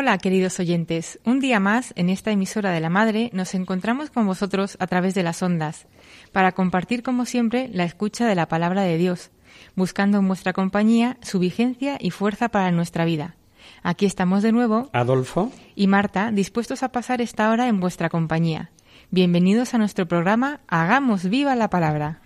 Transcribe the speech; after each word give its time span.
Hola, 0.00 0.16
queridos 0.18 0.60
oyentes. 0.60 1.18
Un 1.24 1.40
día 1.40 1.58
más, 1.58 1.92
en 1.96 2.08
esta 2.08 2.30
emisora 2.30 2.70
de 2.70 2.78
la 2.78 2.88
Madre, 2.88 3.30
nos 3.32 3.52
encontramos 3.56 4.10
con 4.10 4.28
vosotros 4.28 4.76
a 4.78 4.86
través 4.86 5.12
de 5.16 5.24
las 5.24 5.42
ondas, 5.42 5.88
para 6.30 6.52
compartir, 6.52 7.02
como 7.02 7.26
siempre, 7.26 7.68
la 7.72 7.82
escucha 7.82 8.28
de 8.28 8.36
la 8.36 8.46
palabra 8.46 8.82
de 8.82 8.96
Dios, 8.96 9.32
buscando 9.74 10.18
en 10.18 10.28
vuestra 10.28 10.52
compañía 10.52 11.16
su 11.20 11.40
vigencia 11.40 11.98
y 12.00 12.10
fuerza 12.10 12.48
para 12.48 12.70
nuestra 12.70 13.04
vida. 13.04 13.34
Aquí 13.82 14.06
estamos 14.06 14.44
de 14.44 14.52
nuevo, 14.52 14.88
Adolfo, 14.92 15.50
y 15.74 15.88
Marta, 15.88 16.30
dispuestos 16.30 16.84
a 16.84 16.92
pasar 16.92 17.20
esta 17.20 17.50
hora 17.50 17.66
en 17.66 17.80
vuestra 17.80 18.08
compañía. 18.08 18.70
Bienvenidos 19.10 19.74
a 19.74 19.78
nuestro 19.78 20.06
programa 20.06 20.60
Hagamos 20.68 21.28
viva 21.28 21.56
la 21.56 21.70
palabra. 21.70 22.22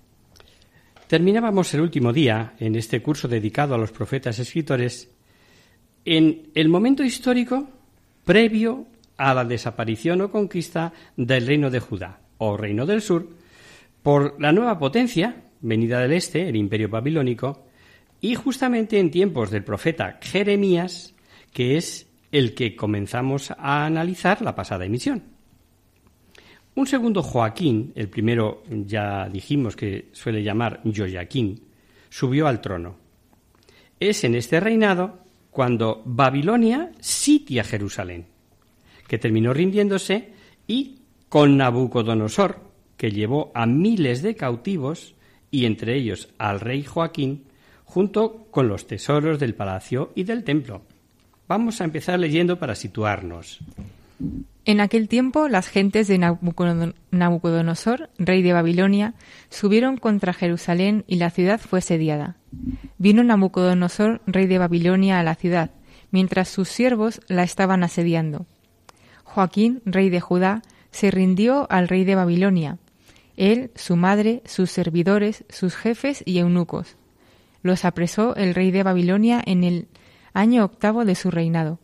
terminábamos 1.07 1.73
el 1.73 1.81
último 1.81 2.13
día 2.13 2.53
en 2.59 2.75
este 2.75 3.01
curso 3.01 3.29
dedicado 3.29 3.75
a 3.75 3.79
los 3.79 3.93
profetas 3.93 4.39
escritores 4.39 5.09
en 6.05 6.51
el 6.55 6.69
momento 6.69 7.03
histórico 7.03 7.69
previo 8.25 8.87
a 9.17 9.35
la 9.35 9.45
desaparición 9.45 10.21
o 10.23 10.31
conquista 10.31 10.93
del 11.17 11.47
reino 11.47 11.71
de 11.71 11.81
Judá 11.81 12.21
o 12.39 12.57
reino 12.57 12.87
del 12.87 13.03
sur 13.03 13.29
por 14.03 14.41
la 14.41 14.53
nueva 14.53 14.79
potencia 14.79 15.43
venida 15.63 16.01
del 16.01 16.13
este, 16.13 16.49
el 16.49 16.57
imperio 16.57 16.89
babilónico, 16.89 17.65
y 18.21 18.35
justamente 18.35 18.99
en 18.99 19.11
tiempos 19.11 19.51
del 19.51 19.65
profeta 19.65 20.19
Jeremías, 20.21 21.15
que 21.53 21.77
es 21.77 22.09
el 22.31 22.55
que 22.55 22.77
comenzamos 22.77 23.51
a 23.53 23.87
analizar 23.87 24.43
la 24.43 24.55
pasada 24.55 24.85
emisión. 24.85 25.23
Un 26.75 26.87
segundo 26.87 27.23
Joaquín, 27.23 27.93
el 27.95 28.09
primero 28.09 28.63
ya 28.69 29.29
dijimos 29.29 29.77
que 29.77 30.09
suele 30.13 30.43
llamar 30.43 30.81
Joaquín, 30.85 31.63
subió 32.09 32.47
al 32.47 32.61
trono. 32.61 32.97
Es 34.01 34.25
en 34.25 34.35
este 34.35 34.59
reinado 34.59 35.22
cuando 35.53 36.03
Babilonia 36.07 36.91
sitia 36.99 37.63
Jerusalén, 37.63 38.25
que 39.07 39.19
terminó 39.19 39.53
rindiéndose 39.53 40.33
y 40.67 40.97
con 41.29 41.59
Nabucodonosor, 41.59 42.59
que 42.97 43.11
llevó 43.11 43.53
a 43.55 43.67
miles 43.67 44.23
de 44.23 44.35
cautivos 44.35 45.15
y 45.51 45.67
entre 45.67 45.95
ellos 45.97 46.31
al 46.39 46.59
rey 46.59 46.83
Joaquín, 46.83 47.45
junto 47.85 48.47
con 48.51 48.67
los 48.67 48.87
tesoros 48.87 49.39
del 49.39 49.55
palacio 49.55 50.13
y 50.15 50.25
del 50.25 50.43
templo. 50.43 50.83
Vamos 51.47 51.83
a 51.83 51.85
empezar 51.85 52.19
leyendo 52.19 52.59
para 52.59 52.75
situarnos. 52.75 53.59
En 54.65 54.81
aquel 54.81 55.09
tiempo 55.09 55.49
las 55.49 55.69
gentes 55.69 56.09
de 56.09 56.17
Nabucodono- 56.17 56.95
Nabucodonosor, 57.11 58.09
rey 58.19 58.41
de 58.41 58.55
Babilonia, 58.55 59.15
subieron 59.51 59.99
contra 59.99 60.33
Jerusalén 60.33 61.05
y 61.07 61.17
la 61.17 61.31
ciudad 61.31 61.61
fue 61.61 61.83
sediada. 61.83 62.37
Vino 63.03 63.25
Nabucodonosor, 63.25 64.21
rey 64.29 64.47
de 64.47 64.59
Babilonia, 64.59 65.19
a 65.19 65.25
la 65.25 65.35
ciudad, 65.35 65.73
mientras 66.13 66.49
sus 66.49 66.69
siervos 66.69 67.21
la 67.27 67.43
estaban 67.43 67.83
asediando. 67.83 68.47
Joaquín, 69.25 69.83
rey 69.85 70.09
de 70.09 70.21
Judá, 70.21 70.63
se 70.93 71.11
rindió 71.11 71.67
al 71.69 71.89
rey 71.89 72.05
de 72.05 72.15
Babilonia, 72.15 72.79
él, 73.37 73.73
su 73.75 73.97
madre, 73.97 74.41
sus 74.45 74.71
servidores, 74.71 75.45
sus 75.49 75.75
jefes 75.75 76.23
y 76.27 76.39
eunucos. 76.39 76.97
Los 77.65 77.85
apresó 77.85 78.37
el 78.37 78.55
rey 78.55 78.71
de 78.71 78.85
Babilonia 78.85 79.43
en 79.45 79.65
el 79.65 79.89
año 80.33 80.65
octavo 80.65 81.05
de 81.05 81.17
su 81.17 81.33
reinado. 81.33 81.81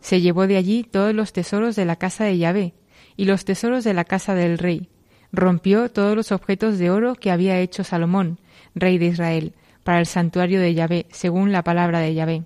Se 0.00 0.20
llevó 0.20 0.48
de 0.48 0.56
allí 0.56 0.82
todos 0.82 1.14
los 1.14 1.32
tesoros 1.32 1.76
de 1.76 1.84
la 1.84 1.94
casa 1.94 2.24
de 2.24 2.38
Yahvé 2.38 2.74
y 3.16 3.26
los 3.26 3.44
tesoros 3.44 3.84
de 3.84 3.94
la 3.94 4.02
casa 4.02 4.34
del 4.34 4.58
rey. 4.58 4.88
Rompió 5.30 5.92
todos 5.92 6.16
los 6.16 6.32
objetos 6.32 6.76
de 6.78 6.90
oro 6.90 7.14
que 7.14 7.30
había 7.30 7.60
hecho 7.60 7.84
Salomón, 7.84 8.40
rey 8.74 8.98
de 8.98 9.06
Israel, 9.06 9.54
para 9.86 10.00
el 10.00 10.06
santuario 10.06 10.60
de 10.60 10.74
Yahvé, 10.74 11.06
según 11.12 11.52
la 11.52 11.62
palabra 11.62 12.00
de 12.00 12.12
Yahvé. 12.12 12.42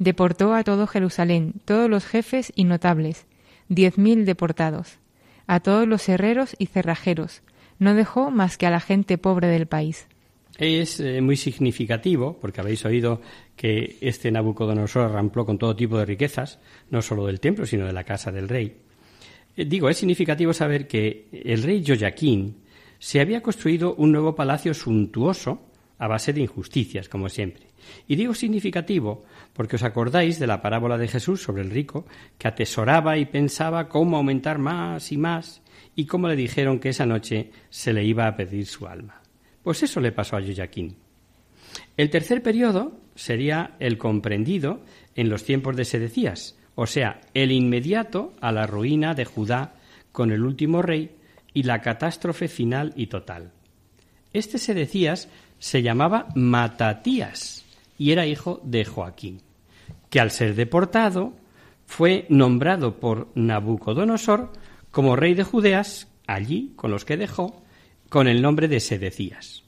Deportó 0.00 0.52
a 0.52 0.64
todo 0.64 0.88
Jerusalén, 0.88 1.54
todos 1.64 1.88
los 1.88 2.04
jefes 2.04 2.52
y 2.56 2.64
notables, 2.64 3.26
diez 3.68 3.98
mil 3.98 4.24
deportados, 4.24 4.98
a 5.46 5.60
todos 5.60 5.86
los 5.86 6.08
herreros 6.08 6.56
y 6.58 6.66
cerrajeros, 6.66 7.42
no 7.78 7.94
dejó 7.94 8.32
más 8.32 8.58
que 8.58 8.66
a 8.66 8.70
la 8.70 8.80
gente 8.80 9.16
pobre 9.16 9.46
del 9.46 9.66
país. 9.66 10.08
Es 10.58 10.98
eh, 10.98 11.20
muy 11.20 11.36
significativo, 11.36 12.36
porque 12.40 12.60
habéis 12.60 12.84
oído 12.84 13.20
que 13.54 13.98
este 14.00 14.32
Nabucodonosor 14.32 15.02
arrampló 15.02 15.46
con 15.46 15.58
todo 15.58 15.76
tipo 15.76 15.96
de 15.98 16.04
riquezas, 16.04 16.58
no 16.90 17.00
solo 17.00 17.26
del 17.26 17.38
templo, 17.38 17.64
sino 17.64 17.86
de 17.86 17.92
la 17.92 18.02
casa 18.02 18.32
del 18.32 18.48
rey. 18.48 18.76
Eh, 19.56 19.66
digo, 19.66 19.88
es 19.88 19.98
significativo 19.98 20.52
saber 20.52 20.88
que 20.88 21.28
el 21.30 21.62
rey 21.62 21.84
Joaquín 21.86 22.56
se 22.98 23.20
había 23.20 23.40
construido 23.40 23.94
un 23.94 24.10
nuevo 24.10 24.34
palacio 24.34 24.74
suntuoso 24.74 25.65
a 25.98 26.06
base 26.06 26.32
de 26.32 26.40
injusticias, 26.40 27.08
como 27.08 27.28
siempre. 27.28 27.66
Y 28.06 28.16
digo 28.16 28.34
significativo 28.34 29.24
porque 29.52 29.76
os 29.76 29.82
acordáis 29.82 30.38
de 30.38 30.46
la 30.46 30.60
parábola 30.60 30.98
de 30.98 31.08
Jesús 31.08 31.42
sobre 31.42 31.62
el 31.62 31.70
rico, 31.70 32.06
que 32.38 32.48
atesoraba 32.48 33.16
y 33.16 33.26
pensaba 33.26 33.88
cómo 33.88 34.16
aumentar 34.16 34.58
más 34.58 35.12
y 35.12 35.16
más, 35.16 35.62
y 35.94 36.06
cómo 36.06 36.28
le 36.28 36.36
dijeron 36.36 36.78
que 36.78 36.90
esa 36.90 37.06
noche 37.06 37.50
se 37.70 37.92
le 37.92 38.04
iba 38.04 38.26
a 38.26 38.36
pedir 38.36 38.66
su 38.66 38.86
alma. 38.86 39.22
Pues 39.62 39.82
eso 39.82 40.00
le 40.00 40.12
pasó 40.12 40.36
a 40.36 40.42
Joaquín. 40.42 40.96
El 41.96 42.10
tercer 42.10 42.42
periodo 42.42 43.00
sería 43.14 43.76
el 43.80 43.98
comprendido 43.98 44.82
en 45.14 45.30
los 45.30 45.44
tiempos 45.44 45.76
de 45.76 45.84
Sedecías, 45.84 46.56
o 46.74 46.86
sea, 46.86 47.22
el 47.32 47.50
inmediato 47.52 48.34
a 48.40 48.52
la 48.52 48.66
ruina 48.66 49.14
de 49.14 49.24
Judá 49.24 49.74
con 50.12 50.30
el 50.30 50.44
último 50.44 50.82
rey 50.82 51.16
y 51.54 51.62
la 51.62 51.80
catástrofe 51.80 52.48
final 52.48 52.92
y 52.96 53.06
total. 53.06 53.52
Este 54.34 54.58
Sedecías 54.58 55.30
se 55.58 55.82
llamaba 55.82 56.28
Matatías 56.34 57.64
y 57.98 58.12
era 58.12 58.26
hijo 58.26 58.60
de 58.64 58.84
Joaquín, 58.84 59.40
que 60.10 60.20
al 60.20 60.30
ser 60.30 60.54
deportado 60.54 61.34
fue 61.86 62.26
nombrado 62.28 62.98
por 62.98 63.28
Nabucodonosor 63.34 64.52
como 64.90 65.16
rey 65.16 65.34
de 65.34 65.44
Judeas, 65.44 66.08
allí 66.26 66.72
con 66.76 66.90
los 66.90 67.04
que 67.04 67.16
dejó, 67.16 67.62
con 68.08 68.28
el 68.28 68.42
nombre 68.42 68.68
de 68.68 68.80
Sedecías. 68.80 69.64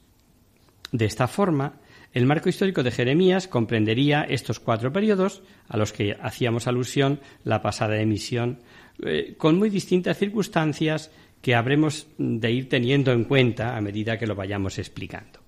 De 0.91 1.05
esta 1.05 1.27
forma, 1.27 1.79
el 2.13 2.25
marco 2.25 2.49
histórico 2.49 2.81
de 2.81 2.91
Jeremías 2.91 3.47
comprendería 3.47 4.23
estos 4.23 4.59
cuatro 4.59 4.91
periodos 4.91 5.43
a 5.67 5.77
los 5.77 5.93
que 5.93 6.17
hacíamos 6.19 6.67
alusión 6.67 7.19
la 7.43 7.61
pasada 7.61 8.01
emisión, 8.01 8.59
eh, 9.03 9.35
con 9.37 9.57
muy 9.57 9.69
distintas 9.69 10.17
circunstancias 10.17 11.11
que 11.41 11.55
habremos 11.55 12.07
de 12.17 12.51
ir 12.51 12.67
teniendo 12.67 13.11
en 13.11 13.23
cuenta 13.23 13.77
a 13.77 13.81
medida 13.81 14.17
que 14.17 14.27
lo 14.27 14.35
vayamos 14.35 14.79
explicando. 14.79 15.38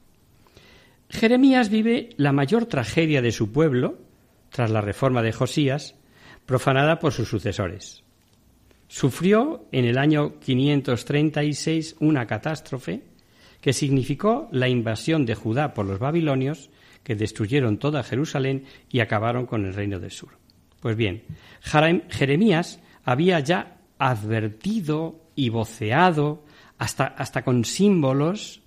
Jeremías 1.11 1.69
vive 1.69 2.09
la 2.15 2.31
mayor 2.31 2.65
tragedia 2.67 3.21
de 3.21 3.33
su 3.33 3.51
pueblo, 3.51 3.99
tras 4.49 4.71
la 4.71 4.79
reforma 4.79 5.21
de 5.21 5.33
Josías, 5.33 5.95
profanada 6.45 6.99
por 6.99 7.11
sus 7.11 7.27
sucesores. 7.27 8.03
Sufrió 8.87 9.65
en 9.73 9.85
el 9.85 9.97
año 9.97 10.39
536 10.39 11.97
una 11.99 12.25
catástrofe 12.27 13.03
que 13.59 13.73
significó 13.73 14.47
la 14.51 14.69
invasión 14.69 15.25
de 15.25 15.35
Judá 15.35 15.73
por 15.73 15.85
los 15.85 15.99
babilonios, 15.99 16.69
que 17.03 17.15
destruyeron 17.15 17.77
toda 17.77 18.03
Jerusalén 18.03 18.65
y 18.89 19.01
acabaron 19.01 19.45
con 19.45 19.65
el 19.65 19.73
reino 19.73 19.99
del 19.99 20.11
sur. 20.11 20.37
Pues 20.79 20.95
bien, 20.95 21.23
Jeremías 21.61 22.79
había 23.03 23.39
ya 23.41 23.77
advertido 23.97 25.25
y 25.35 25.49
voceado, 25.49 26.45
hasta, 26.77 27.05
hasta 27.05 27.43
con 27.43 27.65
símbolos, 27.65 28.60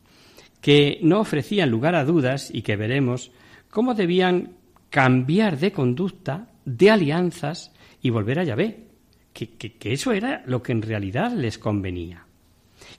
que 0.64 0.98
no 1.02 1.20
ofrecían 1.20 1.68
lugar 1.68 1.94
a 1.94 2.06
dudas 2.06 2.48
y 2.50 2.62
que 2.62 2.76
veremos 2.76 3.30
cómo 3.68 3.92
debían 3.92 4.56
cambiar 4.88 5.58
de 5.58 5.72
conducta, 5.72 6.48
de 6.64 6.90
alianzas 6.90 7.70
y 8.00 8.08
volver 8.08 8.38
a 8.38 8.44
Yahvé, 8.44 8.86
que, 9.34 9.76
eso 9.82 10.12
era 10.12 10.42
lo 10.46 10.62
que 10.62 10.72
en 10.72 10.80
realidad 10.80 11.32
les 11.32 11.58
convenía. 11.58 12.24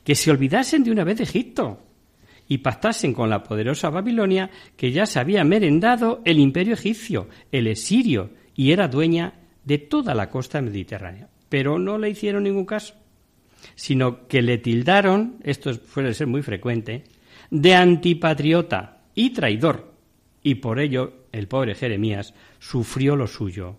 Que 0.03 0.13
se 0.13 0.29
olvidasen 0.29 0.83
de 0.83 0.91
una 0.91 1.03
vez 1.03 1.17
de 1.17 1.23
Egipto 1.23 1.81
y 2.47 2.59
pactasen 2.59 3.13
con 3.15 3.31
la 3.31 3.41
poderosa 3.41 3.89
Babilonia 3.89 4.51
que 4.77 4.91
ya 4.91 5.07
se 5.07 5.17
había 5.17 5.43
merendado 5.43 6.21
el 6.23 6.37
imperio 6.37 6.75
egipcio, 6.75 7.29
el 7.51 7.65
esirio, 7.65 8.29
y 8.53 8.73
era 8.73 8.87
dueña 8.87 9.39
de 9.63 9.79
toda 9.79 10.13
la 10.13 10.29
costa 10.29 10.61
mediterránea. 10.61 11.29
Pero 11.49 11.79
no 11.79 11.97
le 11.97 12.11
hicieron 12.11 12.43
ningún 12.43 12.65
caso, 12.65 12.93
sino 13.73 14.27
que 14.27 14.43
le 14.43 14.59
tildaron, 14.59 15.37
esto 15.41 15.73
suele 15.73 16.13
ser 16.13 16.27
muy 16.27 16.43
frecuente, 16.43 17.05
de 17.49 17.75
antipatriota 17.75 19.01
y 19.13 19.31
traidor, 19.31 19.93
y 20.43 20.55
por 20.55 20.79
ello 20.79 21.13
el 21.31 21.47
pobre 21.47 21.75
Jeremías 21.75 22.33
sufrió 22.59 23.15
lo 23.15 23.27
suyo, 23.27 23.77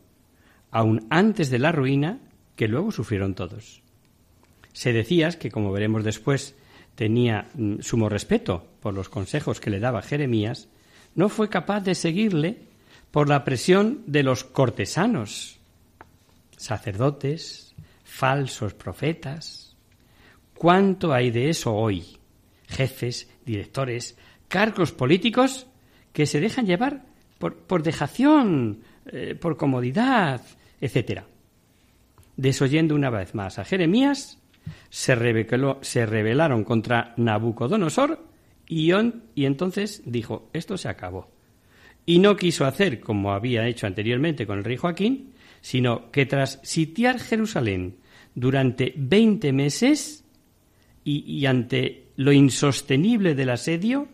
aun 0.70 1.06
antes 1.10 1.50
de 1.50 1.58
la 1.58 1.72
ruina 1.72 2.18
que 2.56 2.68
luego 2.68 2.90
sufrieron 2.90 3.34
todos. 3.34 3.82
Se 4.72 4.92
decía 4.92 5.30
que, 5.30 5.50
como 5.50 5.72
veremos 5.72 6.04
después, 6.04 6.54
tenía 6.94 7.48
mm, 7.54 7.80
sumo 7.80 8.08
respeto 8.08 8.66
por 8.80 8.94
los 8.94 9.08
consejos 9.08 9.60
que 9.60 9.70
le 9.70 9.80
daba 9.80 10.02
Jeremías, 10.02 10.68
no 11.14 11.28
fue 11.28 11.48
capaz 11.48 11.80
de 11.80 11.94
seguirle 11.94 12.58
por 13.10 13.28
la 13.28 13.44
presión 13.44 14.02
de 14.06 14.22
los 14.22 14.44
cortesanos, 14.44 15.58
sacerdotes, 16.56 17.74
falsos 18.04 18.74
profetas. 18.74 19.76
¿Cuánto 20.54 21.12
hay 21.12 21.30
de 21.30 21.50
eso 21.50 21.74
hoy? 21.74 22.18
Jefes, 22.66 23.28
directores, 23.46 24.18
cargos 24.48 24.92
políticos 24.92 25.66
que 26.12 26.26
se 26.26 26.40
dejan 26.40 26.66
llevar 26.66 27.04
por, 27.38 27.82
dejación, 27.82 28.80
eh, 29.06 29.34
por 29.34 29.56
comodidad, 29.56 30.42
etc. 30.80 31.22
Desoyendo 32.36 32.94
una 32.94 33.10
vez 33.10 33.34
más 33.34 33.58
a 33.58 33.64
Jeremías, 33.64 34.38
se, 34.90 35.14
rebelaron 35.14 36.64
contra 36.64 37.14
Nabucodonosor 37.16 38.24
y, 38.66 38.92
y 39.34 39.44
entonces 39.44 40.02
dijo, 40.04 40.50
esto 40.52 40.76
se 40.76 40.88
acabó. 40.88 41.30
Y 42.04 42.18
no 42.18 42.36
quiso 42.36 42.64
hacer 42.64 43.00
como 43.00 43.32
había 43.32 43.66
hecho 43.66 43.86
anteriormente 43.86 44.46
con 44.46 44.58
el 44.58 44.64
rey 44.64 44.76
Joaquín, 44.76 45.32
sino 45.60 46.10
que 46.10 46.26
tras 46.26 46.60
sitiar 46.62 47.18
Jerusalén 47.18 47.96
durante 48.34 48.92
veinte 48.96 49.52
meses 49.52 50.24
y, 51.02 51.46
ante 51.46 52.05
lo 52.16 52.32
insostenible 52.32 53.34
del 53.34 53.50
asedio, 53.50 54.08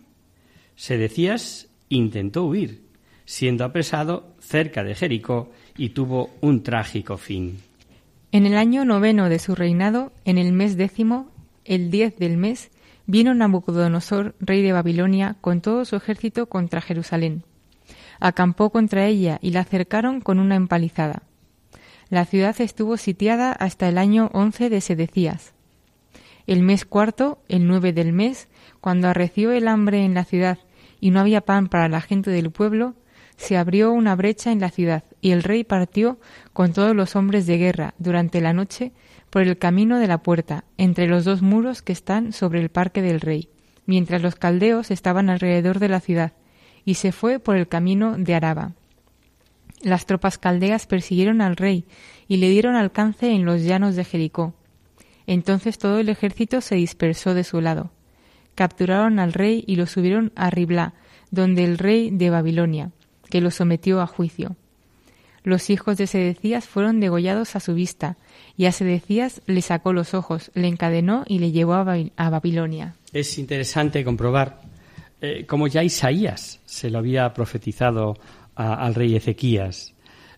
Sedecías 0.76 1.68
intentó 1.88 2.44
huir, 2.44 2.82
siendo 3.24 3.64
apresado 3.64 4.34
cerca 4.40 4.82
de 4.82 4.94
Jericó 4.94 5.52
y 5.76 5.90
tuvo 5.90 6.30
un 6.40 6.62
trágico 6.62 7.16
fin. 7.16 7.60
En 8.32 8.46
el 8.46 8.56
año 8.56 8.84
noveno 8.84 9.28
de 9.28 9.38
su 9.38 9.54
reinado, 9.54 10.12
en 10.24 10.38
el 10.38 10.52
mes 10.52 10.76
décimo, 10.76 11.30
el 11.64 11.90
diez 11.90 12.16
del 12.18 12.36
mes, 12.36 12.70
vino 13.06 13.34
Nabucodonosor, 13.34 14.34
rey 14.40 14.62
de 14.62 14.72
Babilonia, 14.72 15.36
con 15.40 15.60
todo 15.60 15.84
su 15.84 15.96
ejército 15.96 16.46
contra 16.46 16.80
Jerusalén. 16.80 17.44
Acampó 18.20 18.70
contra 18.70 19.06
ella 19.06 19.38
y 19.42 19.50
la 19.50 19.64
cercaron 19.64 20.20
con 20.20 20.38
una 20.38 20.56
empalizada. 20.56 21.22
La 22.08 22.24
ciudad 22.24 22.60
estuvo 22.60 22.96
sitiada 22.96 23.52
hasta 23.52 23.88
el 23.88 23.98
año 23.98 24.30
once 24.32 24.70
de 24.70 24.80
Sedecías. 24.80 25.51
El 26.52 26.60
mes 26.60 26.84
cuarto, 26.84 27.38
el 27.48 27.66
nueve 27.66 27.94
del 27.94 28.12
mes, 28.12 28.46
cuando 28.82 29.08
arreció 29.08 29.52
el 29.52 29.66
hambre 29.66 30.04
en 30.04 30.12
la 30.12 30.26
ciudad 30.26 30.58
y 31.00 31.08
no 31.10 31.18
había 31.20 31.40
pan 31.40 31.68
para 31.70 31.88
la 31.88 32.02
gente 32.02 32.30
del 32.30 32.50
pueblo, 32.50 32.94
se 33.38 33.56
abrió 33.56 33.90
una 33.90 34.14
brecha 34.16 34.52
en 34.52 34.60
la 34.60 34.68
ciudad, 34.68 35.02
y 35.22 35.30
el 35.30 35.44
rey 35.44 35.64
partió 35.64 36.20
con 36.52 36.74
todos 36.74 36.94
los 36.94 37.16
hombres 37.16 37.46
de 37.46 37.56
guerra 37.56 37.94
durante 37.96 38.42
la 38.42 38.52
noche 38.52 38.92
por 39.30 39.40
el 39.40 39.56
camino 39.56 39.98
de 39.98 40.06
la 40.08 40.22
puerta, 40.22 40.64
entre 40.76 41.06
los 41.06 41.24
dos 41.24 41.40
muros 41.40 41.80
que 41.80 41.94
están 41.94 42.34
sobre 42.34 42.60
el 42.60 42.68
parque 42.68 43.00
del 43.00 43.22
rey, 43.22 43.48
mientras 43.86 44.20
los 44.20 44.34
caldeos 44.34 44.90
estaban 44.90 45.30
alrededor 45.30 45.78
de 45.78 45.88
la 45.88 46.00
ciudad, 46.00 46.34
y 46.84 46.96
se 46.96 47.12
fue 47.12 47.38
por 47.38 47.56
el 47.56 47.66
camino 47.66 48.18
de 48.18 48.34
Araba. 48.34 48.72
Las 49.80 50.04
tropas 50.04 50.36
caldeas 50.36 50.86
persiguieron 50.86 51.40
al 51.40 51.56
rey 51.56 51.86
y 52.28 52.36
le 52.36 52.50
dieron 52.50 52.74
alcance 52.74 53.30
en 53.30 53.46
los 53.46 53.62
llanos 53.62 53.96
de 53.96 54.04
Jericó. 54.04 54.52
Entonces 55.26 55.78
todo 55.78 55.98
el 55.98 56.08
ejército 56.08 56.60
se 56.60 56.74
dispersó 56.74 57.34
de 57.34 57.44
su 57.44 57.60
lado. 57.60 57.90
Capturaron 58.54 59.18
al 59.18 59.32
rey 59.32 59.64
y 59.66 59.76
lo 59.76 59.86
subieron 59.86 60.32
a 60.34 60.50
Riblá, 60.50 60.94
donde 61.30 61.64
el 61.64 61.78
rey 61.78 62.10
de 62.10 62.30
Babilonia, 62.30 62.90
que 63.30 63.40
lo 63.40 63.50
sometió 63.50 64.00
a 64.00 64.06
juicio. 64.06 64.56
Los 65.44 65.70
hijos 65.70 65.96
de 65.96 66.06
Sedecías 66.06 66.66
fueron 66.66 67.00
degollados 67.00 67.56
a 67.56 67.60
su 67.60 67.74
vista, 67.74 68.16
y 68.56 68.66
a 68.66 68.72
Sedecías 68.72 69.42
le 69.46 69.62
sacó 69.62 69.92
los 69.92 70.14
ojos, 70.14 70.50
le 70.54 70.68
encadenó 70.68 71.24
y 71.26 71.38
le 71.40 71.50
llevó 71.50 71.74
a, 71.74 72.30
Babilonia. 72.30 72.94
Es 73.12 73.38
interesante 73.38 74.04
comprobar 74.04 74.60
eh, 75.20 75.44
cómo 75.46 75.66
ya 75.66 75.82
Isaías 75.82 76.60
se 76.64 76.90
lo 76.90 76.98
había 76.98 77.32
profetizado 77.32 78.16
al 78.54 78.94
rey 78.94 79.16
Ezequías. 79.16 79.94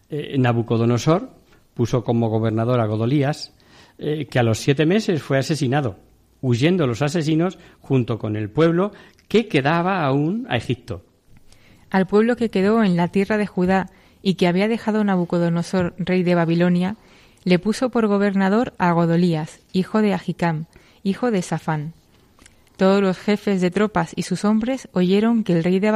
Eh, 0.08 0.36
Nabucodonosor 0.38 1.30
puso 1.74 2.04
como 2.04 2.30
gobernador 2.30 2.80
a 2.80 2.86
Godolías, 2.86 3.52
eh, 3.98 4.26
que 4.26 4.38
a 4.38 4.42
los 4.42 4.58
siete 4.58 4.86
meses 4.86 5.22
fue 5.22 5.38
asesinado, 5.38 5.98
huyendo 6.40 6.86
los 6.86 7.02
asesinos 7.02 7.58
junto 7.80 8.18
con 8.18 8.36
el 8.36 8.50
pueblo 8.50 8.92
que 9.28 9.48
quedaba 9.48 10.04
aún 10.04 10.46
a 10.48 10.56
Egipto 10.56 11.04
al 11.94 12.08
pueblo 12.08 12.34
que 12.34 12.50
quedó 12.50 12.82
en 12.82 12.96
la 12.96 13.06
tierra 13.06 13.38
de 13.38 13.46
Judá 13.46 13.88
y 14.20 14.34
que 14.34 14.48
había 14.48 14.66
dejado 14.66 15.04
Nabucodonosor, 15.04 15.94
rey 15.96 16.24
de 16.24 16.34
Babilonia, 16.34 16.96
le 17.44 17.60
puso 17.60 17.90
por 17.90 18.08
gobernador 18.08 18.74
a 18.78 18.90
Godolías, 18.90 19.60
hijo 19.72 20.02
de 20.02 20.12
Ahicam, 20.12 20.64
hijo 21.04 21.30
de 21.30 21.40
Safán. 21.40 21.92
Todos 22.76 23.00
los 23.00 23.16
jefes 23.16 23.60
de 23.60 23.70
tropas 23.70 24.12
y 24.16 24.22
sus 24.22 24.44
hombres 24.44 24.88
oyeron 24.90 25.44
que 25.44 25.52
el 25.52 25.62
rey 25.62 25.78
de, 25.78 25.92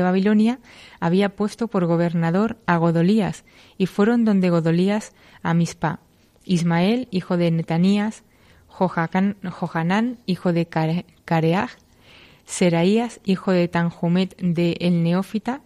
Babilonia 0.00 0.60
había 0.98 1.36
puesto 1.36 1.68
por 1.68 1.84
gobernador 1.84 2.56
a 2.64 2.78
Godolías, 2.78 3.44
y 3.76 3.84
fueron 3.84 4.24
donde 4.24 4.48
Godolías 4.48 5.12
a 5.42 5.52
Mispa. 5.52 6.00
Ismael, 6.44 7.08
hijo 7.10 7.36
de 7.36 7.50
Netanías, 7.50 8.22
Johanán, 8.68 10.18
hijo 10.26 10.52
de 10.52 10.66
Careaj, 10.66 11.70
Seraías, 12.44 13.20
hijo 13.24 13.52
de 13.52 13.68
Tanjumet 13.68 14.36
de 14.38 14.76
el 14.80 15.02
Neófita, 15.02 15.60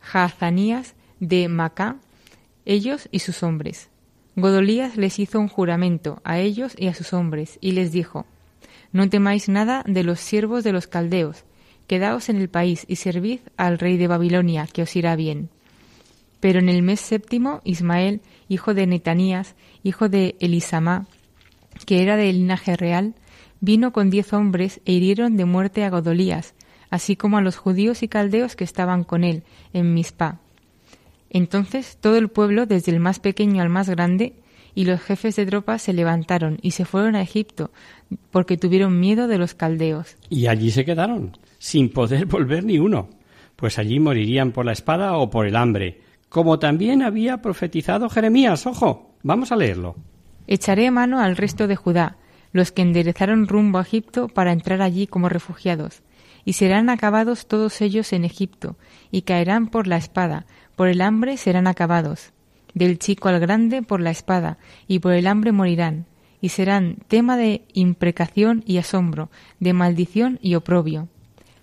Jazanías 0.00 0.94
de 1.20 1.48
Macá, 1.48 1.96
ellos 2.64 3.08
y 3.10 3.20
sus 3.20 3.42
hombres. 3.42 3.88
Godolías 4.34 4.96
les 4.96 5.18
hizo 5.18 5.40
un 5.40 5.48
juramento 5.48 6.20
a 6.24 6.38
ellos 6.38 6.74
y 6.76 6.88
a 6.88 6.94
sus 6.94 7.12
hombres, 7.12 7.58
y 7.60 7.72
les 7.72 7.92
dijo, 7.92 8.26
No 8.92 9.08
temáis 9.08 9.48
nada 9.48 9.82
de 9.86 10.02
los 10.02 10.20
siervos 10.20 10.64
de 10.64 10.72
los 10.72 10.86
caldeos, 10.86 11.44
quedaos 11.86 12.28
en 12.28 12.36
el 12.36 12.48
país 12.48 12.84
y 12.88 12.96
servid 12.96 13.40
al 13.56 13.78
rey 13.78 13.96
de 13.96 14.08
Babilonia, 14.08 14.66
que 14.70 14.82
os 14.82 14.94
irá 14.96 15.16
bien. 15.16 15.48
Pero 16.40 16.58
en 16.58 16.68
el 16.68 16.82
mes 16.82 17.00
séptimo, 17.00 17.62
Ismael, 17.64 18.20
hijo 18.48 18.74
de 18.74 18.86
Netanías, 18.86 19.54
hijo 19.82 20.08
de 20.08 20.36
Elisamá, 20.40 21.06
que 21.84 22.02
era 22.02 22.16
del 22.16 22.38
linaje 22.38 22.76
real, 22.76 23.14
vino 23.60 23.92
con 23.92 24.10
diez 24.10 24.32
hombres 24.32 24.80
e 24.84 24.92
hirieron 24.92 25.36
de 25.36 25.44
muerte 25.44 25.84
a 25.84 25.90
Godolías, 25.90 26.54
así 26.90 27.16
como 27.16 27.38
a 27.38 27.42
los 27.42 27.56
judíos 27.56 28.02
y 28.02 28.08
caldeos 28.08 28.56
que 28.56 28.64
estaban 28.64 29.04
con 29.04 29.24
él 29.24 29.42
en 29.72 29.94
Mispa. 29.94 30.40
Entonces 31.30 31.98
todo 32.00 32.16
el 32.16 32.28
pueblo, 32.28 32.66
desde 32.66 32.92
el 32.92 33.00
más 33.00 33.18
pequeño 33.18 33.62
al 33.62 33.68
más 33.68 33.88
grande, 33.88 34.34
y 34.74 34.84
los 34.84 35.00
jefes 35.00 35.36
de 35.36 35.46
tropas 35.46 35.82
se 35.82 35.94
levantaron 35.94 36.58
y 36.60 36.72
se 36.72 36.84
fueron 36.84 37.16
a 37.16 37.22
Egipto, 37.22 37.70
porque 38.30 38.58
tuvieron 38.58 39.00
miedo 39.00 39.26
de 39.26 39.38
los 39.38 39.54
caldeos. 39.54 40.16
Y 40.28 40.46
allí 40.48 40.70
se 40.70 40.84
quedaron, 40.84 41.36
sin 41.58 41.88
poder 41.88 42.26
volver 42.26 42.62
ni 42.62 42.78
uno, 42.78 43.08
pues 43.56 43.78
allí 43.78 43.98
morirían 43.98 44.52
por 44.52 44.66
la 44.66 44.72
espada 44.72 45.16
o 45.16 45.30
por 45.30 45.46
el 45.46 45.56
hambre, 45.56 46.00
como 46.28 46.58
también 46.58 47.02
había 47.02 47.42
profetizado 47.42 48.08
Jeremías. 48.08 48.66
Ojo, 48.66 49.14
vamos 49.22 49.52
a 49.52 49.56
leerlo. 49.56 49.96
Echaré 50.46 50.90
mano 50.90 51.20
al 51.20 51.36
resto 51.36 51.66
de 51.66 51.76
Judá, 51.76 52.16
los 52.52 52.72
que 52.72 52.82
enderezaron 52.82 53.48
rumbo 53.48 53.78
a 53.78 53.82
Egipto 53.82 54.28
para 54.28 54.52
entrar 54.52 54.80
allí 54.82 55.06
como 55.06 55.28
refugiados, 55.28 56.02
y 56.44 56.54
serán 56.54 56.88
acabados 56.88 57.46
todos 57.46 57.80
ellos 57.80 58.12
en 58.12 58.24
Egipto, 58.24 58.76
y 59.10 59.22
caerán 59.22 59.68
por 59.68 59.86
la 59.86 59.96
espada, 59.96 60.46
por 60.76 60.88
el 60.88 61.00
hambre 61.00 61.36
serán 61.36 61.66
acabados. 61.66 62.32
Del 62.74 62.98
chico 62.98 63.28
al 63.28 63.40
grande 63.40 63.82
por 63.82 64.00
la 64.00 64.10
espada, 64.10 64.58
y 64.86 65.00
por 65.00 65.12
el 65.14 65.26
hambre 65.26 65.52
morirán, 65.52 66.06
y 66.40 66.50
serán 66.50 66.98
tema 67.08 67.36
de 67.36 67.64
imprecación 67.72 68.62
y 68.66 68.78
asombro, 68.78 69.30
de 69.58 69.72
maldición 69.72 70.38
y 70.42 70.54
oprobio. 70.54 71.08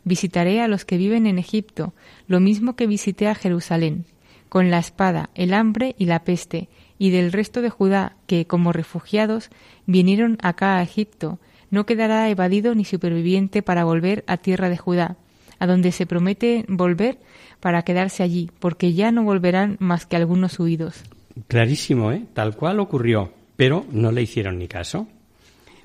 Visitaré 0.04 0.62
a 0.62 0.68
los 0.68 0.84
que 0.84 0.98
viven 0.98 1.28
en 1.28 1.40
Egipto, 1.40 1.94
lo 2.28 2.40
mismo 2.40 2.76
que 2.76 2.88
visité 2.88 3.28
a 3.30 3.36
Jerusalén, 3.36 4.06
con 4.54 4.70
la 4.70 4.78
espada, 4.78 5.32
el 5.34 5.52
hambre 5.52 5.96
y 5.98 6.06
la 6.06 6.24
peste, 6.24 6.70
y 7.00 7.10
del 7.10 7.32
resto 7.32 7.64
de 7.64 7.72
Judá 7.72 8.18
que, 8.28 8.46
como 8.46 8.72
refugiados, 8.72 9.50
vinieron 9.88 10.38
acá 10.44 10.78
a 10.78 10.84
Egipto, 10.84 11.40
no 11.72 11.88
quedará 11.88 12.30
evadido 12.30 12.76
ni 12.76 12.86
superviviente 12.86 13.64
para 13.64 13.84
volver 13.84 14.24
a 14.28 14.38
tierra 14.38 14.70
de 14.70 14.78
Judá, 14.78 15.18
a 15.58 15.66
donde 15.66 15.92
se 15.92 16.06
promete 16.06 16.66
volver 16.68 17.18
para 17.62 17.82
quedarse 17.82 18.22
allí, 18.22 18.52
porque 18.60 18.94
ya 18.94 19.12
no 19.12 19.24
volverán 19.24 19.76
más 19.80 20.06
que 20.06 20.18
algunos 20.18 20.60
huidos. 20.60 21.02
Clarísimo, 21.48 22.12
¿eh? 22.12 22.24
Tal 22.36 22.56
cual 22.56 22.80
ocurrió. 22.80 23.34
pero 23.56 23.88
no 23.92 24.12
le 24.12 24.22
hicieron 24.22 24.60
ni 24.60 24.68
caso. 24.68 25.08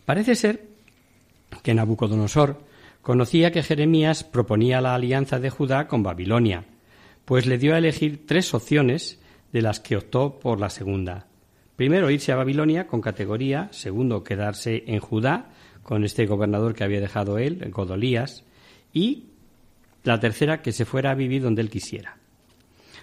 Parece 0.04 0.34
ser 0.34 0.68
que 1.62 1.72
Nabucodonosor 1.72 2.60
conocía 3.00 3.50
que 3.50 3.62
Jeremías 3.62 4.25
proponía 4.25 4.82
la 4.82 4.94
alianza 4.94 5.38
de 5.38 5.48
Judá 5.48 5.88
con 5.88 6.02
Babilonia, 6.02 6.64
pues 7.28 7.44
le 7.44 7.58
dio 7.58 7.75
a 7.75 7.78
elegir 7.78 8.25
tres 8.25 8.54
opciones 8.54 9.20
de 9.52 9.61
las 9.61 9.80
que 9.80 9.99
optó 9.99 10.40
por 10.40 10.58
la 10.58 10.70
segunda. 10.70 11.26
Primero, 11.76 12.11
irse 12.11 12.32
a 12.32 12.37
Babilonia 12.37 12.87
con 12.87 13.02
categoría, 13.02 13.68
segundo, 13.70 14.25
quedarse 14.25 14.85
en 14.87 14.99
Judá 14.99 15.50
con 15.82 16.04
este 16.04 16.25
gobernador 16.25 16.75
que 16.75 16.85
había 16.85 17.02
dejado 17.02 17.37
él, 17.37 17.70
Godolías, 17.70 18.44
y 18.94 19.25
la 20.04 20.18
tercera, 20.18 20.62
que 20.62 20.73
se 20.73 20.87
fuera 20.87 21.11
a 21.11 21.14
vivir 21.14 21.42
donde 21.42 21.61
él 21.61 21.68
quisiera. 21.68 22.16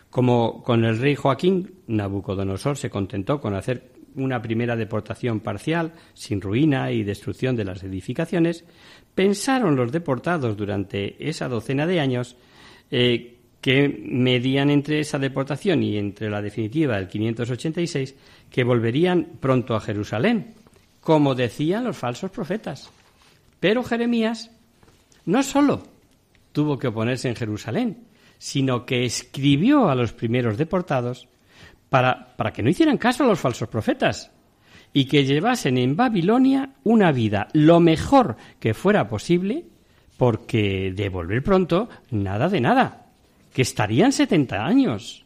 Como 0.10 0.64
con 0.64 0.86
el 0.86 0.98
rey 0.98 1.14
Joaquín, 1.14 1.76
Nabucodonosor 1.86 2.78
se 2.78 2.90
contentó 2.90 3.40
con 3.40 3.54
hacer 3.54 3.92
una 4.16 4.42
primera 4.42 4.76
deportación 4.76 5.40
parcial, 5.40 5.94
sin 6.16 6.42
ruina 6.42 6.92
y 6.92 7.04
destrucción 7.04 7.56
de 7.56 7.66
las 7.66 7.84
edificaciones, 7.84 8.66
pensaron 9.14 9.76
los 9.76 9.92
deportados 9.92 10.58
durante 10.58 11.16
esa 11.30 11.48
docena 11.48 11.86
de 11.86 12.00
años 12.00 12.38
eh, 12.90 13.35
que 13.66 13.90
medían 14.06 14.70
entre 14.70 15.00
esa 15.00 15.18
deportación 15.18 15.82
y 15.82 15.98
entre 15.98 16.30
la 16.30 16.40
definitiva 16.40 16.98
del 16.98 17.08
586 17.08 18.14
que 18.52 18.64
volverían 18.64 19.40
pronto 19.40 19.74
a 19.74 19.82
Jerusalén, 19.82 20.54
como 21.02 21.34
decían 21.34 21.84
los 21.84 21.98
falsos 21.98 22.30
profetas. 22.30 22.92
Pero 23.60 23.84
Jeremías 23.84 24.52
no 25.26 25.42
solo 25.42 25.82
tuvo 26.52 26.78
que 26.78 26.90
oponerse 26.90 27.28
en 27.28 27.36
Jerusalén, 27.36 28.04
sino 28.38 28.86
que 28.86 29.04
escribió 29.04 29.90
a 29.90 29.96
los 29.96 30.14
primeros 30.14 30.60
deportados 30.60 31.28
para, 31.90 32.36
para 32.38 32.54
que 32.54 32.62
no 32.62 32.70
hicieran 32.70 33.00
caso 33.00 33.24
a 33.24 33.28
los 33.28 33.40
falsos 33.40 33.68
profetas 33.68 34.30
y 34.94 35.06
que 35.06 35.26
llevasen 35.26 35.80
en 35.80 35.96
Babilonia 35.96 36.70
una 36.84 37.12
vida 37.12 37.48
lo 37.54 37.80
mejor 37.80 38.38
que 38.60 38.76
fuera 38.76 39.08
posible, 39.08 39.66
porque 40.18 40.94
de 40.96 41.10
volver 41.10 41.42
pronto, 41.42 41.90
nada 42.12 42.48
de 42.48 42.62
nada, 42.62 43.05
que 43.56 43.64
estarían 43.64 44.12
setenta 44.12 44.68
años. 44.68 45.26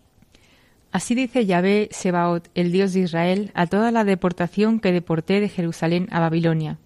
Así 0.94 1.16
dice 1.16 1.46
Yahvé 1.46 1.90
Sebaot, 1.92 2.50
el 2.56 2.72
Dios 2.72 2.94
de 2.94 3.02
Israel, 3.02 3.52
a 3.54 3.68
toda 3.68 3.92
la 3.92 4.06
deportación 4.06 4.80
que 4.80 4.94
deporté 4.94 5.42
de 5.42 5.50
Jerusalén 5.50 6.08
a 6.12 6.22
Babilonia. 6.22 6.78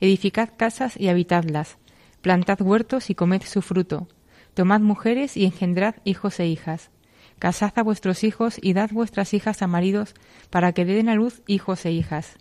Edificad 0.00 0.50
casas 0.56 1.00
y 1.00 1.08
habitadlas, 1.08 1.78
plantad 2.20 2.60
huertos 2.60 3.08
y 3.08 3.14
comed 3.14 3.42
su 3.42 3.62
fruto, 3.62 4.08
tomad 4.52 4.80
mujeres 4.80 5.36
y 5.38 5.46
engendrad 5.46 5.94
hijos 6.04 6.38
e 6.40 6.46
hijas 6.46 6.90
Casad 7.38 7.72
a 7.76 7.82
vuestros 7.82 8.24
hijos 8.24 8.58
y 8.60 8.72
dad 8.72 8.90
vuestras 8.90 9.32
hijas 9.32 9.62
a 9.62 9.68
maridos 9.68 10.14
para 10.50 10.72
que 10.72 10.84
den 10.84 11.08
a 11.08 11.14
luz 11.14 11.42
hijos 11.46 11.86
e 11.86 11.92
hijas. 11.92 12.36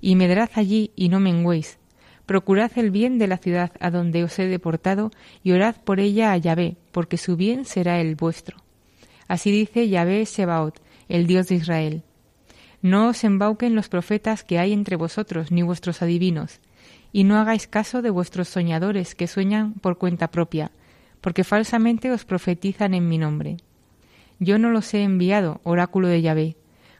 Y 0.00 0.14
medrad 0.14 0.50
allí 0.54 0.92
y 0.94 1.08
no 1.08 1.20
menguéis. 1.20 1.78
Procurad 2.26 2.72
el 2.76 2.90
bien 2.90 3.18
de 3.18 3.28
la 3.28 3.38
ciudad 3.38 3.72
a 3.78 3.90
donde 3.90 4.24
os 4.24 4.38
he 4.38 4.46
deportado 4.46 5.12
y 5.42 5.52
orad 5.52 5.76
por 5.76 6.00
ella 6.00 6.32
a 6.32 6.36
Yahvé, 6.36 6.76
porque 6.90 7.16
su 7.16 7.36
bien 7.36 7.64
será 7.64 8.00
el 8.00 8.16
vuestro. 8.16 8.58
Así 9.28 9.50
dice 9.50 9.88
Yahvé 9.88 10.26
Sebaot, 10.26 10.80
el 11.08 11.26
Dios 11.26 11.46
de 11.48 11.54
Israel. 11.54 12.02
No 12.82 13.08
os 13.08 13.24
embauquen 13.24 13.74
los 13.74 13.88
profetas 13.88 14.44
que 14.44 14.58
hay 14.58 14.72
entre 14.72 14.96
vosotros, 14.96 15.50
ni 15.50 15.62
vuestros 15.62 16.02
adivinos, 16.02 16.60
y 17.12 17.24
no 17.24 17.36
hagáis 17.36 17.66
caso 17.66 18.02
de 18.02 18.10
vuestros 18.10 18.48
soñadores 18.48 19.14
que 19.14 19.26
sueñan 19.26 19.74
por 19.74 19.96
cuenta 19.96 20.30
propia, 20.30 20.70
porque 21.20 21.44
falsamente 21.44 22.10
os 22.10 22.24
profetizan 22.24 22.92
en 22.92 23.08
mi 23.08 23.18
nombre. 23.18 23.56
Yo 24.38 24.58
no 24.58 24.70
los 24.70 24.92
he 24.94 25.02
enviado, 25.02 25.60
oráculo 25.64 26.08
de 26.08 26.22
Yahvé. 26.22 26.56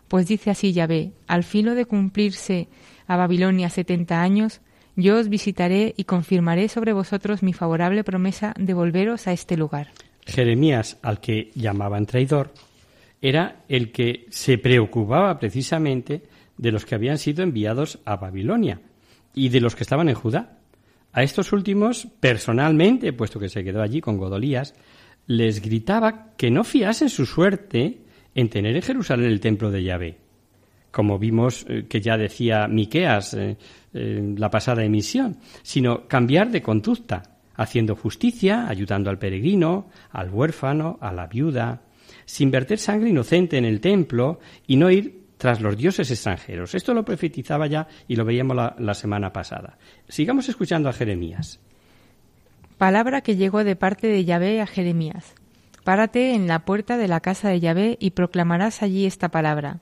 Pues 0.09 0.26
dice 0.26 0.50
así 0.50 0.73
Yahvé, 0.73 1.12
al 1.26 1.45
filo 1.45 1.75
de 1.75 1.85
cumplirse 1.85 2.68
a 3.06 3.16
Babilonia 3.16 3.71
setenta 3.71 4.23
años, 4.23 4.61
yo 4.97 5.19
os 5.19 5.29
visitaré 5.29 5.95
y 5.97 6.05
confirmaré 6.05 6.69
sobre 6.69 6.93
vosotros 6.93 7.43
mi 7.43 7.53
favorable 7.53 8.03
promesa 8.03 8.55
de 8.59 8.75
volveros 8.75 9.26
a 9.29 9.33
este 9.33 9.57
lugar. 9.57 9.88
Jeremías, 10.26 10.99
al 11.03 11.21
que 11.21 11.50
llamaban 11.55 12.07
traidor, 12.07 12.53
era 13.21 13.65
el 13.69 13.93
que 13.93 14.26
se 14.31 14.59
preocupaba 14.59 15.38
precisamente 15.38 16.23
de 16.57 16.73
los 16.73 16.85
que 16.85 16.95
habían 16.95 17.19
sido 17.19 17.43
enviados 17.43 17.99
a 18.05 18.17
Babilonia 18.17 18.81
y 19.35 19.50
de 19.50 19.61
los 19.61 19.76
que 19.76 19.83
estaban 19.83 20.09
en 20.09 20.15
Judá. 20.15 20.59
A 21.12 21.23
estos 21.23 21.53
últimos, 21.53 22.09
personalmente, 22.21 23.12
puesto 23.12 23.38
que 23.38 23.49
se 23.49 23.65
quedó 23.65 23.83
allí 23.83 24.00
con 24.00 24.19
Godolías, 24.19 24.75
les 25.26 25.61
gritaba 25.61 26.33
que 26.37 26.50
no 26.50 26.65
fiasen 26.65 27.09
su 27.09 27.26
suerte 27.26 28.00
en 28.35 28.49
tener 28.49 28.76
en 28.76 28.83
Jerusalén 28.83 29.31
el 29.31 29.41
templo 29.41 29.71
de 29.71 29.83
Yahvé. 29.83 30.19
Como 30.91 31.19
vimos 31.19 31.67
eh, 31.69 31.87
que 31.88 32.00
ya 32.00 32.17
decía 32.17 32.69
Miqueas 32.69 33.35
eh, 33.35 33.57
la 33.97 34.50
pasada 34.50 34.85
emisión, 34.85 35.38
sino 35.62 36.07
cambiar 36.09 36.50
de 36.50 36.62
conducta, 36.62 37.23
haciendo 37.55 37.97
justicia, 37.97 38.69
ayudando 38.69 39.11
al 39.11 39.19
peregrino, 39.19 39.88
al 40.11 40.31
huérfano, 40.31 40.99
a 41.00 41.12
la 41.12 41.26
viuda, 41.26 41.83
sin 42.25 42.50
verter 42.50 42.79
sangre 42.79 43.11
inocente 43.11 43.57
en 43.57 43.65
el 43.65 43.81
templo 43.81 44.41
y 44.67 44.76
no 44.76 44.91
ir 44.91 45.26
tras 45.38 45.61
los 45.61 45.76
dioses 45.76 46.11
extranjeros. 46.11 46.75
Esto 46.75 46.95
lo 46.95 47.05
profetizaba 47.05 47.67
ya 47.67 47.87
y 48.09 48.17
lo 48.17 48.25
veíamos 48.25 48.57
la 48.79 48.95
semana 48.95 49.33
pasada. 49.33 49.79
Sigamos 50.09 50.49
escuchando 50.49 50.88
a 50.88 50.93
Jeremías. 50.93 51.61
Palabra 52.79 53.23
que 53.23 53.37
llegó 53.37 53.65
de 53.65 53.76
parte 53.76 54.07
de 54.07 54.25
Yahvé 54.25 54.61
a 54.61 54.67
Jeremías. 54.67 55.35
Párate 55.85 56.35
en 56.35 56.47
la 56.47 56.65
puerta 56.65 56.99
de 56.99 57.09
la 57.09 57.21
casa 57.21 57.49
de 57.49 57.61
Yahvé 57.61 57.97
y 58.00 58.11
proclamarás 58.11 58.83
allí 58.83 59.07
esta 59.07 59.31
palabra. 59.31 59.81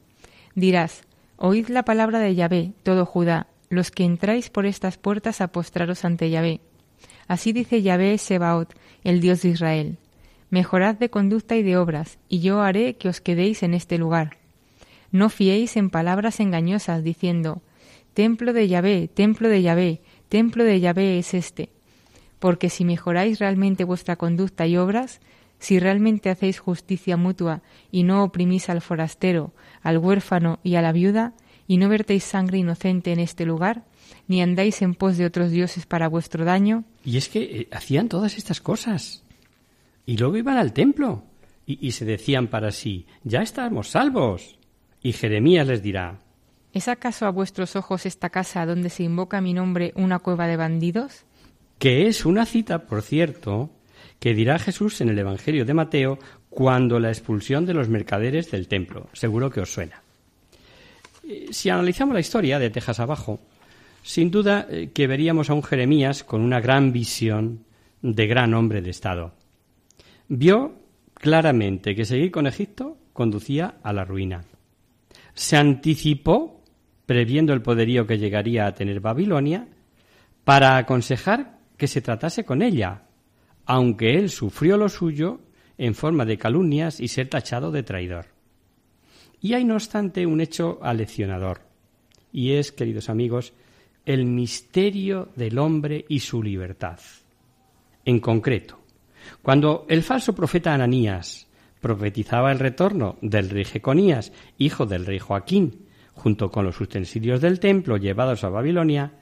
Dirás, 0.55 1.03
Oíd 1.37 1.69
la 1.69 1.85
palabra 1.85 2.21
de 2.21 2.35
Yahvé, 2.35 2.73
todo 2.85 3.07
Judá, 3.07 3.49
los 3.71 3.91
que 3.91 4.05
entráis 4.05 4.51
por 4.51 4.67
estas 4.67 4.99
puertas 4.99 5.41
a 5.41 5.49
postraros 5.49 6.05
ante 6.05 6.31
Yahvé. 6.31 6.61
Así 7.29 7.53
dice 7.53 7.83
Yahvé 7.83 8.19
Sebaot, 8.19 8.75
el 9.03 9.21
Dios 9.21 9.43
de 9.43 9.51
Israel. 9.51 9.99
Mejorad 10.51 10.95
de 10.95 11.11
conducta 11.11 11.57
y 11.57 11.63
de 11.63 11.77
obras, 11.77 12.19
y 12.29 12.41
yo 12.41 12.61
haré 12.61 12.97
que 12.97 13.09
os 13.09 13.21
quedéis 13.21 13.63
en 13.63 13.75
este 13.75 13.99
lugar. 13.99 14.37
No 15.11 15.29
fiéis 15.29 15.77
en 15.77 15.91
palabras 15.91 16.41
engañosas, 16.41 17.03
diciendo, 17.03 17.63
Templo 18.13 18.53
de 18.53 18.69
Yahvé, 18.69 19.09
templo 19.09 19.49
de 19.49 19.63
Yahvé, 19.63 20.01
templo 20.29 20.65
de 20.65 20.81
Yahvé 20.81 21.19
es 21.19 21.35
este 21.35 21.71
porque 22.45 22.69
si 22.69 22.85
mejoráis 22.85 23.39
realmente 23.39 23.85
vuestra 23.85 24.17
conducta 24.17 24.67
y 24.67 24.77
obras, 24.77 25.21
si 25.59 25.79
realmente 25.79 26.29
hacéis 26.29 26.59
justicia 26.59 27.17
mutua 27.17 27.63
y 27.91 28.03
no 28.03 28.23
oprimís 28.23 28.69
al 28.69 28.83
forastero, 28.83 29.55
al 29.83 29.97
huérfano 29.97 30.59
y 30.63 30.75
a 30.75 30.83
la 30.83 30.93
viuda, 30.93 31.33
y 31.67 31.77
no 31.77 31.89
vertéis 31.89 32.25
sangre 32.25 32.59
inocente 32.59 33.13
en 33.13 33.21
este 33.21 33.45
lugar, 33.45 33.85
ni 34.29 34.43
andáis 34.43 34.83
en 34.83 34.95
pos 34.95 35.17
de 35.17 35.27
otros 35.27 35.51
dioses 35.51 35.87
para 35.87 36.09
vuestro 36.09 36.45
daño. 36.45 36.85
Y 37.05 37.17
es 37.17 37.29
que 37.29 37.43
eh, 37.43 37.69
hacían 37.73 38.09
todas 38.09 38.37
estas 38.37 38.61
cosas. 38.61 39.23
Y 40.07 40.17
luego 40.17 40.37
iban 40.37 40.57
al 40.57 40.73
templo 40.73 41.25
y, 41.67 41.87
y 41.87 41.93
se 41.93 42.05
decían 42.05 42.49
para 42.49 42.71
sí, 42.71 43.07
ya 43.23 43.43
estamos 43.43 43.89
salvos. 43.89 44.59
Y 45.03 45.13
Jeremías 45.13 45.67
les 45.67 45.83
dirá, 45.83 46.21
¿Es 46.73 46.89
acaso 46.89 47.27
a 47.27 47.31
vuestros 47.31 47.77
ojos 47.77 48.05
esta 48.05 48.31
casa 48.31 48.67
donde 48.67 48.91
se 48.91 49.05
invoca 49.05 49.41
mi 49.41 49.55
nombre 49.55 49.93
una 49.97 50.19
cueva 50.19 50.47
de 50.47 50.57
bandidos? 50.57 51.25
que 51.79 52.07
es 52.07 52.25
una 52.25 52.47
cita, 52.47 52.87
por 52.87 53.03
cierto, 53.03 53.71
que 54.19 54.35
dirá 54.35 54.59
Jesús 54.59 55.01
en 55.01 55.09
el 55.09 55.19
Evangelio 55.19 55.65
de 55.65 55.75
Mateo 55.75 56.19
cuando 56.49 56.99
la 57.01 57.09
expulsión 57.09 57.67
de 57.67 57.75
los 57.75 57.89
mercaderes 57.89 58.51
del 58.51 58.69
templo. 58.69 59.09
Seguro 59.13 59.51
que 59.51 59.61
os 59.61 59.73
suena. 59.73 60.04
Si 61.51 61.71
analizamos 61.71 62.15
la 62.15 62.21
historia 62.21 62.59
de 62.59 62.71
Texas 62.71 63.01
abajo, 63.01 63.41
sin 64.03 64.31
duda 64.31 64.67
eh, 64.69 64.91
que 64.93 65.07
veríamos 65.07 65.49
a 65.49 65.55
un 65.55 65.63
Jeremías 65.63 66.25
con 66.25 66.43
una 66.43 66.61
gran 66.61 66.93
visión 66.93 67.65
de 68.03 68.27
gran 68.27 68.53
hombre 68.53 68.83
de 68.83 68.91
Estado. 68.91 69.33
Vio 70.29 70.75
claramente 71.15 71.95
que 71.95 72.05
seguir 72.05 72.31
con 72.31 72.47
Egipto 72.47 72.99
conducía 73.15 73.77
a 73.83 73.93
la 73.95 74.05
ruina. 74.05 74.45
Se 75.33 75.57
anticipó, 75.57 76.63
previendo 77.07 77.55
el 77.55 77.63
poderío 77.63 78.07
que 78.07 78.19
llegaría 78.19 78.67
a 78.67 78.75
tener 78.75 79.01
Babilonia, 79.01 79.69
para 80.45 80.77
aconsejar 80.77 81.59
que 81.79 81.87
se 81.87 82.03
tratase 82.03 82.45
con 82.45 82.61
ella, 82.61 83.05
aunque 83.65 84.19
él 84.19 84.29
sufrió 84.29 84.77
lo 84.77 84.91
suyo 84.91 85.41
en 85.79 85.95
forma 85.95 86.27
de 86.27 86.37
calumnias 86.37 87.01
y 87.01 87.09
ser 87.09 87.29
tachado 87.29 87.71
de 87.73 87.83
traidor. 87.83 88.34
Y 89.45 89.53
hay, 89.53 89.63
no 89.67 89.75
obstante, 89.75 90.25
un 90.25 90.41
hecho 90.41 90.79
aleccionador, 90.81 91.61
y 92.33 92.53
es, 92.53 92.73
queridos 92.73 93.11
amigos, 93.11 93.53
el 94.07 94.25
misterio 94.25 95.29
del 95.37 95.59
hombre 95.59 96.07
y 96.09 96.21
su 96.21 96.43
libertad. 96.43 96.99
En 98.07 98.21
concreto, 98.21 98.79
cuando 99.43 99.85
el 99.91 100.03
falso 100.03 100.35
profeta 100.35 100.73
Ananías 100.73 101.47
profetizaba 101.83 102.53
el 102.53 102.59
retorno 102.59 103.19
del 103.21 103.51
rey 103.51 103.67
Jeconías, 103.67 104.33
hijo 104.57 104.87
del 104.87 105.05
rey 105.05 105.19
Joaquín, 105.19 105.89
junto 106.15 106.51
con 106.51 106.65
los 106.65 106.81
utensilios 106.81 107.43
del 107.43 107.61
templo 107.61 107.99
llevados 107.99 108.45
a 108.45 108.49
Babilonia, 108.49 109.13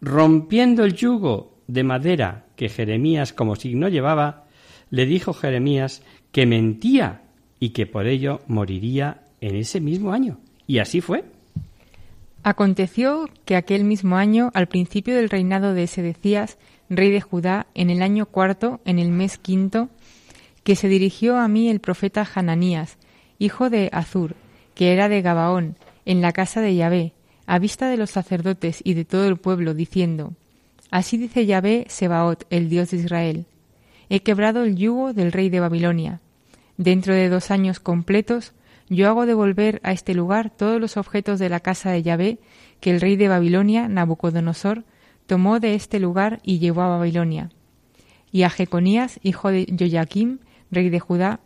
rompiendo 0.00 0.82
el 0.82 0.94
yugo 0.94 1.56
de 1.68 1.84
madera 1.84 2.46
que 2.56 2.68
Jeremías 2.68 3.32
como 3.32 3.54
signo 3.54 3.86
llevaba, 3.88 4.48
le 4.90 5.06
dijo 5.06 5.32
Jeremías 5.32 6.02
que 6.32 6.46
mentía 6.46 7.22
y 7.60 7.68
que 7.70 7.86
por 7.86 8.08
ello 8.08 8.40
moriría 8.48 9.22
en 9.40 9.56
ese 9.56 9.80
mismo 9.80 10.12
año. 10.12 10.38
Y 10.66 10.78
así 10.78 11.00
fue. 11.00 11.24
Aconteció 12.42 13.28
que 13.44 13.56
aquel 13.56 13.84
mismo 13.84 14.16
año, 14.16 14.50
al 14.54 14.68
principio 14.68 15.16
del 15.16 15.30
reinado 15.30 15.74
de 15.74 15.86
Sedecías, 15.86 16.58
rey 16.88 17.10
de 17.10 17.20
Judá, 17.20 17.66
en 17.74 17.90
el 17.90 18.02
año 18.02 18.26
cuarto, 18.26 18.80
en 18.84 18.98
el 18.98 19.10
mes 19.10 19.38
quinto, 19.38 19.88
que 20.62 20.76
se 20.76 20.88
dirigió 20.88 21.36
a 21.36 21.48
mí 21.48 21.68
el 21.68 21.80
profeta 21.80 22.28
Hananías, 22.34 22.96
hijo 23.38 23.70
de 23.70 23.90
Azur, 23.92 24.34
que 24.74 24.92
era 24.92 25.08
de 25.08 25.22
Gabaón, 25.22 25.76
en 26.04 26.20
la 26.20 26.32
casa 26.32 26.60
de 26.60 26.74
Yahvé, 26.74 27.12
a 27.46 27.58
vista 27.58 27.88
de 27.88 27.96
los 27.96 28.10
sacerdotes 28.10 28.80
y 28.84 28.94
de 28.94 29.04
todo 29.04 29.26
el 29.26 29.36
pueblo, 29.36 29.74
diciendo, 29.74 30.34
Así 30.90 31.18
dice 31.18 31.44
Yahvé 31.44 31.86
Sebaot, 31.88 32.46
el 32.50 32.68
Dios 32.68 32.90
de 32.90 32.98
Israel, 32.98 33.46
He 34.10 34.20
quebrado 34.20 34.64
el 34.64 34.76
yugo 34.76 35.12
del 35.12 35.32
rey 35.32 35.50
de 35.50 35.60
Babilonia. 35.60 36.20
Dentro 36.76 37.14
de 37.14 37.28
dos 37.28 37.50
años 37.50 37.80
completos 37.80 38.52
yo 38.88 39.08
hago 39.08 39.26
devolver 39.26 39.80
a 39.82 39.92
este 39.92 40.14
lugar 40.14 40.50
todos 40.50 40.80
los 40.80 40.96
objetos 40.96 41.38
de 41.38 41.48
la 41.48 41.60
casa 41.60 41.90
de 41.90 42.02
Yahvé 42.02 42.38
que 42.80 42.90
el 42.90 43.00
rey 43.00 43.16
de 43.16 43.28
Babilonia, 43.28 43.88
Nabucodonosor, 43.88 44.84
tomó 45.26 45.60
de 45.60 45.74
este 45.74 46.00
lugar 46.00 46.40
y 46.42 46.58
llevó 46.58 46.82
a 46.82 46.96
Babilonia. 46.96 47.50
Y 48.32 48.42
a 48.42 48.50
Jeconías, 48.50 49.20
hijo 49.22 49.50
de 49.50 49.90
Joaquim, 49.92 50.38
rey 50.70 50.90
de 50.90 51.00
Judá, 51.00 51.40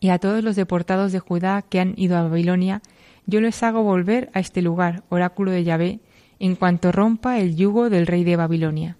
y 0.00 0.10
a 0.10 0.18
todos 0.18 0.44
los 0.44 0.54
deportados 0.54 1.12
de 1.12 1.18
Judá 1.18 1.62
que 1.62 1.80
han 1.80 1.94
ido 1.96 2.16
a 2.16 2.22
Babilonia, 2.22 2.82
yo 3.26 3.40
les 3.40 3.62
hago 3.62 3.82
volver 3.82 4.30
a 4.34 4.40
este 4.40 4.60
lugar, 4.60 5.02
oráculo 5.08 5.50
de 5.50 5.64
Yahvé, 5.64 6.00
en 6.38 6.56
cuanto 6.56 6.92
rompa 6.92 7.38
el 7.38 7.56
yugo 7.56 7.90
del 7.90 8.06
rey 8.06 8.22
de 8.22 8.36
Babilonia. 8.36 8.96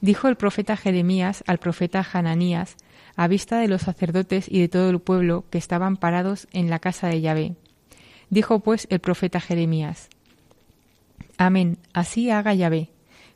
Dijo 0.00 0.28
el 0.28 0.36
profeta 0.36 0.76
Jeremías 0.76 1.42
al 1.46 1.58
profeta 1.58 2.06
Hananías, 2.12 2.76
a 3.16 3.28
vista 3.28 3.58
de 3.58 3.68
los 3.68 3.82
sacerdotes 3.82 4.46
y 4.48 4.60
de 4.60 4.68
todo 4.68 4.90
el 4.90 5.00
pueblo 5.00 5.44
que 5.50 5.58
estaban 5.58 5.96
parados 5.96 6.46
en 6.52 6.70
la 6.70 6.78
casa 6.78 7.08
de 7.08 7.20
Yahvé. 7.22 7.56
Dijo 8.28 8.60
pues 8.60 8.86
el 8.90 9.00
profeta 9.00 9.40
Jeremías, 9.40 10.08
Amén, 11.38 11.78
así 11.92 12.30
haga 12.30 12.54
Yahvé. 12.54 12.90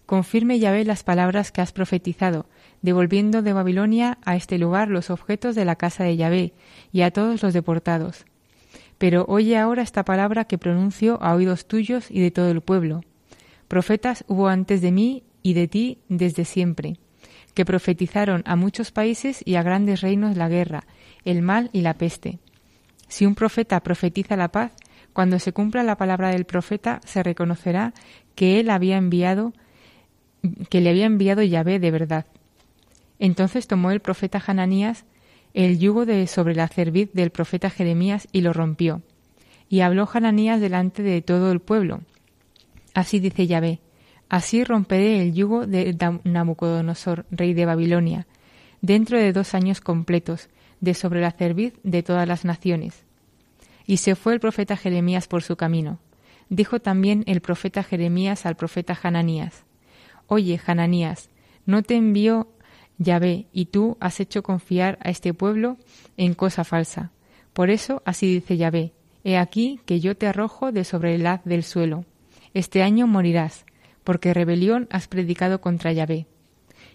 Confirme 0.06 0.58
Yahvé 0.58 0.84
las 0.84 1.02
palabras 1.02 1.52
que 1.52 1.60
has 1.60 1.72
profetizado, 1.72 2.46
devolviendo 2.82 3.42
de 3.42 3.52
Babilonia 3.52 4.18
a 4.24 4.36
este 4.36 4.58
lugar 4.58 4.88
los 4.88 5.10
objetos 5.10 5.54
de 5.54 5.64
la 5.64 5.76
casa 5.76 6.04
de 6.04 6.16
Yahvé 6.16 6.52
y 6.92 7.02
a 7.02 7.10
todos 7.10 7.42
los 7.42 7.54
deportados. 7.54 8.26
Pero 8.98 9.24
oye 9.28 9.56
ahora 9.56 9.82
esta 9.82 10.04
palabra 10.04 10.44
que 10.44 10.58
pronuncio 10.58 11.22
a 11.22 11.34
oídos 11.34 11.66
tuyos 11.66 12.10
y 12.10 12.20
de 12.20 12.30
todo 12.30 12.50
el 12.50 12.60
pueblo. 12.60 13.02
Profetas 13.68 14.24
hubo 14.26 14.48
antes 14.48 14.82
de 14.82 14.92
mí 14.92 15.22
y 15.42 15.54
de 15.54 15.68
ti 15.68 15.98
desde 16.08 16.44
siempre 16.44 16.98
que 17.54 17.64
profetizaron 17.64 18.42
a 18.46 18.56
muchos 18.56 18.90
países 18.90 19.42
y 19.44 19.56
a 19.56 19.62
grandes 19.62 20.00
reinos 20.00 20.36
la 20.36 20.48
guerra, 20.48 20.84
el 21.24 21.42
mal 21.42 21.70
y 21.72 21.80
la 21.80 21.94
peste. 21.94 22.38
Si 23.08 23.26
un 23.26 23.34
profeta 23.34 23.80
profetiza 23.80 24.36
la 24.36 24.48
paz, 24.48 24.72
cuando 25.12 25.38
se 25.38 25.52
cumpla 25.52 25.82
la 25.82 25.96
palabra 25.96 26.30
del 26.30 26.44
profeta 26.44 27.00
se 27.04 27.22
reconocerá 27.22 27.92
que 28.34 28.60
él 28.60 28.70
había 28.70 28.96
enviado 28.96 29.52
que 30.70 30.80
le 30.80 30.90
había 30.90 31.04
enviado 31.04 31.42
Yahvé 31.42 31.78
de 31.78 31.90
verdad. 31.90 32.26
Entonces 33.18 33.66
tomó 33.66 33.90
el 33.90 34.00
profeta 34.00 34.42
Hananías 34.46 35.04
el 35.54 35.78
yugo 35.78 36.06
de 36.06 36.26
sobre 36.26 36.54
la 36.54 36.68
cerviz 36.68 37.10
del 37.12 37.30
profeta 37.30 37.70
Jeremías 37.70 38.28
y 38.32 38.40
lo 38.40 38.52
rompió. 38.52 39.02
Y 39.68 39.80
habló 39.80 40.08
Hananías 40.12 40.60
delante 40.60 41.02
de 41.02 41.22
todo 41.22 41.52
el 41.52 41.60
pueblo. 41.60 42.00
Así 42.94 43.20
dice 43.20 43.46
Yahvé, 43.46 43.80
Así 44.30 44.62
romperé 44.62 45.20
el 45.20 45.34
yugo 45.34 45.66
de 45.66 45.94
Nabucodonosor, 46.22 47.26
rey 47.32 47.52
de 47.52 47.66
Babilonia, 47.66 48.28
dentro 48.80 49.18
de 49.18 49.32
dos 49.32 49.54
años 49.54 49.80
completos, 49.80 50.48
de 50.80 50.94
sobre 50.94 51.20
la 51.20 51.32
cerviz 51.32 51.74
de 51.82 52.04
todas 52.04 52.26
las 52.28 52.44
naciones. 52.44 53.02
Y 53.86 53.98
se 53.98 54.14
fue 54.14 54.32
el 54.32 54.40
profeta 54.40 54.76
Jeremías 54.76 55.26
por 55.26 55.42
su 55.42 55.56
camino. 55.56 55.98
Dijo 56.48 56.80
también 56.80 57.24
el 57.26 57.40
profeta 57.40 57.82
Jeremías 57.82 58.46
al 58.46 58.54
profeta 58.54 58.96
Hananías, 59.02 59.64
Oye, 60.28 60.60
Hananías, 60.64 61.28
¿no 61.66 61.82
te 61.82 61.96
envió 61.96 62.48
Yahvé 62.98 63.46
y 63.52 63.66
tú 63.66 63.96
has 63.98 64.20
hecho 64.20 64.44
confiar 64.44 64.96
a 65.02 65.10
este 65.10 65.34
pueblo 65.34 65.76
en 66.16 66.34
cosa 66.34 66.62
falsa? 66.62 67.10
Por 67.52 67.68
eso 67.68 68.00
así 68.04 68.32
dice 68.32 68.56
Yahvé, 68.56 68.92
He 69.24 69.36
aquí 69.36 69.80
que 69.86 69.98
yo 69.98 70.16
te 70.16 70.28
arrojo 70.28 70.70
de 70.70 70.84
sobre 70.84 71.16
el 71.16 71.26
haz 71.26 71.44
del 71.44 71.64
suelo. 71.64 72.04
Este 72.54 72.82
año 72.82 73.06
morirás, 73.06 73.64
porque 74.10 74.34
rebelión 74.34 74.88
has 74.90 75.06
predicado 75.06 75.60
contra 75.60 75.92
Yahvé. 75.92 76.26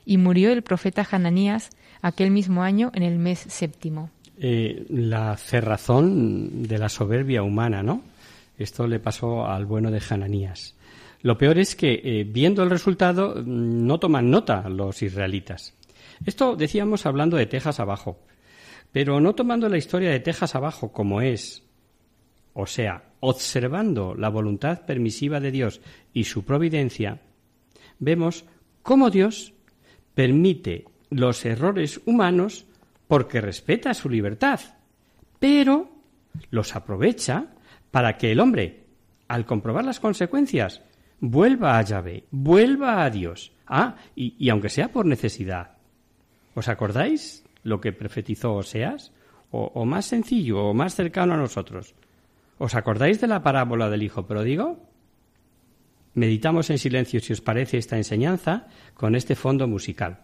Y 0.04 0.18
murió 0.18 0.52
el 0.52 0.64
profeta 0.64 1.08
Hananías 1.10 1.70
aquel 2.02 2.30
mismo 2.30 2.62
año 2.62 2.92
en 2.94 3.04
el 3.04 3.20
mes 3.20 3.40
séptimo. 3.40 4.10
Eh, 4.38 4.86
la 4.90 5.38
cerrazón 5.38 6.64
de 6.64 6.78
la 6.78 6.90
soberbia 6.90 7.42
humana, 7.42 7.82
¿no? 7.82 8.02
Esto 8.58 8.86
le 8.86 9.00
pasó 9.00 9.48
al 9.48 9.66
bueno 9.66 9.92
de 9.92 10.02
Hananías. 10.10 10.76
Lo 11.22 11.38
peor 11.38 11.58
es 11.58 11.78
que, 11.78 12.02
eh, 12.04 12.26
viendo 12.28 12.64
el 12.64 12.70
resultado, 12.70 13.36
mm, 13.36 13.88
no 13.88 13.98
toman 13.98 14.30
nota 14.30 14.68
los 14.68 15.02
israelitas. 15.02 15.74
Esto 16.26 16.58
decíamos 16.58 17.06
hablando 17.06 17.38
de 17.38 17.46
Texas 17.46 17.80
abajo, 17.80 18.20
pero 18.92 19.22
no 19.22 19.36
tomando 19.36 19.70
la 19.70 19.78
historia 19.78 20.12
de 20.12 20.20
Texas 20.20 20.54
abajo 20.54 20.92
como 20.92 21.22
es, 21.22 21.64
o 22.54 22.68
sea, 22.68 23.06
observando 23.26 24.14
la 24.14 24.30
voluntad 24.30 24.86
permisiva 24.86 25.40
de 25.40 25.52
Dios 25.52 25.82
y 26.14 26.26
su 26.26 26.46
providencia, 26.46 27.22
vemos 27.98 28.46
cómo 28.84 29.10
Dios 29.10 29.54
permite 30.14 30.86
los 31.10 31.44
errores 31.44 32.00
humanos 32.06 32.66
porque 33.08 33.42
respeta 33.42 33.94
su 33.96 34.10
libertad, 34.10 34.60
pero 35.40 35.90
los 36.52 36.76
aprovecha 36.76 37.48
para 37.90 38.18
que 38.18 38.32
el 38.32 38.40
hombre, 38.40 38.84
al 39.28 39.46
comprobar 39.46 39.86
las 39.86 40.00
consecuencias, 40.00 40.82
vuelva 41.20 41.80
a 41.80 41.82
Yahvé, 41.82 42.26
vuelva 42.30 43.04
a 43.04 43.10
Dios. 43.10 43.54
Ah, 43.66 43.96
y, 44.16 44.50
aunque 44.50 44.70
sea 44.70 44.92
por 44.92 45.08
necesidad. 45.08 45.78
¿Os 46.54 46.68
acordáis 46.68 47.44
lo 47.64 47.82
que 47.82 47.92
profetizó 47.92 48.54
Oseas? 48.54 49.12
O 49.58 49.86
más 49.86 50.06
sencillo, 50.06 50.66
o 50.66 50.74
más 50.74 50.96
cercano 50.96 51.34
a 51.34 51.38
nosotros. 51.38 51.96
¿Os 52.58 52.76
acordáis 52.76 53.20
de 53.20 53.28
la 53.28 53.44
parábola 53.44 53.90
del 53.90 54.04
Hijo 54.04 54.26
pródigo? 54.26 54.80
Meditamos 56.14 56.70
en 56.70 56.80
silencio 56.80 57.20
si 57.20 57.34
os 57.34 57.42
parece 57.42 57.78
esta 57.78 57.98
enseñanza 57.98 58.68
con 58.94 59.16
este 59.16 59.36
fondo 59.36 59.68
musical. 59.68 60.24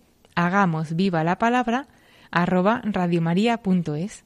hagamos 0.35 0.95
viva 0.95 1.23
la 1.23 1.37
palabra 1.37 1.87
arroba 2.31 2.81
radiomaria.es. 2.83 4.23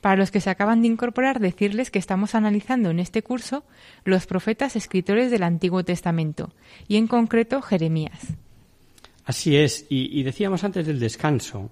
Para 0.00 0.16
los 0.16 0.30
que 0.30 0.40
se 0.40 0.50
acaban 0.50 0.82
de 0.82 0.88
incorporar, 0.88 1.38
decirles 1.38 1.90
que 1.90 1.98
estamos 1.98 2.34
analizando 2.34 2.90
en 2.90 2.98
este 2.98 3.22
curso 3.22 3.64
los 4.04 4.26
profetas 4.26 4.74
escritores 4.74 5.30
del 5.30 5.44
Antiguo 5.44 5.84
Testamento, 5.84 6.52
y 6.88 6.96
en 6.96 7.06
concreto 7.06 7.62
Jeremías. 7.62 8.34
Así 9.24 9.56
es, 9.56 9.86
y, 9.88 10.18
y 10.18 10.24
decíamos 10.24 10.64
antes 10.64 10.86
del 10.86 10.98
descanso 10.98 11.70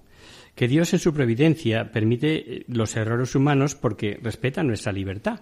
que 0.55 0.67
Dios 0.67 0.93
en 0.93 0.99
su 0.99 1.13
providencia 1.13 1.91
permite 1.91 2.35
eh, 2.35 2.65
los 2.67 2.95
errores 2.95 3.35
humanos 3.35 3.75
porque 3.75 4.19
respeta 4.21 4.63
nuestra 4.63 4.91
libertad, 4.91 5.41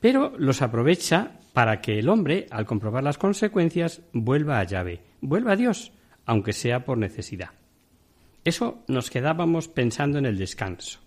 pero 0.00 0.34
los 0.38 0.62
aprovecha 0.62 1.38
para 1.52 1.80
que 1.80 1.98
el 1.98 2.08
hombre, 2.08 2.46
al 2.50 2.66
comprobar 2.66 3.04
las 3.04 3.18
consecuencias, 3.18 4.02
vuelva 4.12 4.58
a 4.58 4.64
llave, 4.64 5.00
vuelva 5.20 5.52
a 5.52 5.56
Dios, 5.56 5.92
aunque 6.26 6.52
sea 6.52 6.84
por 6.84 6.98
necesidad. 6.98 7.50
Eso 8.44 8.82
nos 8.88 9.10
quedábamos 9.10 9.68
pensando 9.68 10.18
en 10.18 10.26
el 10.26 10.38
descanso. 10.38 11.00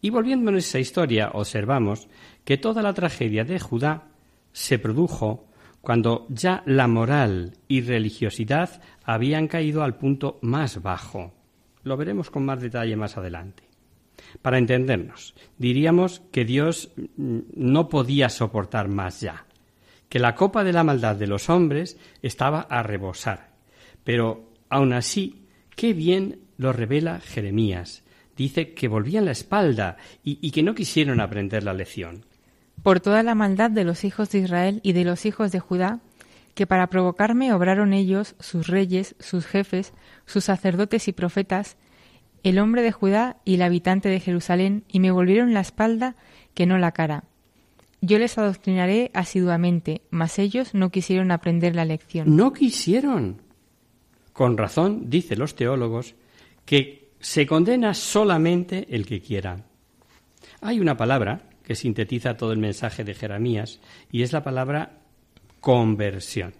Y 0.00 0.10
volviendo 0.10 0.50
a 0.50 0.58
esa 0.58 0.78
historia, 0.78 1.30
observamos 1.32 2.08
que 2.44 2.58
toda 2.58 2.82
la 2.82 2.94
tragedia 2.94 3.44
de 3.44 3.58
Judá 3.58 4.08
se 4.52 4.78
produjo 4.78 5.48
cuando 5.80 6.26
ya 6.28 6.62
la 6.66 6.86
moral 6.86 7.54
y 7.66 7.80
religiosidad 7.80 8.80
habían 9.04 9.48
caído 9.48 9.82
al 9.82 9.96
punto 9.96 10.38
más 10.42 10.82
bajo. 10.82 11.32
Lo 11.82 11.96
veremos 11.96 12.30
con 12.30 12.44
más 12.44 12.60
detalle 12.60 12.96
más 12.96 13.16
adelante. 13.16 13.64
Para 14.42 14.58
entendernos, 14.58 15.34
diríamos 15.56 16.20
que 16.32 16.44
Dios 16.44 16.92
mm, 16.96 17.38
no 17.54 17.88
podía 17.88 18.28
soportar 18.28 18.88
más 18.88 19.20
ya, 19.20 19.46
que 20.08 20.18
la 20.18 20.34
copa 20.34 20.64
de 20.64 20.72
la 20.72 20.84
maldad 20.84 21.16
de 21.16 21.26
los 21.26 21.48
hombres 21.48 21.98
estaba 22.22 22.60
a 22.62 22.82
rebosar. 22.82 23.47
Pero 24.08 24.54
aun 24.70 24.94
así, 24.94 25.44
qué 25.76 25.92
bien 25.92 26.40
lo 26.56 26.72
revela 26.72 27.20
Jeremías. 27.20 28.04
Dice 28.38 28.72
que 28.72 28.88
volvían 28.88 29.26
la 29.26 29.32
espalda 29.32 29.98
y, 30.24 30.38
y 30.40 30.50
que 30.50 30.62
no 30.62 30.74
quisieron 30.74 31.20
aprender 31.20 31.62
la 31.62 31.74
lección. 31.74 32.24
Por 32.82 33.00
toda 33.00 33.22
la 33.22 33.34
maldad 33.34 33.70
de 33.70 33.84
los 33.84 34.04
hijos 34.04 34.30
de 34.30 34.38
Israel 34.38 34.80
y 34.82 34.94
de 34.94 35.04
los 35.04 35.26
hijos 35.26 35.52
de 35.52 35.60
Judá, 35.60 36.00
que 36.54 36.66
para 36.66 36.86
provocarme 36.86 37.52
obraron 37.52 37.92
ellos, 37.92 38.34
sus 38.40 38.68
reyes, 38.68 39.14
sus 39.18 39.44
jefes, 39.44 39.92
sus 40.24 40.44
sacerdotes 40.44 41.06
y 41.06 41.12
profetas, 41.12 41.76
el 42.44 42.60
hombre 42.60 42.80
de 42.80 42.92
Judá 42.92 43.36
y 43.44 43.56
el 43.56 43.62
habitante 43.62 44.08
de 44.08 44.20
Jerusalén, 44.20 44.84
y 44.88 45.00
me 45.00 45.10
volvieron 45.10 45.52
la 45.52 45.60
espalda 45.60 46.16
que 46.54 46.64
no 46.64 46.78
la 46.78 46.92
cara. 46.92 47.24
Yo 48.00 48.18
les 48.18 48.38
adoctrinaré 48.38 49.10
asiduamente, 49.12 50.00
mas 50.08 50.38
ellos 50.38 50.72
no 50.72 50.88
quisieron 50.88 51.30
aprender 51.30 51.76
la 51.76 51.84
lección. 51.84 52.34
No 52.34 52.54
quisieron. 52.54 53.46
Con 54.38 54.56
razón, 54.56 55.10
dicen 55.10 55.40
los 55.40 55.56
teólogos, 55.56 56.14
que 56.64 57.08
se 57.18 57.44
condena 57.44 57.92
solamente 57.92 58.86
el 58.88 59.04
que 59.04 59.20
quiera. 59.20 59.64
Hay 60.60 60.78
una 60.78 60.96
palabra 60.96 61.48
que 61.64 61.74
sintetiza 61.74 62.36
todo 62.36 62.52
el 62.52 62.60
mensaje 62.60 63.02
de 63.02 63.14
Jeremías 63.14 63.80
y 64.12 64.22
es 64.22 64.32
la 64.32 64.44
palabra 64.44 65.00
conversión. 65.58 66.54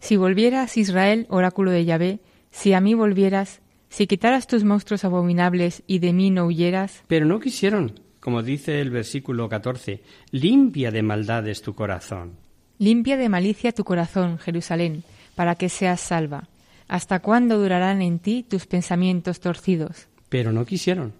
Si 0.00 0.16
volvieras, 0.16 0.78
Israel, 0.78 1.26
oráculo 1.28 1.72
de 1.72 1.84
Yahvé, 1.84 2.20
si 2.52 2.72
a 2.72 2.80
mí 2.80 2.94
volvieras, 2.94 3.60
si 3.90 4.06
quitaras 4.06 4.46
tus 4.46 4.64
monstruos 4.64 5.04
abominables 5.04 5.82
y 5.86 5.98
de 5.98 6.14
mí 6.14 6.30
no 6.30 6.46
huyeras. 6.46 7.04
Pero 7.06 7.26
no 7.26 7.38
quisieron, 7.38 8.00
como 8.18 8.42
dice 8.42 8.80
el 8.80 8.88
versículo 8.88 9.46
14, 9.50 10.00
limpia 10.30 10.90
de 10.90 11.02
maldades 11.02 11.60
tu 11.60 11.74
corazón. 11.74 12.38
Limpia 12.78 13.18
de 13.18 13.28
malicia 13.28 13.72
tu 13.72 13.84
corazón, 13.84 14.38
Jerusalén, 14.38 15.02
para 15.34 15.54
que 15.54 15.68
seas 15.68 16.00
salva. 16.00 16.48
¿Hasta 16.88 17.20
cuándo 17.20 17.58
durarán 17.58 18.02
en 18.02 18.18
ti 18.18 18.42
tus 18.42 18.66
pensamientos 18.66 19.40
torcidos? 19.40 20.08
Pero 20.28 20.52
no 20.52 20.64
quisieron. 20.64 21.12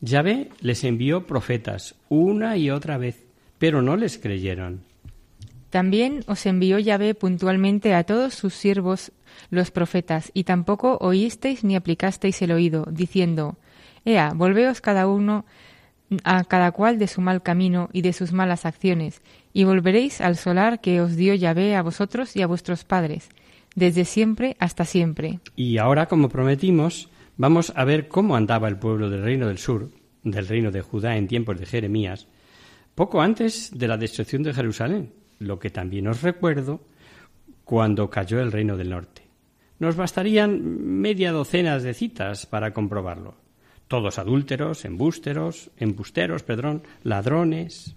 Yahvé 0.00 0.50
les 0.60 0.84
envió 0.84 1.26
profetas 1.26 1.96
una 2.08 2.56
y 2.56 2.70
otra 2.70 2.98
vez, 2.98 3.24
pero 3.58 3.82
no 3.82 3.96
les 3.96 4.18
creyeron. 4.18 4.82
También 5.70 6.22
os 6.26 6.44
envió 6.46 6.78
Yahvé 6.78 7.14
puntualmente 7.14 7.94
a 7.94 8.04
todos 8.04 8.34
sus 8.34 8.54
siervos 8.54 9.12
los 9.50 9.70
profetas, 9.70 10.30
y 10.34 10.44
tampoco 10.44 10.98
oísteis 11.00 11.64
ni 11.64 11.76
aplicasteis 11.76 12.42
el 12.42 12.52
oído, 12.52 12.86
diciendo, 12.90 13.56
Ea, 14.04 14.32
volveos 14.34 14.80
cada 14.80 15.06
uno 15.06 15.46
a 16.24 16.44
cada 16.44 16.72
cual 16.72 16.98
de 16.98 17.06
su 17.06 17.22
mal 17.22 17.42
camino 17.42 17.88
y 17.92 18.02
de 18.02 18.12
sus 18.12 18.32
malas 18.32 18.66
acciones, 18.66 19.22
y 19.52 19.64
volveréis 19.64 20.20
al 20.20 20.36
solar 20.36 20.80
que 20.80 21.00
os 21.00 21.16
dio 21.16 21.34
Yahvé 21.34 21.74
a 21.74 21.82
vosotros 21.82 22.36
y 22.36 22.42
a 22.42 22.46
vuestros 22.46 22.84
padres, 22.84 23.30
desde 23.74 24.04
siempre 24.04 24.56
hasta 24.58 24.84
siempre. 24.84 25.40
Y 25.56 25.78
ahora, 25.78 26.06
como 26.06 26.28
prometimos, 26.28 27.08
vamos 27.36 27.72
a 27.76 27.84
ver 27.84 28.08
cómo 28.08 28.36
andaba 28.36 28.68
el 28.68 28.78
pueblo 28.78 29.10
del 29.10 29.22
reino 29.22 29.48
del 29.48 29.58
sur, 29.58 29.90
del 30.22 30.48
reino 30.48 30.70
de 30.70 30.82
Judá 30.82 31.16
en 31.16 31.28
tiempos 31.28 31.58
de 31.58 31.66
Jeremías, 31.66 32.26
poco 32.94 33.20
antes 33.20 33.70
de 33.76 33.88
la 33.88 33.96
destrucción 33.96 34.42
de 34.42 34.54
Jerusalén 34.54 35.22
lo 35.42 35.58
que 35.58 35.70
también 35.70 36.08
os 36.08 36.22
recuerdo 36.22 36.80
cuando 37.64 38.10
cayó 38.10 38.40
el 38.40 38.52
reino 38.52 38.76
del 38.76 38.90
norte. 38.90 39.22
Nos 39.78 39.96
bastarían 39.96 41.00
media 41.00 41.32
docena 41.32 41.78
de 41.78 41.94
citas 41.94 42.46
para 42.46 42.72
comprobarlo. 42.72 43.34
Todos 43.88 44.18
adúlteros, 44.18 44.84
embusteros, 44.84 45.70
embusteros, 45.76 46.42
perdón, 46.42 46.82
ladrones. 47.02 47.96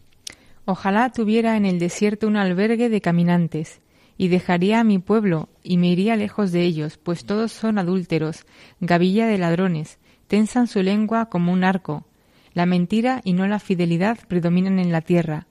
Ojalá 0.65 1.11
tuviera 1.11 1.57
en 1.57 1.65
el 1.65 1.79
desierto 1.79 2.27
un 2.27 2.37
albergue 2.37 2.89
de 2.89 3.01
caminantes, 3.01 3.81
y 4.17 4.29
dejaría 4.29 4.79
a 4.79 4.83
mi 4.83 4.99
pueblo, 4.99 5.49
y 5.63 5.77
me 5.77 5.87
iría 5.87 6.15
lejos 6.15 6.51
de 6.51 6.63
ellos, 6.63 6.97
pues 6.97 7.25
todos 7.25 7.51
son 7.51 7.77
adúlteros, 7.77 8.45
gavilla 8.79 9.27
de 9.27 9.37
ladrones, 9.37 9.99
tensan 10.27 10.67
su 10.67 10.81
lengua 10.81 11.29
como 11.29 11.51
un 11.51 11.63
arco. 11.63 12.05
La 12.53 12.65
mentira 12.65 13.21
y 13.23 13.33
no 13.33 13.47
la 13.47 13.59
fidelidad 13.59 14.19
predominan 14.27 14.79
en 14.79 14.91
la 14.91 15.01
tierra, 15.01 15.47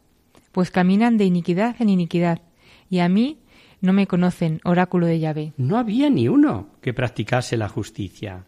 pues 0.53 0.71
caminan 0.71 1.19
de 1.19 1.25
iniquidad 1.25 1.77
en 1.81 1.91
iniquidad, 1.91 2.41
y 2.89 3.01
a 3.01 3.09
mí 3.09 3.39
no 3.81 3.93
me 3.93 4.07
conocen, 4.07 4.61
oráculo 4.65 5.07
de 5.07 5.21
Yahvé. 5.21 5.53
No 5.59 5.77
había 5.77 6.09
ni 6.09 6.29
uno 6.29 6.69
que 6.81 6.95
practicase 6.95 7.59
la 7.59 7.69
justicia. 7.69 8.47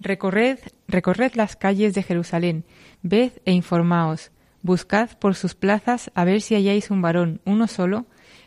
Recorred, 0.00 0.58
recorred 0.88 1.34
las 1.34 1.56
calles 1.56 1.94
de 1.94 2.02
Jerusalén, 2.02 2.64
ved 3.02 3.32
e 3.44 3.52
informaos, 3.52 4.32
buscad 4.62 5.10
por 5.18 5.34
sus 5.34 5.54
plazas 5.54 6.10
a 6.14 6.24
ver 6.24 6.40
si 6.40 6.54
halláis 6.54 6.90
un 6.90 7.02
varón, 7.02 7.40
uno 7.44 7.66
solo, 7.68 8.06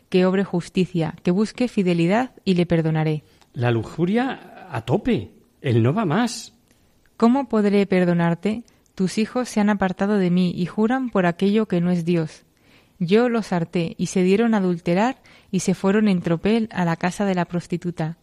que 0.09 0.25
obre 0.25 0.43
justicia, 0.43 1.15
que 1.23 1.31
busque 1.31 1.67
fidelidad 1.67 2.31
y 2.43 2.55
le 2.55 2.65
perdonaré. 2.65 3.23
La 3.53 3.71
lujuria 3.71 4.67
a 4.69 4.81
tope, 4.81 5.31
él 5.61 5.83
no 5.83 5.93
va 5.93 6.05
más. 6.05 6.53
¿Cómo 7.17 7.47
podré 7.47 7.85
perdonarte? 7.85 8.63
Tus 8.93 9.17
hijos 9.17 9.49
se 9.49 9.59
han 9.59 9.69
apartado 9.69 10.17
de 10.17 10.29
mí 10.29 10.53
y 10.55 10.65
juran 10.65 11.09
por 11.09 11.25
aquello 11.25 11.67
que 11.67 11.81
no 11.81 11.91
es 11.91 12.05
Dios. 12.05 12.43
Yo 12.99 13.29
los 13.29 13.51
harté 13.51 13.95
y 13.97 14.07
se 14.07 14.23
dieron 14.23 14.53
a 14.53 14.57
adulterar 14.57 15.21
y 15.51 15.61
se 15.61 15.73
fueron 15.73 16.07
en 16.07 16.21
tropel 16.21 16.69
a 16.71 16.85
la 16.85 16.95
casa 16.95 17.25
de 17.25 17.35
la 17.35 17.45
prostituta. 17.45 18.17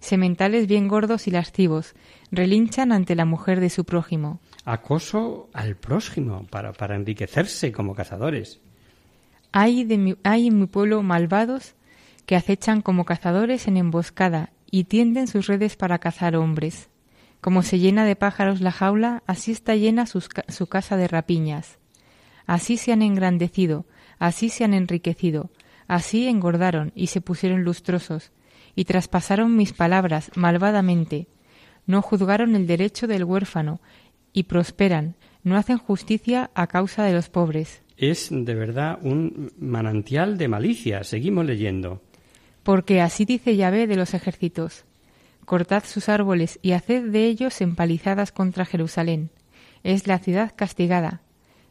Sementales 0.00 0.66
bien 0.66 0.86
gordos 0.86 1.26
y 1.26 1.30
lascivos, 1.30 1.94
relinchan 2.30 2.92
ante 2.92 3.16
la 3.16 3.24
mujer 3.24 3.60
de 3.60 3.70
su 3.70 3.84
prójimo. 3.84 4.40
Acoso 4.64 5.48
al 5.54 5.76
prójimo 5.76 6.46
para, 6.50 6.72
para 6.72 6.94
enriquecerse 6.94 7.72
como 7.72 7.94
cazadores. 7.94 8.60
Hay, 9.52 9.84
de 9.84 10.16
hay 10.24 10.48
en 10.48 10.60
mi 10.60 10.66
pueblo 10.66 11.02
malvados 11.02 11.74
que 12.26 12.36
acechan 12.36 12.82
como 12.82 13.04
cazadores 13.04 13.68
en 13.68 13.76
emboscada 13.76 14.50
y 14.70 14.84
tienden 14.84 15.28
sus 15.28 15.46
redes 15.46 15.76
para 15.76 15.98
cazar 15.98 16.36
hombres. 16.36 16.88
Como 17.40 17.62
se 17.62 17.78
llena 17.78 18.04
de 18.04 18.16
pájaros 18.16 18.60
la 18.60 18.72
jaula, 18.72 19.22
así 19.26 19.52
está 19.52 19.76
llena 19.76 20.06
su 20.06 20.66
casa 20.66 20.96
de 20.96 21.08
rapiñas. 21.08 21.78
Así 22.46 22.78
se 22.78 22.92
han 22.92 23.02
engrandecido, 23.02 23.84
así 24.18 24.48
se 24.48 24.64
han 24.64 24.74
enriquecido, 24.74 25.50
así 25.86 26.26
engordaron 26.26 26.92
y 26.94 27.08
se 27.08 27.20
pusieron 27.20 27.62
lustrosos, 27.62 28.32
y 28.74 28.86
traspasaron 28.86 29.54
mis 29.56 29.72
palabras 29.72 30.30
malvadamente. 30.34 31.28
No 31.86 32.02
juzgaron 32.02 32.56
el 32.56 32.66
derecho 32.66 33.06
del 33.06 33.24
huérfano, 33.24 33.80
y 34.32 34.44
prosperan, 34.44 35.16
no 35.42 35.56
hacen 35.56 35.78
justicia 35.78 36.50
a 36.54 36.66
causa 36.66 37.04
de 37.04 37.12
los 37.12 37.28
pobres. 37.28 37.82
Es 37.98 38.28
de 38.30 38.54
verdad 38.54 38.98
un 39.02 39.52
manantial 39.58 40.38
de 40.38 40.48
malicia. 40.48 41.04
Seguimos 41.04 41.44
leyendo. 41.44 42.00
Porque 42.62 43.02
así 43.02 43.26
dice 43.26 43.56
Yahvé 43.56 43.86
de 43.86 43.96
los 43.96 44.14
ejércitos 44.14 44.86
cortad 45.48 45.82
sus 45.84 46.08
árboles 46.10 46.60
y 46.62 46.72
haced 46.72 47.10
de 47.10 47.26
ellos 47.26 47.60
empalizadas 47.62 48.30
contra 48.30 48.66
Jerusalén. 48.66 49.30
Es 49.82 50.06
la 50.06 50.18
ciudad 50.18 50.52
castigada. 50.54 51.22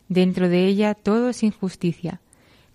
Dentro 0.10 0.50
de 0.50 0.66
ella 0.66 0.96
todo 0.96 1.30
es 1.30 1.44
injusticia. 1.44 2.20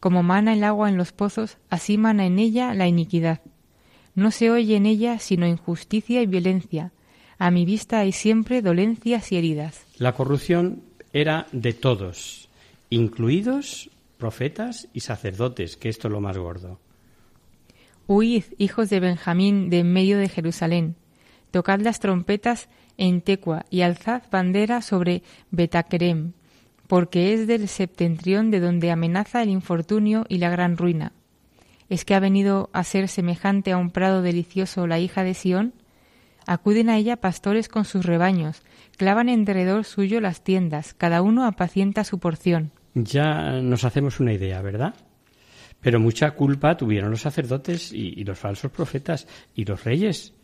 Como 0.00 0.22
mana 0.22 0.54
el 0.54 0.64
agua 0.64 0.88
en 0.88 0.96
los 0.96 1.12
pozos, 1.12 1.58
así 1.68 1.98
mana 1.98 2.24
en 2.24 2.38
ella 2.38 2.72
la 2.72 2.86
iniquidad. 2.86 3.40
No 4.14 4.30
se 4.30 4.50
oye 4.50 4.76
en 4.76 4.86
ella 4.86 5.18
sino 5.18 5.46
injusticia 5.46 6.22
y 6.22 6.26
violencia. 6.26 6.92
A 7.36 7.50
mi 7.50 7.64
vista 7.64 7.98
hay 7.98 8.12
siempre 8.12 8.62
dolencias 8.62 9.32
y 9.32 9.36
heridas. 9.36 9.84
La 9.98 10.14
corrupción 10.14 10.82
era 11.12 11.48
de 11.50 11.72
todos, 11.72 12.41
incluidos 12.92 13.88
profetas 14.18 14.86
y 14.92 15.00
sacerdotes, 15.00 15.78
que 15.78 15.88
esto 15.88 16.08
es 16.08 16.12
lo 16.12 16.20
más 16.20 16.36
gordo. 16.36 16.78
Huid, 18.06 18.44
hijos 18.58 18.90
de 18.90 19.00
Benjamín, 19.00 19.70
de 19.70 19.78
en 19.78 19.90
medio 19.94 20.18
de 20.18 20.28
Jerusalén. 20.28 20.96
Tocad 21.52 21.80
las 21.80 22.00
trompetas 22.00 22.68
en 22.98 23.22
Tecua 23.22 23.64
y 23.70 23.80
alzad 23.80 24.24
bandera 24.30 24.82
sobre 24.82 25.22
Betaquerem, 25.50 26.32
porque 26.86 27.32
es 27.32 27.46
del 27.46 27.66
septentrión 27.66 28.50
de 28.50 28.60
donde 28.60 28.90
amenaza 28.90 29.42
el 29.42 29.48
infortunio 29.48 30.26
y 30.28 30.36
la 30.36 30.50
gran 30.50 30.76
ruina. 30.76 31.12
¿Es 31.88 32.04
que 32.04 32.14
ha 32.14 32.20
venido 32.20 32.68
a 32.74 32.84
ser 32.84 33.08
semejante 33.08 33.72
a 33.72 33.78
un 33.78 33.90
prado 33.90 34.20
delicioso 34.20 34.86
la 34.86 34.98
hija 34.98 35.24
de 35.24 35.32
Sión? 35.32 35.72
Acuden 36.46 36.90
a 36.90 36.98
ella 36.98 37.16
pastores 37.16 37.68
con 37.68 37.86
sus 37.86 38.04
rebaños, 38.04 38.62
clavan 38.98 39.30
en 39.30 39.46
derredor 39.46 39.86
suyo 39.86 40.20
las 40.20 40.44
tiendas, 40.44 40.92
cada 40.92 41.22
uno 41.22 41.46
apacienta 41.46 42.04
su 42.04 42.18
porción. 42.18 42.70
Ya 42.94 43.60
nos 43.60 43.84
hacemos 43.84 44.20
una 44.20 44.32
idea, 44.32 44.60
¿verdad? 44.62 44.94
Pero 45.80 45.98
mucha 45.98 46.30
culpa 46.32 46.76
tuvieron 46.76 47.10
los 47.10 47.22
sacerdotes 47.22 47.92
y, 47.92 48.22
los 48.24 48.38
falsos 48.38 48.70
profetas 48.70 49.26
y 49.54 49.64
los 49.64 49.84
reyes 49.84 50.34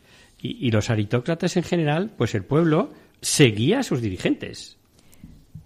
y, 0.41 0.67
y 0.67 0.71
los 0.71 0.89
aristócratas 0.89 1.55
en 1.57 1.63
general, 1.63 2.11
pues 2.17 2.35
el 2.35 2.43
pueblo 2.43 2.91
seguía 3.21 3.79
a 3.79 3.83
sus 3.83 4.01
dirigentes. 4.01 4.77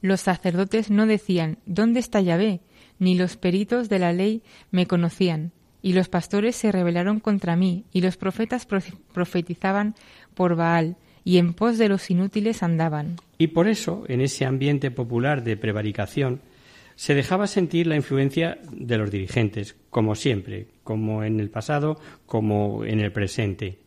Los 0.02 0.22
sacerdotes 0.22 0.92
no 0.92 1.06
decían 1.06 1.58
¿Dónde 1.66 2.00
está 2.00 2.22
Yahvé? 2.22 2.62
ni 3.00 3.16
los 3.16 3.38
peritos 3.38 3.90
de 3.90 4.00
la 4.00 4.14
ley 4.14 4.42
me 4.72 4.88
conocían. 4.88 5.52
Y 5.82 5.94
los 5.94 6.08
pastores 6.08 6.56
se 6.56 6.72
rebelaron 6.72 7.20
contra 7.20 7.58
mí, 7.58 7.84
y 7.92 8.00
los 8.00 8.16
profetas 8.16 8.66
profetizaban 9.14 9.96
por 10.34 10.56
Baal, 10.56 10.96
y 11.26 11.38
en 11.38 11.54
pos 11.54 11.78
de 11.78 11.90
los 11.90 12.10
inútiles 12.10 12.64
andaban. 12.64 13.18
Y 13.38 13.48
por 13.48 13.68
eso, 13.68 14.06
en 14.08 14.22
ese 14.22 14.46
ambiente 14.46 14.92
popular 14.92 15.44
de 15.44 15.58
prevaricación, 15.58 16.40
se 16.96 17.16
dejaba 17.16 17.48
sentir 17.48 17.88
la 17.88 17.96
influencia 17.96 18.60
de 18.72 18.98
los 18.98 19.12
dirigentes, 19.12 19.76
como 19.90 20.16
siempre, 20.16 20.68
como 20.84 21.24
en 21.24 21.40
el 21.40 21.50
pasado, 21.50 22.00
como 22.26 22.86
en 22.86 23.00
el 23.00 23.12
presente. 23.12 23.80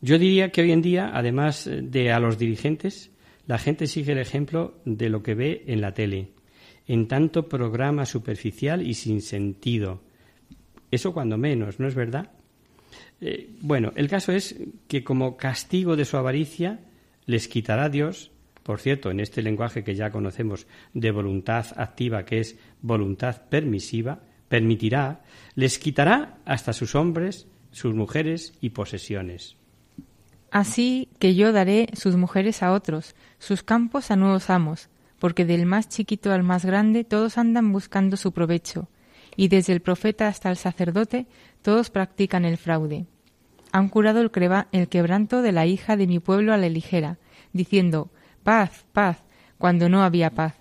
Yo 0.00 0.18
diría 0.18 0.50
que 0.50 0.62
hoy 0.62 0.72
en 0.72 0.82
día, 0.82 1.10
además 1.12 1.68
de 1.70 2.12
a 2.12 2.20
los 2.20 2.38
dirigentes, 2.38 3.10
la 3.46 3.58
gente 3.58 3.86
sigue 3.86 4.12
el 4.12 4.18
ejemplo 4.18 4.78
de 4.84 5.08
lo 5.08 5.22
que 5.22 5.34
ve 5.34 5.64
en 5.66 5.80
la 5.80 5.94
tele, 5.94 6.32
en 6.86 7.08
tanto 7.08 7.48
programa 7.48 8.06
superficial 8.06 8.86
y 8.86 8.94
sin 8.94 9.22
sentido. 9.22 10.02
Eso 10.90 11.12
cuando 11.12 11.36
menos, 11.36 11.80
¿no 11.80 11.88
es 11.88 11.94
verdad? 11.94 12.30
Eh, 13.20 13.50
bueno, 13.60 13.92
el 13.96 14.08
caso 14.08 14.32
es 14.32 14.56
que 14.86 15.02
como 15.02 15.36
castigo 15.36 15.96
de 15.96 16.04
su 16.04 16.16
avaricia 16.16 16.80
les 17.26 17.48
quitará 17.48 17.88
Dios 17.88 18.30
por 18.68 18.80
cierto, 18.80 19.10
en 19.10 19.18
este 19.18 19.40
lenguaje 19.40 19.82
que 19.82 19.94
ya 19.94 20.10
conocemos 20.10 20.66
de 20.92 21.10
voluntad 21.10 21.64
activa, 21.76 22.26
que 22.26 22.40
es 22.40 22.58
voluntad 22.82 23.40
permisiva, 23.48 24.20
permitirá, 24.50 25.22
les 25.54 25.78
quitará 25.78 26.36
hasta 26.44 26.74
sus 26.74 26.94
hombres, 26.94 27.48
sus 27.70 27.94
mujeres 27.94 28.52
y 28.60 28.68
posesiones. 28.68 29.56
Así 30.50 31.08
que 31.18 31.34
yo 31.34 31.52
daré 31.52 31.88
sus 31.94 32.16
mujeres 32.16 32.62
a 32.62 32.72
otros, 32.72 33.14
sus 33.38 33.62
campos 33.62 34.10
a 34.10 34.16
nuevos 34.16 34.50
amos, 34.50 34.90
porque 35.18 35.46
del 35.46 35.64
más 35.64 35.88
chiquito 35.88 36.30
al 36.30 36.42
más 36.42 36.66
grande 36.66 37.04
todos 37.04 37.38
andan 37.38 37.72
buscando 37.72 38.18
su 38.18 38.32
provecho, 38.32 38.90
y 39.34 39.48
desde 39.48 39.72
el 39.72 39.80
profeta 39.80 40.28
hasta 40.28 40.50
el 40.50 40.58
sacerdote 40.58 41.26
todos 41.62 41.88
practican 41.88 42.44
el 42.44 42.58
fraude. 42.58 43.06
Han 43.72 43.88
curado 43.88 44.20
el, 44.20 44.30
el 44.72 44.88
quebranto 44.88 45.40
de 45.40 45.52
la 45.52 45.64
hija 45.64 45.96
de 45.96 46.06
mi 46.06 46.18
pueblo 46.18 46.52
a 46.52 46.58
la 46.58 46.68
ligera, 46.68 47.16
diciendo 47.54 48.10
paz, 48.42 48.84
paz, 48.92 49.22
cuando 49.56 49.88
no 49.88 50.02
había 50.02 50.30
paz. 50.30 50.54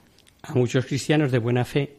A 0.44 0.54
muchos 0.54 0.86
cristianos 0.86 1.32
de 1.32 1.40
buena 1.40 1.66
fe 1.66 1.98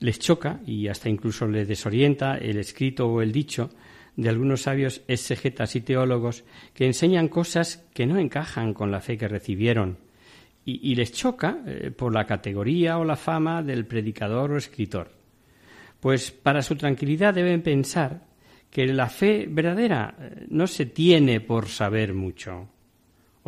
les 0.00 0.18
choca 0.18 0.60
y 0.66 0.88
hasta 0.88 1.08
incluso 1.08 1.46
les 1.46 1.68
desorienta 1.68 2.36
el 2.36 2.58
escrito 2.58 3.08
o 3.08 3.20
el 3.20 3.32
dicho 3.32 3.70
de 4.16 4.28
algunos 4.28 4.62
sabios 4.62 5.02
exegetas 5.06 5.76
y 5.76 5.80
teólogos 5.80 6.44
que 6.74 6.86
enseñan 6.86 7.28
cosas 7.28 7.84
que 7.94 8.06
no 8.06 8.18
encajan 8.18 8.74
con 8.74 8.90
la 8.90 9.00
fe 9.00 9.16
que 9.16 9.28
recibieron 9.28 9.98
y, 10.64 10.94
les 10.94 11.12
choca 11.12 11.62
eh, 11.66 11.90
por 11.90 12.12
la 12.12 12.26
categoría 12.26 12.98
o 12.98 13.04
la 13.04 13.16
fama 13.16 13.62
del 13.62 13.86
predicador 13.86 14.52
o 14.52 14.58
escritor. 14.58 15.10
Pues 15.98 16.30
para 16.30 16.60
su 16.60 16.76
tranquilidad 16.76 17.32
deben 17.32 17.62
pensar 17.62 18.26
que 18.70 18.86
la 18.86 19.08
fe 19.08 19.46
verdadera 19.48 20.14
eh, 20.18 20.46
no 20.50 20.66
se 20.66 20.84
tiene 20.86 21.40
por 21.40 21.68
saber 21.68 22.12
mucho, 22.12 22.68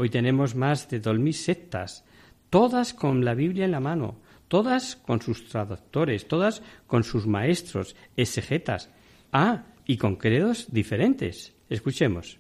Hoy 0.01 0.09
tenemos 0.09 0.55
más 0.55 0.89
de 0.89 0.99
dos 0.99 1.19
mil 1.19 1.35
sectas, 1.35 2.07
todas 2.49 2.95
con 2.95 3.23
la 3.23 3.35
Biblia 3.35 3.67
en 3.67 3.71
la 3.73 3.81
mano, 3.81 4.17
todas 4.49 4.97
con 4.97 5.21
sus 5.21 5.47
traductores, 5.47 6.27
todas 6.27 6.63
con 6.87 7.05
sus 7.05 7.27
maestros, 7.27 7.95
exegetas. 8.17 8.89
Ah, 9.31 9.65
y 9.85 9.99
con 9.99 10.17
credos 10.17 10.73
diferentes. 10.73 11.53
Escuchemos. 11.69 12.39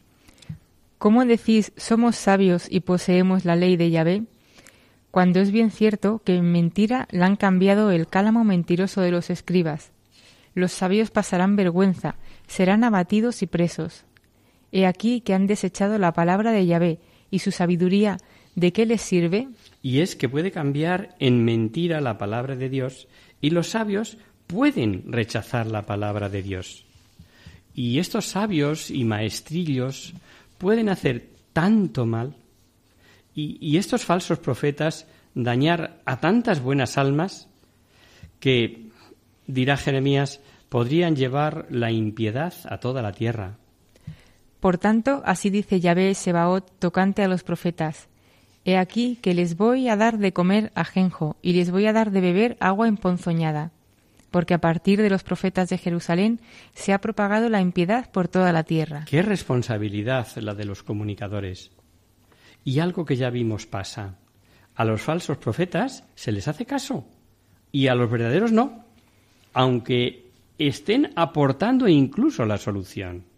¿Cómo 0.96 1.26
decís 1.26 1.74
somos 1.76 2.16
sabios 2.16 2.66
y 2.66 2.80
poseemos 2.80 3.44
la 3.44 3.56
ley 3.56 3.76
de 3.76 3.90
Yahvé? 3.90 4.24
Cuando 5.10 5.40
es 5.40 5.50
bien 5.50 5.70
cierto 5.70 6.22
que 6.24 6.36
en 6.36 6.50
mentira 6.50 7.08
la 7.10 7.26
han 7.26 7.36
cambiado 7.36 7.90
el 7.90 8.06
cálamo 8.06 8.42
mentiroso 8.42 9.02
de 9.02 9.10
los 9.10 9.28
escribas. 9.28 9.92
Los 10.54 10.72
sabios 10.72 11.10
pasarán 11.10 11.56
vergüenza, 11.56 12.14
serán 12.46 12.84
abatidos 12.84 13.42
y 13.42 13.46
presos. 13.46 14.06
He 14.72 14.86
aquí 14.86 15.20
que 15.20 15.34
han 15.34 15.46
desechado 15.46 15.98
la 15.98 16.14
palabra 16.14 16.52
de 16.52 16.64
Yahvé 16.64 17.00
y 17.30 17.40
su 17.40 17.50
sabiduría, 17.50 18.18
¿de 18.54 18.72
qué 18.72 18.86
les 18.86 19.02
sirve? 19.02 19.48
Y 19.82 20.00
es 20.00 20.16
que 20.16 20.28
puede 20.28 20.50
cambiar 20.50 21.14
en 21.18 21.44
mentira 21.44 22.00
la 22.00 22.18
palabra 22.18 22.56
de 22.56 22.68
Dios 22.68 23.08
y 23.40 23.50
los 23.50 23.68
sabios 23.68 24.18
pueden 24.46 25.04
rechazar 25.06 25.66
la 25.66 25.86
palabra 25.86 26.28
de 26.28 26.42
Dios. 26.42 26.84
Y 27.74 27.98
estos 27.98 28.26
sabios 28.26 28.90
y 28.90 29.04
maestrillos 29.04 30.12
pueden 30.58 30.88
hacer 30.88 31.28
tanto 31.52 32.04
mal 32.04 32.34
y, 33.34 33.58
y 33.60 33.76
estos 33.76 34.04
falsos 34.04 34.38
profetas 34.38 35.06
dañar 35.34 36.00
a 36.04 36.20
tantas 36.20 36.60
buenas 36.60 36.98
almas 36.98 37.48
que, 38.40 38.88
dirá 39.46 39.76
Jeremías, 39.76 40.40
podrían 40.68 41.16
llevar 41.16 41.66
la 41.70 41.90
impiedad 41.90 42.54
a 42.64 42.78
toda 42.78 43.02
la 43.02 43.12
tierra. 43.12 43.58
Por 44.60 44.76
tanto, 44.76 45.22
así 45.24 45.48
dice 45.48 45.80
Yahvé 45.80 46.14
Sebaot 46.14 46.70
tocante 46.78 47.22
a 47.22 47.28
los 47.28 47.42
profetas. 47.42 48.08
He 48.66 48.76
aquí 48.76 49.18
que 49.22 49.32
les 49.32 49.56
voy 49.56 49.88
a 49.88 49.96
dar 49.96 50.18
de 50.18 50.34
comer 50.34 50.70
ajenjo 50.74 51.36
y 51.40 51.54
les 51.54 51.70
voy 51.70 51.86
a 51.86 51.94
dar 51.94 52.10
de 52.10 52.20
beber 52.20 52.56
agua 52.60 52.86
emponzoñada, 52.86 53.72
porque 54.30 54.52
a 54.52 54.60
partir 54.60 55.00
de 55.00 55.08
los 55.08 55.22
profetas 55.22 55.70
de 55.70 55.78
Jerusalén 55.78 56.40
se 56.74 56.92
ha 56.92 57.00
propagado 57.00 57.48
la 57.48 57.62
impiedad 57.62 58.10
por 58.10 58.28
toda 58.28 58.52
la 58.52 58.64
tierra. 58.64 59.06
Qué 59.08 59.22
responsabilidad 59.22 60.28
la 60.36 60.54
de 60.54 60.66
los 60.66 60.82
comunicadores. 60.82 61.70
Y 62.62 62.80
algo 62.80 63.06
que 63.06 63.16
ya 63.16 63.30
vimos 63.30 63.64
pasa. 63.64 64.16
A 64.74 64.84
los 64.84 65.00
falsos 65.00 65.38
profetas 65.38 66.04
se 66.14 66.32
les 66.32 66.46
hace 66.46 66.66
caso 66.66 67.06
y 67.72 67.86
a 67.86 67.94
los 67.94 68.10
verdaderos 68.10 68.52
no, 68.52 68.84
aunque 69.54 70.30
estén 70.58 71.12
aportando 71.16 71.88
incluso 71.88 72.44
la 72.44 72.58
solución. 72.58 73.29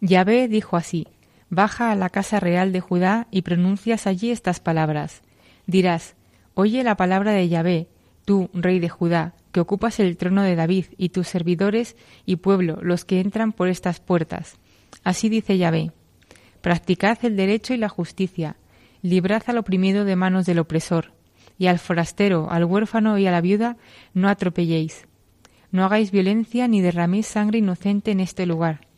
Yahvé 0.00 0.48
dijo 0.48 0.76
así, 0.76 1.06
Baja 1.50 1.90
a 1.90 1.96
la 1.96 2.08
casa 2.08 2.40
real 2.40 2.72
de 2.72 2.80
Judá 2.80 3.26
y 3.30 3.42
pronuncias 3.42 4.06
allí 4.06 4.30
estas 4.30 4.60
palabras. 4.60 5.22
Dirás, 5.66 6.14
Oye 6.54 6.82
la 6.84 6.96
palabra 6.96 7.32
de 7.32 7.48
Yahvé, 7.48 7.88
tú, 8.24 8.50
rey 8.54 8.78
de 8.78 8.88
Judá, 8.88 9.34
que 9.52 9.60
ocupas 9.60 10.00
el 10.00 10.16
trono 10.16 10.42
de 10.42 10.54
David, 10.54 10.86
y 10.96 11.10
tus 11.10 11.28
servidores 11.28 11.96
y 12.24 12.36
pueblo, 12.36 12.78
los 12.82 13.04
que 13.04 13.20
entran 13.20 13.52
por 13.52 13.68
estas 13.68 14.00
puertas. 14.00 14.58
Así 15.04 15.28
dice 15.28 15.58
Yahvé, 15.58 15.92
Practicad 16.60 17.18
el 17.22 17.36
derecho 17.36 17.74
y 17.74 17.78
la 17.78 17.88
justicia, 17.88 18.56
librad 19.02 19.42
al 19.46 19.58
oprimido 19.58 20.04
de 20.04 20.16
manos 20.16 20.46
del 20.46 20.60
opresor, 20.60 21.12
y 21.58 21.66
al 21.66 21.78
forastero, 21.78 22.50
al 22.50 22.64
huérfano 22.64 23.18
y 23.18 23.26
a 23.26 23.30
la 23.30 23.40
viuda 23.40 23.76
no 24.14 24.28
atropelléis. 24.28 25.06
No 25.72 25.84
hagáis 25.84 26.10
violencia 26.10 26.68
ni 26.68 26.80
derraméis 26.80 27.26
sangre 27.26 27.58
inocente 27.58 28.10
en 28.12 28.20
este 28.20 28.46
lugar 28.46 28.89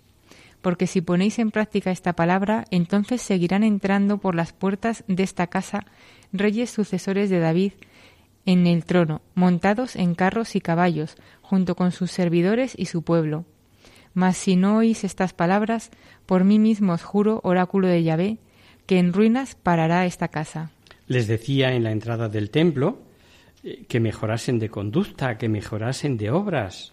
porque 0.63 0.87
si 0.87 1.01
ponéis 1.01 1.39
en 1.39 1.51
práctica 1.51 1.91
esta 1.91 2.15
palabra, 2.15 2.65
entonces 2.71 3.21
seguirán 3.21 3.65
entrando 3.65 4.19
por 4.19 4.35
las 4.35 4.53
puertas 4.53 5.05
de 5.09 5.25
esta 5.25 5.49
casa 5.49 5.85
reyes 6.33 6.71
sucesores 6.71 7.29
de 7.29 7.41
David 7.41 7.73
en 8.47 8.67
el 8.67 8.85
trono, 8.85 9.21
montados 9.35 9.97
en 9.97 10.15
carros 10.15 10.57
y 10.57 10.61
caballos, 10.61 11.17
junto 11.43 11.75
con 11.75 11.93
sus 11.93 12.11
servidores 12.11 12.75
y 12.77 12.87
su 12.87 13.03
pueblo. 13.03 13.45
Mas 14.15 14.37
si 14.37 14.57
no 14.57 14.79
oís 14.79 15.05
estas 15.05 15.33
palabras, 15.33 15.91
por 16.27 16.45
mí 16.45 16.59
mismo 16.59 16.93
os 16.93 17.03
juro, 17.03 17.41
oráculo 17.45 17.89
de 17.89 18.03
Yahvé, 18.03 18.39
que 18.87 18.99
en 18.99 19.13
ruinas 19.13 19.55
parará 19.55 20.07
esta 20.07 20.29
casa. 20.29 20.71
Les 21.07 21.27
decía 21.27 21.73
en 21.73 21.85
la 21.85 21.93
entrada 21.93 22.29
del 22.29 22.51
templo 22.51 23.03
eh, 23.63 23.85
que 23.89 24.01
mejorasen 24.01 24.59
de 24.59 24.69
conducta, 24.69 25.39
que 25.39 25.49
mejorasen 25.49 26.17
de 26.17 26.31
obras. 26.31 26.93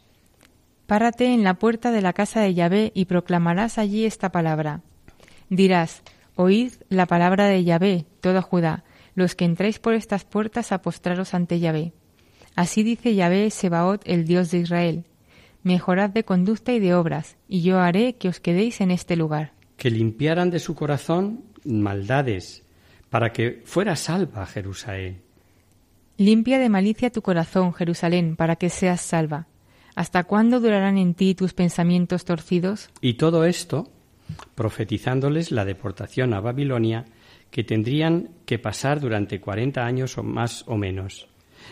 Párate 0.90 1.28
en 1.36 1.44
la 1.44 1.54
puerta 1.54 1.92
de 1.92 2.02
la 2.02 2.14
casa 2.14 2.42
de 2.42 2.56
Yahvé 2.56 2.92
y 2.96 3.06
proclamarás 3.06 3.78
allí 3.78 4.06
esta 4.06 4.32
palabra. 4.32 4.82
Dirás, 5.48 6.02
oíd 6.34 6.74
la 6.90 7.06
palabra 7.06 7.46
de 7.46 7.64
Yahvé, 7.64 8.08
toda 8.22 8.42
Judá, 8.42 8.84
los 9.14 9.36
que 9.36 9.46
entráis 9.46 9.78
por 9.78 9.94
estas 9.94 10.26
puertas 10.26 10.72
a 10.72 10.82
postraros 10.82 11.36
ante 11.36 11.60
Yahvé. 11.60 11.94
Así 12.56 12.82
dice 12.82 13.14
Yahvé 13.14 13.52
Sebaot, 13.52 14.02
el 14.06 14.26
Dios 14.26 14.50
de 14.50 14.58
Israel. 14.58 15.06
Mejorad 15.62 16.10
de 16.10 16.26
conducta 16.26 16.74
y 16.74 16.80
de 16.80 16.96
obras, 16.96 17.38
y 17.48 17.62
yo 17.62 17.78
haré 17.78 18.16
que 18.16 18.28
os 18.28 18.40
quedéis 18.40 18.82
en 18.82 18.90
este 18.90 19.16
lugar. 19.16 19.54
Que 19.78 19.92
limpiaran 19.92 20.50
de 20.50 20.58
su 20.58 20.74
corazón 20.74 21.44
maldades, 21.66 22.64
para 23.12 23.32
que 23.32 23.62
fuera 23.64 23.96
salva 23.96 24.44
Jerusalén. 24.48 25.22
Limpia 26.18 26.58
de 26.58 26.70
malicia 26.70 27.12
tu 27.12 27.22
corazón, 27.22 27.76
Jerusalén, 27.76 28.36
para 28.36 28.56
que 28.56 28.72
seas 28.72 29.02
salva. 29.02 29.46
¿Hasta 30.00 30.24
cuándo 30.24 30.62
durarán 30.62 30.98
en 30.98 31.14
ti 31.14 31.36
tus 31.36 31.54
pensamientos 31.54 32.24
torcidos? 32.24 32.90
Y 33.02 33.16
todo 33.16 33.44
esto 33.44 33.92
profetizándoles 34.56 35.52
la 35.52 35.66
deportación 35.66 36.34
a 36.34 36.40
Babilonia 36.40 37.04
que 37.52 37.66
tendrían 37.66 38.30
que 38.46 38.60
pasar 38.60 39.02
durante 39.02 39.42
cuarenta 39.42 39.86
años 39.86 40.18
o 40.18 40.24
más 40.24 40.64
o 40.68 40.78
menos. 40.78 41.28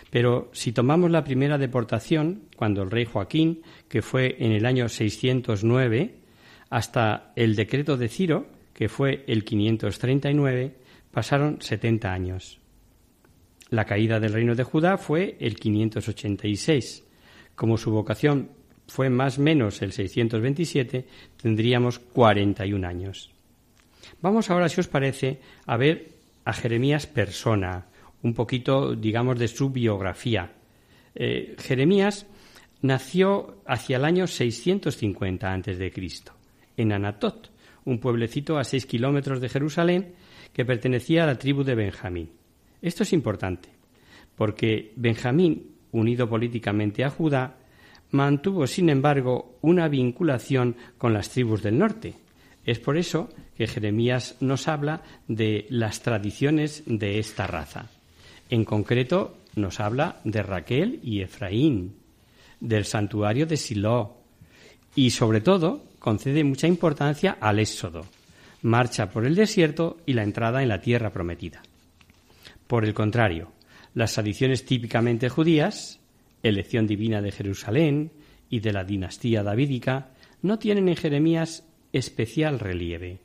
Pero 0.10 0.50
si 0.52 0.74
tomamos 0.74 1.10
la 1.10 1.24
primera 1.24 1.58
deportación, 1.58 2.42
cuando 2.58 2.84
el 2.84 2.92
rey 2.92 3.06
Joaquín, 3.06 3.62
que 3.88 4.02
fue 4.02 4.36
en 4.40 4.52
el 4.52 4.66
año 4.66 4.90
609, 4.90 6.16
hasta 6.70 7.32
el 7.38 7.56
decreto 7.56 7.96
de 7.96 8.10
Ciro, 8.10 8.48
que 8.74 8.90
fue 8.90 9.24
el 9.28 9.46
539, 9.46 10.76
pasaron 11.12 11.62
70 11.62 12.12
años. 12.12 12.60
La 13.70 13.86
caída 13.86 14.20
del 14.20 14.34
reino 14.34 14.54
de 14.54 14.66
Judá 14.66 14.98
fue 14.98 15.38
el 15.40 15.56
586. 15.56 17.07
Como 17.58 17.80
su 17.80 17.90
vocación 17.90 18.52
fue 18.88 19.10
más 19.10 19.40
menos 19.40 19.82
el 19.82 19.92
627, 19.92 21.08
tendríamos 21.42 21.98
41 21.98 22.88
años. 22.88 23.32
Vamos 24.22 24.52
ahora, 24.52 24.70
si 24.70 24.80
os 24.80 24.88
parece, 24.88 25.42
a 25.66 25.76
ver 25.76 26.12
a 26.46 26.54
Jeremías 26.54 27.08
persona, 27.08 27.88
un 28.22 28.36
poquito, 28.36 28.96
digamos, 28.96 29.40
de 29.40 29.48
su 29.48 29.72
biografía. 29.72 30.54
Eh, 31.16 31.56
Jeremías 31.58 32.28
nació 32.84 33.64
hacia 33.66 33.98
el 33.98 34.06
año 34.06 34.28
650 34.28 35.52
a.C., 35.52 35.92
en 36.78 36.94
Anatot, 36.94 37.50
un 37.86 37.98
pueblecito 37.98 38.60
a 38.60 38.64
seis 38.64 38.86
kilómetros 38.86 39.42
de 39.42 39.50
Jerusalén 39.50 40.14
que 40.54 40.64
pertenecía 40.64 41.24
a 41.24 41.26
la 41.26 41.40
tribu 41.40 41.64
de 41.64 41.74
Benjamín. 41.74 42.30
Esto 42.84 43.02
es 43.02 43.14
importante, 43.14 43.70
porque 44.36 44.94
Benjamín, 44.96 45.77
unido 45.92 46.30
políticamente 46.30 47.04
a 47.04 47.10
Judá, 47.10 47.56
mantuvo, 48.12 48.68
sin 48.68 48.90
embargo, 48.90 49.58
una 49.62 49.88
vinculación 49.88 50.76
con 50.98 51.14
las 51.14 51.30
tribus 51.30 51.62
del 51.62 51.78
norte. 51.78 52.14
Es 52.66 52.80
por 52.80 52.98
eso 52.98 53.30
que 53.58 53.68
Jeremías 53.68 54.36
nos 54.40 54.68
habla 54.68 55.02
de 55.28 55.66
las 55.70 56.02
tradiciones 56.02 56.84
de 56.86 57.20
esta 57.20 57.48
raza. 57.48 57.90
En 58.50 58.66
concreto, 58.66 59.38
nos 59.56 59.80
habla 59.80 60.20
de 60.24 60.44
Raquel 60.44 61.00
y 61.04 61.22
Efraín, 61.22 61.96
del 62.60 62.86
santuario 62.86 63.46
de 63.46 63.58
Silo 63.58 64.18
y, 64.96 65.10
sobre 65.12 65.42
todo, 65.42 65.84
concede 66.00 66.44
mucha 66.44 66.68
importancia 66.68 67.38
al 67.40 67.60
éxodo, 67.60 68.06
marcha 68.62 69.10
por 69.10 69.26
el 69.26 69.36
desierto 69.36 69.98
y 70.06 70.14
la 70.14 70.24
entrada 70.24 70.62
en 70.62 70.70
la 70.70 70.82
tierra 70.82 71.12
prometida. 71.12 71.62
Por 72.68 72.86
el 72.86 72.94
contrario, 72.94 73.52
las 73.98 74.14
tradiciones 74.14 74.64
típicamente 74.64 75.28
judías, 75.28 76.00
elección 76.44 76.86
divina 76.86 77.20
de 77.20 77.32
Jerusalén 77.32 78.12
y 78.48 78.60
de 78.60 78.72
la 78.72 78.84
dinastía 78.84 79.42
davídica, 79.42 80.12
no 80.44 80.60
tienen 80.60 80.88
en 80.88 80.96
Jeremías 80.96 81.66
especial 81.92 82.60
relieve. 82.60 83.22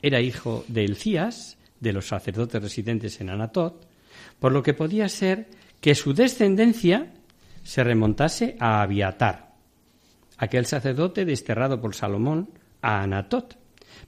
Era 0.00 0.20
hijo 0.20 0.64
de 0.68 0.84
Elcías, 0.84 1.58
de 1.80 1.92
los 1.92 2.06
sacerdotes 2.06 2.62
residentes 2.62 3.20
en 3.20 3.30
Anatot, 3.30 3.88
por 4.38 4.52
lo 4.52 4.62
que 4.62 4.72
podía 4.72 5.08
ser 5.08 5.48
que 5.80 5.96
su 5.96 6.14
descendencia 6.14 7.12
se 7.64 7.82
remontase 7.82 8.54
a 8.60 8.82
Abiatar, 8.82 9.56
aquel 10.36 10.66
sacerdote 10.66 11.24
desterrado 11.24 11.80
por 11.80 11.96
Salomón 11.96 12.50
a 12.82 13.02
Anatot. 13.02 13.58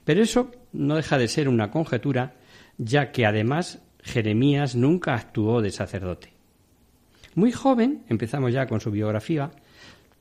Pero 0.04 0.22
eso 0.22 0.52
no 0.72 0.94
deja 0.94 1.18
de 1.18 1.26
ser 1.26 1.48
una 1.48 1.72
conjetura, 1.72 2.36
ya 2.78 3.10
que 3.10 3.26
además 3.26 3.80
Jeremías 4.02 4.74
nunca 4.76 5.14
actuó 5.14 5.60
de 5.62 5.70
sacerdote. 5.70 6.32
Muy 7.34 7.52
joven, 7.52 8.02
empezamos 8.08 8.52
ya 8.52 8.66
con 8.66 8.80
su 8.80 8.90
biografía, 8.90 9.50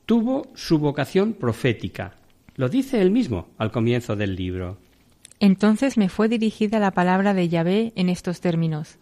tuvo 0.06 0.48
su 0.54 0.78
vocación 0.78 1.32
profética. 1.34 2.14
Lo 2.56 2.68
dice 2.68 3.00
él 3.00 3.10
mismo 3.10 3.48
al 3.58 3.72
comienzo 3.72 4.16
del 4.16 4.36
libro. 4.36 4.78
Entonces 5.40 5.96
me 5.96 6.08
fue 6.08 6.28
dirigida 6.28 6.78
la 6.78 6.90
palabra 6.90 7.34
de 7.34 7.48
Yahvé 7.48 7.92
en 7.96 8.08
estos 8.08 8.40
términos. 8.40 8.98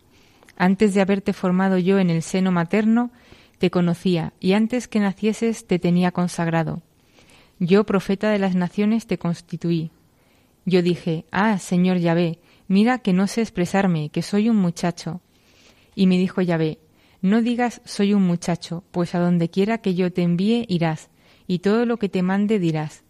Antes 0.57 0.95
de 0.95 1.01
haberte 1.01 1.33
formado 1.33 1.79
yo 1.79 1.99
en 1.99 2.11
el 2.11 2.23
seno 2.23 2.53
materno, 2.53 3.11
te 3.59 3.71
conocía, 3.71 4.33
y 4.41 4.53
antes 4.53 4.87
que 4.87 5.01
nacieses 5.01 5.67
te 5.67 5.79
tenía 5.79 6.13
consagrado. 6.13 6.83
Yo, 7.59 7.85
profeta 7.85 8.31
de 8.31 8.39
las 8.39 8.55
naciones, 8.55 9.07
te 9.07 9.19
constituí. 9.19 9.91
Yo 10.65 10.83
dije, 10.83 11.25
Ah, 11.33 11.59
Señor 11.59 11.99
Yahvé, 11.99 12.39
mira 12.69 12.99
que 12.99 13.13
no 13.13 13.27
sé 13.27 13.41
expresarme, 13.43 14.11
que 14.11 14.23
soy 14.23 14.49
un 14.49 14.57
muchacho. 14.57 15.21
Y 15.95 16.07
me 16.07 16.19
dijo 16.19 16.41
Yahvé, 16.41 16.79
No 17.21 17.43
digas 17.43 17.81
soy 17.85 18.15
un 18.15 18.23
muchacho, 18.23 18.85
pues 18.93 19.15
a 19.15 19.19
donde 19.19 19.51
quiera 19.51 19.79
que 19.79 19.95
yo 19.95 20.13
te 20.13 20.23
envíe 20.23 20.65
irás, 20.69 21.11
y 21.47 21.59
todo 21.59 21.87
lo 21.87 21.97
que 21.97 22.09
te 22.09 22.23
mande 22.23 22.59
dirás. 22.59 23.03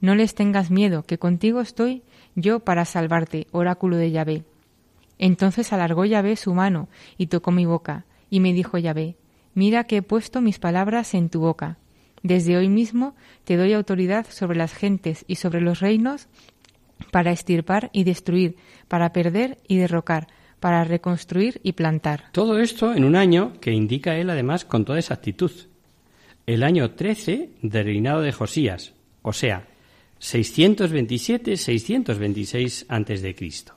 No 0.00 0.14
les 0.14 0.34
tengas 0.34 0.70
miedo, 0.70 1.04
que 1.04 1.18
contigo 1.18 1.60
estoy 1.60 2.02
yo 2.34 2.60
para 2.60 2.84
salvarte, 2.84 3.46
oráculo 3.52 3.96
de 3.96 4.10
Yahvé. 4.10 4.44
Entonces 5.18 5.72
alargó 5.72 6.04
Yahvé 6.04 6.36
su 6.36 6.54
mano 6.54 6.88
y 7.18 7.26
tocó 7.26 7.52
mi 7.52 7.66
boca, 7.66 8.04
y 8.30 8.40
me 8.40 8.52
dijo 8.52 8.78
Yahvé, 8.78 9.16
Mira 9.54 9.84
que 9.84 9.98
he 9.98 10.02
puesto 10.02 10.40
mis 10.40 10.58
palabras 10.58 11.14
en 11.14 11.28
tu 11.28 11.40
boca. 11.40 11.76
Desde 12.22 12.56
hoy 12.56 12.68
mismo 12.68 13.14
te 13.44 13.56
doy 13.56 13.72
autoridad 13.72 14.26
sobre 14.28 14.56
las 14.56 14.74
gentes 14.74 15.24
y 15.26 15.36
sobre 15.36 15.60
los 15.60 15.80
reinos 15.80 16.28
para 17.10 17.32
estirpar 17.32 17.90
y 17.92 18.04
destruir, 18.04 18.56
para 18.88 19.12
perder 19.12 19.58
y 19.68 19.76
derrocar, 19.76 20.28
para 20.60 20.84
reconstruir 20.84 21.60
y 21.62 21.72
plantar. 21.72 22.30
Todo 22.32 22.58
esto 22.58 22.94
en 22.94 23.04
un 23.04 23.16
año 23.16 23.60
que 23.60 23.72
indica 23.72 24.16
él 24.16 24.30
además 24.30 24.64
con 24.64 24.84
toda 24.84 24.98
exactitud. 24.98 25.50
El 26.46 26.62
año 26.62 26.92
13 26.92 27.50
del 27.62 27.84
reinado 27.84 28.22
de 28.22 28.32
Josías, 28.32 28.94
o 29.22 29.32
sea, 29.32 29.66
627-626 30.20 32.84
antes 32.88 33.22
de 33.22 33.34
Cristo. 33.34 33.74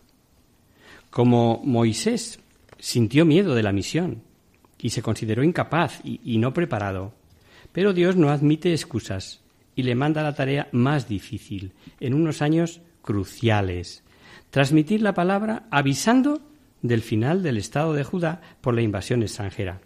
Como 1.09 1.61
Moisés 1.63 2.39
sintió 2.79 3.25
miedo 3.25 3.55
de 3.55 3.63
la 3.63 3.71
misión 3.71 4.21
y 4.79 4.89
se 4.89 5.01
consideró 5.01 5.43
incapaz 5.43 6.01
y 6.03 6.37
no 6.37 6.53
preparado, 6.53 7.13
pero 7.71 7.93
Dios 7.93 8.15
no 8.15 8.29
admite 8.29 8.71
excusas 8.71 9.41
y 9.75 9.83
le 9.83 9.95
manda 9.95 10.23
la 10.23 10.35
tarea 10.35 10.67
más 10.71 11.07
difícil, 11.07 11.71
en 11.99 12.13
unos 12.13 12.41
años 12.41 12.81
cruciales, 13.03 14.03
transmitir 14.49 15.01
la 15.01 15.13
palabra 15.13 15.67
avisando 15.69 16.41
del 16.81 17.01
final 17.01 17.43
del 17.43 17.57
Estado 17.57 17.93
de 17.93 18.03
Judá 18.03 18.41
por 18.61 18.73
la 18.73 18.81
invasión 18.81 19.21
extranjera. 19.21 19.81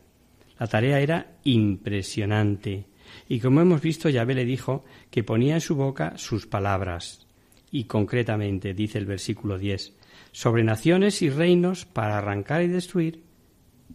La 0.60 0.68
tarea 0.68 1.00
era 1.00 1.38
impresionante, 1.44 2.86
y 3.28 3.40
como 3.40 3.62
hemos 3.62 3.82
visto, 3.82 4.10
Yahvé 4.10 4.36
le 4.36 4.46
dijo 4.46 4.86
que 5.12 5.24
ponía 5.24 5.56
en 5.56 5.62
su 5.62 5.76
boca 5.76 6.18
sus 6.18 6.48
palabras, 6.48 7.28
y 7.72 7.84
concretamente, 7.84 8.74
dice 8.74 8.98
el 8.98 9.06
versículo 9.06 9.58
10, 9.58 9.94
sobre 10.32 10.64
naciones 10.64 11.22
y 11.22 11.30
reinos 11.30 11.86
para 11.86 12.18
arrancar 12.18 12.64
y 12.64 12.68
destruir, 12.68 13.24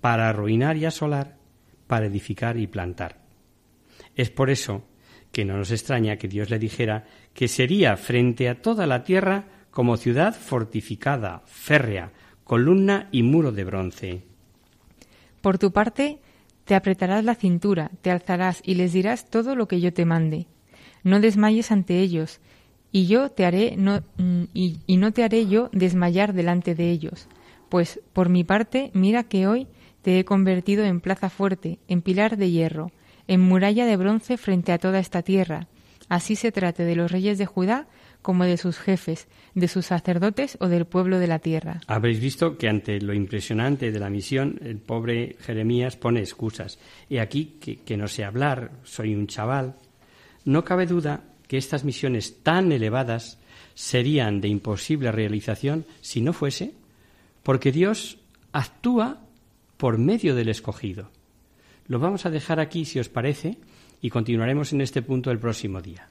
para 0.00 0.28
arruinar 0.28 0.76
y 0.76 0.84
asolar, 0.84 1.36
para 1.86 2.06
edificar 2.06 2.56
y 2.58 2.66
plantar. 2.66 3.22
Es 4.14 4.30
por 4.30 4.50
eso 4.50 4.84
que 5.32 5.44
no 5.44 5.56
nos 5.56 5.70
extraña 5.70 6.16
que 6.16 6.28
Dios 6.28 6.50
le 6.50 6.58
dijera 6.58 7.04
que 7.34 7.48
sería 7.48 7.96
frente 7.96 8.48
a 8.48 8.60
toda 8.60 8.86
la 8.86 9.02
tierra 9.02 9.46
como 9.70 9.96
ciudad 9.96 10.34
fortificada, 10.34 11.42
férrea, 11.46 12.12
columna 12.44 13.08
y 13.10 13.22
muro 13.22 13.50
de 13.50 13.64
bronce. 13.64 14.22
Por 15.40 15.58
tu 15.58 15.72
parte, 15.72 16.20
te 16.64 16.74
apretarás 16.74 17.24
la 17.24 17.34
cintura, 17.34 17.90
te 18.02 18.10
alzarás 18.10 18.60
y 18.64 18.74
les 18.74 18.92
dirás 18.92 19.30
todo 19.30 19.56
lo 19.56 19.66
que 19.66 19.80
yo 19.80 19.92
te 19.92 20.04
mande. 20.04 20.46
No 21.02 21.18
desmayes 21.18 21.72
ante 21.72 21.98
ellos, 21.98 22.40
y 22.92 23.06
yo 23.06 23.30
te 23.30 23.46
haré 23.46 23.74
no, 23.76 24.02
mm, 24.18 24.44
y, 24.52 24.80
y 24.86 24.98
no 24.98 25.12
te 25.12 25.24
haré 25.24 25.48
yo 25.48 25.70
desmayar 25.72 26.34
delante 26.34 26.74
de 26.74 26.90
ellos. 26.90 27.26
Pues 27.70 28.00
por 28.12 28.28
mi 28.28 28.44
parte, 28.44 28.90
mira 28.92 29.24
que 29.24 29.46
hoy 29.46 29.66
te 30.02 30.18
he 30.18 30.24
convertido 30.24 30.84
en 30.84 31.00
plaza 31.00 31.30
fuerte, 31.30 31.78
en 31.88 32.02
pilar 32.02 32.36
de 32.36 32.50
hierro, 32.50 32.92
en 33.28 33.40
muralla 33.40 33.86
de 33.86 33.96
bronce 33.96 34.36
frente 34.36 34.72
a 34.72 34.78
toda 34.78 34.98
esta 34.98 35.22
tierra. 35.22 35.68
así 36.08 36.36
se 36.36 36.52
trate 36.52 36.84
de 36.84 36.96
los 36.96 37.10
reyes 37.10 37.38
de 37.38 37.46
Judá 37.46 37.86
como 38.20 38.44
de 38.44 38.56
sus 38.56 38.78
jefes, 38.78 39.28
de 39.54 39.66
sus 39.66 39.86
sacerdotes 39.86 40.56
o 40.60 40.68
del 40.68 40.84
pueblo 40.84 41.18
de 41.18 41.26
la 41.26 41.38
tierra. 41.38 41.80
Habréis 41.86 42.20
visto 42.20 42.56
que 42.56 42.68
ante 42.68 43.00
lo 43.00 43.14
impresionante 43.14 43.90
de 43.90 43.98
la 43.98 44.10
misión, 44.10 44.60
el 44.62 44.78
pobre 44.78 45.36
Jeremías 45.40 45.96
pone 45.96 46.20
excusas. 46.20 46.78
Y 47.08 47.18
aquí 47.18 47.56
que, 47.60 47.78
que 47.78 47.96
no 47.96 48.08
sé 48.08 48.24
hablar, 48.24 48.72
soy 48.84 49.14
un 49.14 49.26
chaval. 49.26 49.76
No 50.44 50.64
cabe 50.64 50.86
duda 50.86 51.24
que 51.48 51.58
estas 51.58 51.84
misiones 51.84 52.42
tan 52.42 52.72
elevadas 52.72 53.38
serían 53.74 54.40
de 54.40 54.48
imposible 54.48 55.10
realización 55.12 55.86
si 56.00 56.20
no 56.20 56.32
fuese 56.32 56.74
porque 57.42 57.72
Dios 57.72 58.18
actúa 58.52 59.20
por 59.76 59.98
medio 59.98 60.34
del 60.34 60.48
escogido. 60.48 61.10
Lo 61.93 61.99
vamos 61.99 62.24
a 62.24 62.30
dejar 62.30 62.59
aquí, 62.59 62.86
si 62.86 62.99
os 63.01 63.11
parece, 63.11 63.59
y 64.01 64.09
continuaremos 64.09 64.72
en 64.72 64.80
este 64.80 65.03
punto 65.03 65.30
el 65.30 65.38
próximo 65.38 65.82
día. 65.82 66.09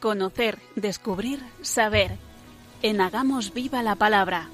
Conocer, 0.00 0.58
descubrir, 0.76 1.40
saber. 1.60 2.12
En 2.82 3.00
Hagamos 3.00 3.52
Viva 3.52 3.82
la 3.82 3.96
Palabra. 3.96 4.48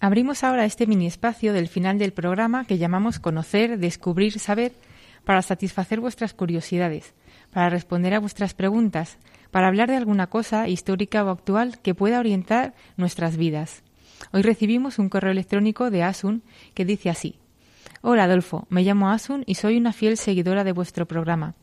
Abrimos 0.00 0.44
ahora 0.44 0.66
este 0.66 0.86
mini 0.86 1.06
espacio 1.06 1.54
del 1.54 1.68
final 1.68 1.98
del 1.98 2.12
programa 2.12 2.66
que 2.66 2.76
llamamos 2.76 3.18
Conocer, 3.18 3.78
Descubrir, 3.78 4.38
Saber 4.38 4.72
para 5.24 5.40
satisfacer 5.40 5.98
vuestras 5.98 6.34
curiosidades, 6.34 7.14
para 7.52 7.70
responder 7.70 8.12
a 8.12 8.20
vuestras 8.20 8.52
preguntas, 8.52 9.16
para 9.50 9.68
hablar 9.68 9.88
de 9.88 9.96
alguna 9.96 10.26
cosa 10.26 10.68
histórica 10.68 11.24
o 11.24 11.30
actual 11.30 11.78
que 11.80 11.94
pueda 11.94 12.18
orientar 12.18 12.74
nuestras 12.98 13.38
vidas. 13.38 13.82
Hoy 14.32 14.42
recibimos 14.42 14.98
un 14.98 15.08
correo 15.08 15.32
electrónico 15.32 15.90
de 15.90 16.02
Asun 16.02 16.42
que 16.74 16.84
dice 16.84 17.08
así: 17.08 17.38
Hola 18.04 18.24
Adolfo, 18.24 18.66
me 18.68 18.82
llamo 18.82 19.10
Asun 19.10 19.44
y 19.46 19.54
soy 19.54 19.76
una 19.76 19.92
fiel 19.92 20.16
seguidora 20.16 20.64
de 20.64 20.72
vuestro 20.72 21.06
programa. 21.06 21.54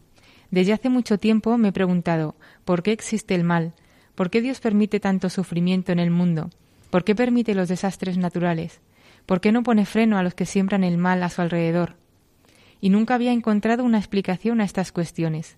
Desde 0.52 0.72
hace 0.72 0.88
mucho 0.88 1.18
tiempo 1.18 1.58
me 1.58 1.68
he 1.68 1.72
preguntado 1.74 2.34
¿por 2.64 2.82
qué 2.82 2.94
existe 2.94 3.36
el 3.36 3.44
mal? 3.44 3.74
¿Por 4.16 4.30
qué 4.30 4.42
Dios 4.42 4.62
permite 4.62 5.02
tanto 5.02 5.30
sufrimiento 5.30 5.92
en 5.92 6.00
el 6.00 6.12
mundo? 6.12 6.50
¿Por 6.92 7.04
qué 7.04 7.14
permite 7.14 7.56
los 7.56 7.68
desastres 7.68 8.18
naturales? 8.18 8.80
¿Por 9.26 9.42
qué 9.42 9.52
no 9.52 9.64
pone 9.64 9.86
freno 9.86 10.18
a 10.18 10.24
los 10.24 10.34
que 10.34 10.46
siembran 10.46 10.86
el 10.86 10.98
mal 10.98 11.24
a 11.24 11.30
su 11.30 11.42
alrededor? 11.42 11.98
Y 12.80 12.90
nunca 12.90 13.16
había 13.16 13.34
encontrado 13.34 13.84
una 13.84 13.98
explicación 13.98 14.62
a 14.62 14.64
estas 14.64 14.94
cuestiones. 14.94 15.58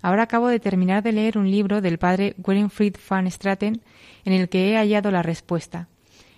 Ahora 0.00 0.22
acabo 0.22 0.48
de 0.48 0.60
terminar 0.60 1.02
de 1.02 1.12
leer 1.12 1.36
un 1.36 1.50
libro 1.50 1.82
del 1.82 1.98
padre 1.98 2.36
Winfried 2.42 2.96
van 3.06 3.30
Straten 3.30 3.82
en 4.24 4.32
el 4.32 4.48
que 4.48 4.70
he 4.70 4.76
hallado 4.78 5.10
la 5.10 5.22
respuesta 5.22 5.88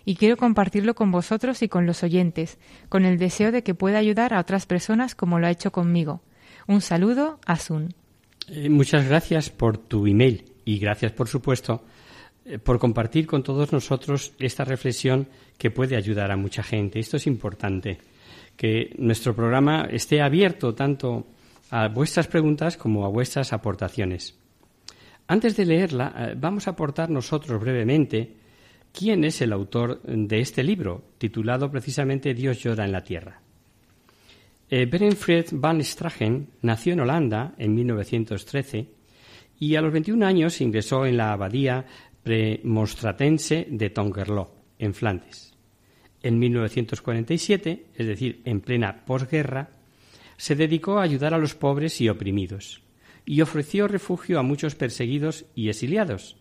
y 0.08 0.16
quiero 0.16 0.38
compartirlo 0.38 0.94
con 0.94 1.12
vosotros 1.12 1.62
y 1.62 1.68
con 1.68 1.84
los 1.84 2.02
oyentes, 2.02 2.56
con 2.88 3.04
el 3.04 3.18
deseo 3.18 3.52
de 3.52 3.62
que 3.62 3.74
pueda 3.74 3.98
ayudar 3.98 4.32
a 4.32 4.40
otras 4.40 4.64
personas 4.64 5.14
como 5.14 5.38
lo 5.38 5.46
ha 5.46 5.50
hecho 5.50 5.70
conmigo. 5.70 6.22
Un 6.66 6.80
saludo, 6.80 7.38
Asun. 7.44 7.92
Eh, 8.48 8.70
muchas 8.70 9.06
gracias 9.06 9.50
por 9.50 9.76
tu 9.76 10.06
email 10.06 10.46
y 10.64 10.78
gracias, 10.78 11.12
por 11.12 11.28
supuesto, 11.28 11.84
eh, 12.46 12.58
por 12.58 12.78
compartir 12.78 13.26
con 13.26 13.42
todos 13.42 13.70
nosotros 13.70 14.32
esta 14.38 14.64
reflexión 14.64 15.28
que 15.58 15.70
puede 15.70 15.94
ayudar 15.94 16.30
a 16.30 16.38
mucha 16.38 16.62
gente. 16.62 17.00
Esto 17.00 17.18
es 17.18 17.26
importante, 17.26 17.98
que 18.56 18.94
nuestro 18.96 19.36
programa 19.36 19.88
esté 19.90 20.22
abierto 20.22 20.74
tanto 20.74 21.26
a 21.68 21.88
vuestras 21.88 22.28
preguntas 22.28 22.78
como 22.78 23.04
a 23.04 23.10
vuestras 23.10 23.52
aportaciones. 23.52 24.38
Antes 25.26 25.54
de 25.54 25.66
leerla, 25.66 26.14
eh, 26.16 26.34
vamos 26.34 26.66
a 26.66 26.70
aportar 26.70 27.10
nosotros 27.10 27.60
brevemente 27.60 28.37
quién 28.98 29.22
es 29.22 29.40
el 29.42 29.52
autor 29.52 30.02
de 30.02 30.40
este 30.40 30.64
libro, 30.64 31.04
titulado 31.18 31.70
precisamente 31.70 32.34
Dios 32.34 32.58
llora 32.58 32.84
en 32.84 32.90
la 32.90 33.04
tierra. 33.04 33.40
Eh, 34.68 34.86
Berenfried 34.86 35.46
van 35.52 35.82
Stragen 35.84 36.48
nació 36.62 36.94
en 36.94 37.00
Holanda 37.00 37.54
en 37.58 37.74
1913 37.74 38.88
y 39.60 39.76
a 39.76 39.80
los 39.80 39.92
21 39.92 40.26
años 40.26 40.60
ingresó 40.60 41.06
en 41.06 41.16
la 41.16 41.32
abadía 41.32 41.86
premonstratense 42.24 43.68
de 43.70 43.90
Tongerlo, 43.90 44.50
en 44.80 44.94
Flandes. 44.94 45.54
En 46.20 46.38
1947, 46.40 47.86
es 47.94 48.06
decir, 48.06 48.42
en 48.44 48.60
plena 48.60 49.04
posguerra, 49.04 49.70
se 50.36 50.56
dedicó 50.56 50.98
a 50.98 51.04
ayudar 51.04 51.34
a 51.34 51.38
los 51.38 51.54
pobres 51.54 52.00
y 52.00 52.08
oprimidos 52.08 52.82
y 53.24 53.42
ofreció 53.42 53.86
refugio 53.86 54.40
a 54.40 54.42
muchos 54.42 54.74
perseguidos 54.74 55.46
y 55.54 55.68
exiliados, 55.68 56.36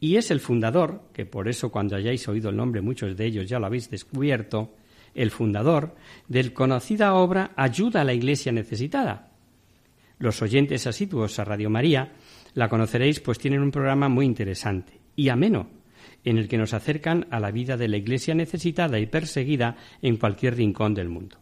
y 0.00 0.16
es 0.16 0.30
el 0.30 0.40
fundador, 0.40 1.02
que 1.12 1.26
por 1.26 1.48
eso 1.48 1.70
cuando 1.70 1.96
hayáis 1.96 2.28
oído 2.28 2.50
el 2.50 2.56
nombre 2.56 2.80
muchos 2.80 3.16
de 3.16 3.26
ellos 3.26 3.48
ya 3.48 3.58
lo 3.58 3.66
habéis 3.66 3.90
descubierto, 3.90 4.74
el 5.14 5.30
fundador 5.30 5.94
del 6.28 6.52
conocida 6.52 7.14
obra 7.14 7.52
Ayuda 7.56 8.02
a 8.02 8.04
la 8.04 8.14
Iglesia 8.14 8.52
Necesitada. 8.52 9.30
Los 10.18 10.42
oyentes 10.42 10.86
asiduos 10.86 11.38
a 11.38 11.44
Radio 11.44 11.70
María 11.70 12.12
la 12.54 12.68
conoceréis 12.68 13.20
pues 13.20 13.38
tienen 13.38 13.60
un 13.60 13.70
programa 13.70 14.08
muy 14.08 14.26
interesante 14.26 15.00
y 15.16 15.28
ameno, 15.28 15.68
en 16.24 16.38
el 16.38 16.48
que 16.48 16.58
nos 16.58 16.74
acercan 16.74 17.26
a 17.30 17.40
la 17.40 17.50
vida 17.50 17.76
de 17.76 17.88
la 17.88 17.96
Iglesia 17.96 18.34
necesitada 18.34 18.98
y 18.98 19.06
perseguida 19.06 19.76
en 20.02 20.16
cualquier 20.16 20.56
rincón 20.56 20.94
del 20.94 21.08
mundo. 21.08 21.38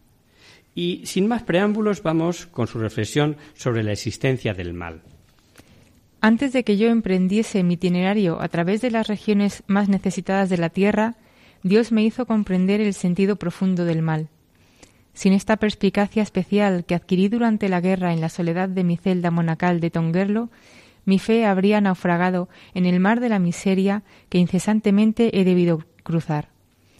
Y 0.75 1.03
sin 1.05 1.27
más 1.27 1.43
preámbulos 1.43 2.03
vamos 2.03 2.47
con 2.47 2.67
su 2.67 2.79
reflexión 2.79 3.37
sobre 3.55 3.83
la 3.83 3.93
existencia 3.93 4.53
del 4.53 4.75
mal. 4.75 5.03
Antes 6.21 6.53
de 6.53 6.65
que 6.65 6.77
yo 6.77 6.89
emprendiese 6.89 7.63
mi 7.63 7.75
itinerario 7.75 8.41
a 8.41 8.49
través 8.49 8.81
de 8.81 8.91
las 8.91 9.07
regiones 9.07 9.63
más 9.67 9.89
necesitadas 9.89 10.49
de 10.49 10.59
la 10.59 10.71
tierra, 10.71 11.17
Dios 11.63 11.93
me 11.93 12.03
hizo 12.03 12.27
comprender 12.27 12.81
el 12.81 12.95
sentido 12.95 13.37
profundo 13.37 13.85
del 13.85 14.03
mal. 14.03 14.29
Sin 15.13 15.33
esta 15.33 15.57
perspicacia 15.57 16.23
especial 16.23 16.85
que 16.85 16.95
adquirí 16.95 17.29
durante 17.29 17.69
la 17.69 17.81
guerra 17.81 18.13
en 18.13 18.21
la 18.21 18.29
soledad 18.29 18.69
de 18.69 18.85
mi 18.85 18.97
celda 18.97 19.31
monacal 19.31 19.81
de 19.81 19.91
Tonguerlo, 19.91 20.51
mi 21.05 21.19
fe 21.19 21.47
habría 21.47 21.81
naufragado 21.81 22.49
en 22.75 22.85
el 22.85 23.01
mar 23.01 23.21
de 23.21 23.29
la 23.29 23.39
miseria 23.39 24.03
que 24.29 24.39
incesantemente 24.39 25.41
he 25.41 25.45
debido 25.45 25.85
cruzar. 26.03 26.51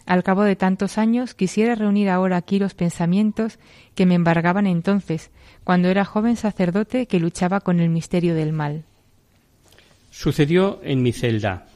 Al 0.05 0.23
cabo 0.23 0.43
de 0.43 0.55
tantos 0.55 0.97
años 0.97 1.33
quisiera 1.33 1.75
reunir 1.75 2.09
ahora 2.09 2.37
aquí 2.37 2.59
los 2.59 2.73
pensamientos 2.73 3.59
que 3.93 4.05
me 4.05 4.15
embargaban 4.15 4.65
entonces, 4.65 5.31
cuando 5.65 5.89
era 5.89 6.05
joven 6.05 6.37
sacerdote 6.37 7.07
que 7.07 7.19
luchaba 7.19 7.59
con 7.59 7.81
el 7.81 7.89
misterio 7.89 8.33
del 8.33 8.53
mal. 8.53 8.85
Sucedió 10.19 10.79
en 10.83 11.03
mi 11.03 11.11
celda, 11.11 11.67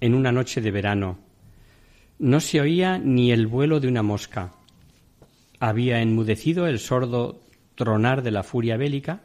en 0.00 0.14
una 0.14 0.32
noche 0.32 0.60
de 0.60 0.72
verano. 0.72 1.20
No 2.18 2.40
se 2.40 2.60
oía 2.60 2.98
ni 2.98 3.30
el 3.30 3.46
vuelo 3.46 3.78
de 3.78 3.86
una 3.86 4.02
mosca. 4.02 4.54
Había 5.60 6.02
enmudecido 6.02 6.66
el 6.66 6.80
sordo 6.80 7.44
tronar 7.76 8.24
de 8.24 8.32
la 8.32 8.42
furia 8.42 8.76
bélica, 8.76 9.22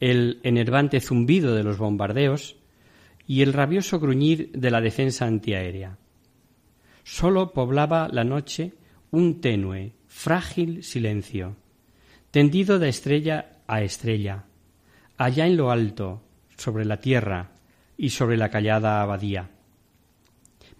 el 0.00 0.38
enervante 0.42 1.00
zumbido 1.00 1.54
de 1.54 1.62
los 1.62 1.78
bombardeos 1.78 2.56
y 3.26 3.40
el 3.40 3.54
rabioso 3.54 4.00
gruñir 4.00 4.50
de 4.52 4.70
la 4.70 4.82
defensa 4.82 5.24
antiaérea. 5.24 5.96
Sólo 7.04 7.54
poblaba 7.54 8.10
la 8.12 8.24
noche 8.24 8.74
un 9.10 9.40
tenue, 9.40 9.94
frágil 10.08 10.84
silencio, 10.84 11.56
tendido 12.30 12.78
de 12.78 12.90
estrella 12.90 13.62
a 13.66 13.80
estrella, 13.80 14.44
allá 15.16 15.46
en 15.46 15.56
lo 15.56 15.70
alto, 15.70 16.25
sobre 16.56 16.84
la 16.84 17.00
tierra 17.00 17.50
y 17.96 18.10
sobre 18.10 18.36
la 18.36 18.50
callada 18.50 19.02
abadía. 19.02 19.50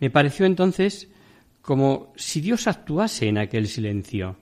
Me 0.00 0.10
pareció 0.10 0.46
entonces 0.46 1.08
como 1.62 2.12
si 2.16 2.40
Dios 2.40 2.66
actuase 2.66 3.28
en 3.28 3.38
aquel 3.38 3.66
silencio, 3.66 4.36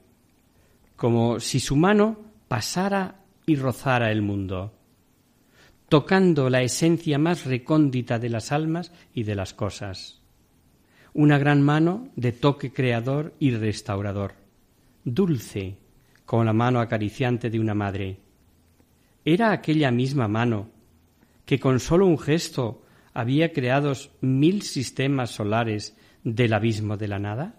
como 0.96 1.40
si 1.40 1.58
su 1.60 1.76
mano 1.76 2.18
pasara 2.48 3.24
y 3.46 3.56
rozara 3.56 4.10
el 4.12 4.20
mundo, 4.20 4.74
tocando 5.88 6.50
la 6.50 6.62
esencia 6.62 7.18
más 7.18 7.46
recóndita 7.46 8.18
de 8.18 8.28
las 8.28 8.52
almas 8.52 8.92
y 9.14 9.22
de 9.22 9.34
las 9.34 9.54
cosas. 9.54 10.20
Una 11.14 11.38
gran 11.38 11.62
mano 11.62 12.08
de 12.16 12.32
toque 12.32 12.72
creador 12.72 13.34
y 13.38 13.52
restaurador, 13.52 14.34
dulce, 15.04 15.78
como 16.26 16.44
la 16.44 16.52
mano 16.52 16.80
acariciante 16.80 17.48
de 17.48 17.60
una 17.60 17.74
madre. 17.74 18.18
Era 19.24 19.52
aquella 19.52 19.90
misma 19.90 20.28
mano 20.28 20.73
que 21.44 21.60
con 21.60 21.80
solo 21.80 22.06
un 22.06 22.18
gesto 22.18 22.82
había 23.12 23.52
creado 23.52 23.92
mil 24.20 24.62
sistemas 24.62 25.30
solares 25.30 25.96
del 26.22 26.52
abismo 26.52 26.96
de 26.96 27.08
la 27.08 27.18
nada? 27.18 27.54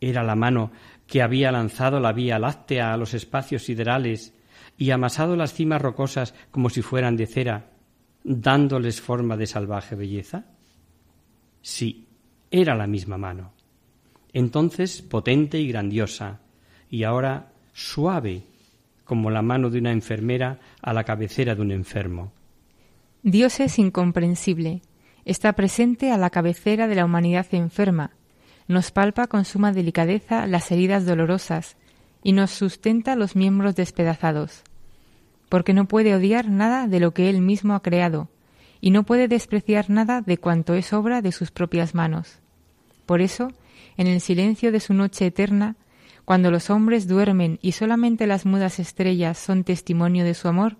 ¿Era 0.00 0.22
la 0.22 0.34
mano 0.34 0.70
que 1.06 1.22
había 1.22 1.52
lanzado 1.52 2.00
la 2.00 2.12
Vía 2.12 2.38
Láctea 2.38 2.92
a 2.92 2.96
los 2.96 3.14
espacios 3.14 3.64
siderales 3.64 4.34
y 4.76 4.90
amasado 4.90 5.36
las 5.36 5.54
cimas 5.54 5.80
rocosas 5.80 6.34
como 6.50 6.70
si 6.70 6.82
fueran 6.82 7.16
de 7.16 7.26
cera, 7.26 7.70
dándoles 8.22 9.00
forma 9.00 9.36
de 9.36 9.46
salvaje 9.46 9.94
belleza? 9.94 10.46
Sí, 11.62 12.08
era 12.50 12.74
la 12.74 12.86
misma 12.86 13.18
mano. 13.18 13.52
Entonces 14.32 15.00
potente 15.00 15.58
y 15.58 15.68
grandiosa, 15.68 16.40
y 16.90 17.04
ahora 17.04 17.52
suave 17.72 18.42
como 19.04 19.30
la 19.30 19.42
mano 19.42 19.70
de 19.70 19.78
una 19.78 19.92
enfermera 19.92 20.58
a 20.82 20.92
la 20.92 21.04
cabecera 21.04 21.54
de 21.54 21.62
un 21.62 21.72
enfermo. 21.72 22.32
Dios 23.26 23.58
es 23.60 23.78
incomprensible. 23.78 24.82
Está 25.24 25.54
presente 25.54 26.12
a 26.12 26.18
la 26.18 26.28
cabecera 26.28 26.86
de 26.88 26.94
la 26.94 27.06
humanidad 27.06 27.46
enferma. 27.52 28.10
Nos 28.68 28.90
palpa 28.90 29.28
con 29.28 29.46
suma 29.46 29.72
delicadeza 29.72 30.46
las 30.46 30.70
heridas 30.70 31.06
dolorosas 31.06 31.78
y 32.22 32.32
nos 32.32 32.50
sustenta 32.50 33.16
los 33.16 33.34
miembros 33.34 33.76
despedazados. 33.76 34.62
Porque 35.48 35.72
no 35.72 35.88
puede 35.88 36.14
odiar 36.14 36.50
nada 36.50 36.86
de 36.86 37.00
lo 37.00 37.14
que 37.14 37.30
Él 37.30 37.40
mismo 37.40 37.74
ha 37.74 37.80
creado 37.80 38.28
y 38.82 38.90
no 38.90 39.04
puede 39.04 39.26
despreciar 39.26 39.88
nada 39.88 40.20
de 40.20 40.36
cuanto 40.36 40.74
es 40.74 40.92
obra 40.92 41.22
de 41.22 41.32
sus 41.32 41.50
propias 41.50 41.94
manos. 41.94 42.40
Por 43.06 43.22
eso, 43.22 43.48
en 43.96 44.06
el 44.06 44.20
silencio 44.20 44.70
de 44.70 44.80
su 44.80 44.92
noche 44.92 45.24
eterna, 45.24 45.76
cuando 46.26 46.50
los 46.50 46.68
hombres 46.68 47.08
duermen 47.08 47.58
y 47.62 47.72
solamente 47.72 48.26
las 48.26 48.44
mudas 48.44 48.78
estrellas 48.78 49.38
son 49.38 49.64
testimonio 49.64 50.26
de 50.26 50.34
su 50.34 50.46
amor, 50.46 50.76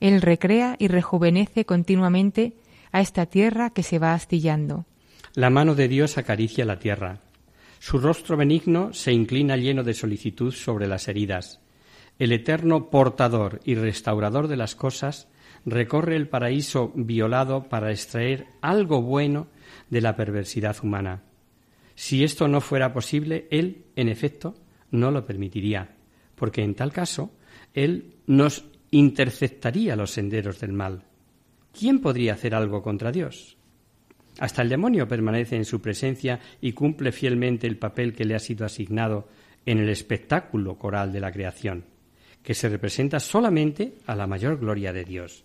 él 0.00 0.22
recrea 0.22 0.76
y 0.78 0.88
rejuvenece 0.88 1.64
continuamente 1.64 2.54
a 2.92 3.00
esta 3.00 3.26
tierra 3.26 3.70
que 3.70 3.82
se 3.82 3.98
va 3.98 4.14
astillando. 4.14 4.86
La 5.34 5.50
mano 5.50 5.74
de 5.74 5.88
Dios 5.88 6.18
acaricia 6.18 6.64
la 6.64 6.78
tierra. 6.78 7.20
Su 7.80 7.98
rostro 7.98 8.36
benigno 8.36 8.92
se 8.92 9.12
inclina 9.12 9.56
lleno 9.56 9.84
de 9.84 9.94
solicitud 9.94 10.52
sobre 10.52 10.88
las 10.88 11.08
heridas. 11.08 11.60
El 12.18 12.32
eterno 12.32 12.90
portador 12.90 13.60
y 13.64 13.74
restaurador 13.74 14.48
de 14.48 14.56
las 14.56 14.74
cosas 14.74 15.28
recorre 15.64 16.16
el 16.16 16.28
paraíso 16.28 16.92
violado 16.94 17.68
para 17.68 17.90
extraer 17.90 18.46
algo 18.60 19.02
bueno 19.02 19.48
de 19.90 20.00
la 20.00 20.16
perversidad 20.16 20.76
humana. 20.82 21.22
Si 21.94 22.24
esto 22.24 22.48
no 22.48 22.60
fuera 22.60 22.92
posible, 22.92 23.46
Él, 23.50 23.84
en 23.96 24.08
efecto, 24.08 24.54
no 24.90 25.10
lo 25.10 25.24
permitiría, 25.24 25.96
porque 26.34 26.62
en 26.62 26.74
tal 26.74 26.92
caso 26.92 27.32
Él 27.74 28.14
nos 28.26 28.64
interceptaría 28.90 29.96
los 29.96 30.10
senderos 30.10 30.60
del 30.60 30.72
mal. 30.72 31.04
¿Quién 31.78 32.00
podría 32.00 32.34
hacer 32.34 32.54
algo 32.54 32.82
contra 32.82 33.12
Dios? 33.12 33.56
Hasta 34.38 34.62
el 34.62 34.68
demonio 34.68 35.08
permanece 35.08 35.56
en 35.56 35.64
su 35.64 35.80
presencia 35.80 36.40
y 36.60 36.72
cumple 36.72 37.12
fielmente 37.12 37.66
el 37.66 37.78
papel 37.78 38.14
que 38.14 38.24
le 38.24 38.34
ha 38.34 38.38
sido 38.38 38.64
asignado 38.64 39.28
en 39.66 39.78
el 39.78 39.88
espectáculo 39.88 40.78
coral 40.78 41.12
de 41.12 41.20
la 41.20 41.32
creación, 41.32 41.84
que 42.42 42.54
se 42.54 42.68
representa 42.68 43.20
solamente 43.20 43.98
a 44.06 44.14
la 44.14 44.26
mayor 44.26 44.58
gloria 44.58 44.92
de 44.92 45.04
Dios. 45.04 45.44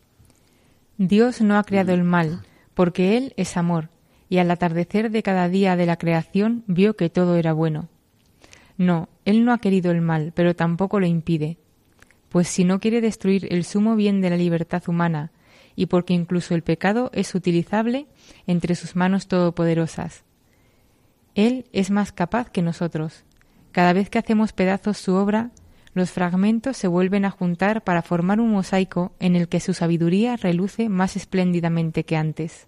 Dios 0.97 1.41
no 1.41 1.57
ha 1.57 1.63
creado 1.63 1.93
el 1.93 2.03
mal, 2.03 2.43
porque 2.75 3.17
Él 3.17 3.33
es 3.35 3.57
amor, 3.57 3.89
y 4.29 4.37
al 4.37 4.49
atardecer 4.51 5.09
de 5.09 5.23
cada 5.23 5.49
día 5.49 5.75
de 5.75 5.87
la 5.87 5.97
creación 5.97 6.63
vio 6.67 6.95
que 6.95 7.09
todo 7.09 7.35
era 7.35 7.51
bueno. 7.51 7.89
No, 8.77 9.09
Él 9.25 9.43
no 9.43 9.53
ha 9.53 9.57
querido 9.57 9.91
el 9.91 10.01
mal, 10.01 10.33
pero 10.35 10.55
tampoco 10.55 10.99
lo 10.99 11.07
impide, 11.07 11.57
pues 12.33 12.47
si 12.47 12.63
no 12.63 12.79
quiere 12.79 12.99
destruir 12.99 13.47
el 13.53 13.63
sumo 13.63 13.95
bien 13.95 14.19
de 14.19 14.31
la 14.31 14.37
libertad 14.37 14.81
humana, 14.87 15.29
y 15.75 15.85
porque 15.85 16.15
incluso 16.15 16.55
el 16.55 16.63
pecado 16.63 17.11
es 17.13 17.35
utilizable 17.35 18.07
entre 18.47 18.73
sus 18.73 18.95
manos 18.95 19.27
todopoderosas. 19.27 20.23
Él 21.35 21.67
es 21.73 21.91
más 21.91 22.11
capaz 22.11 22.49
que 22.49 22.63
nosotros. 22.63 23.23
Cada 23.71 23.93
vez 23.93 24.09
que 24.09 24.17
hacemos 24.17 24.51
pedazos 24.51 24.97
su 24.97 25.13
obra, 25.13 25.51
los 25.93 26.09
fragmentos 26.09 26.75
se 26.75 26.87
vuelven 26.87 27.23
a 27.25 27.29
juntar 27.29 27.83
para 27.83 28.01
formar 28.01 28.39
un 28.39 28.49
mosaico 28.49 29.13
en 29.19 29.35
el 29.35 29.47
que 29.47 29.59
su 29.59 29.75
sabiduría 29.75 30.35
reluce 30.35 30.89
más 30.89 31.15
espléndidamente 31.15 32.03
que 32.03 32.15
antes. 32.17 32.65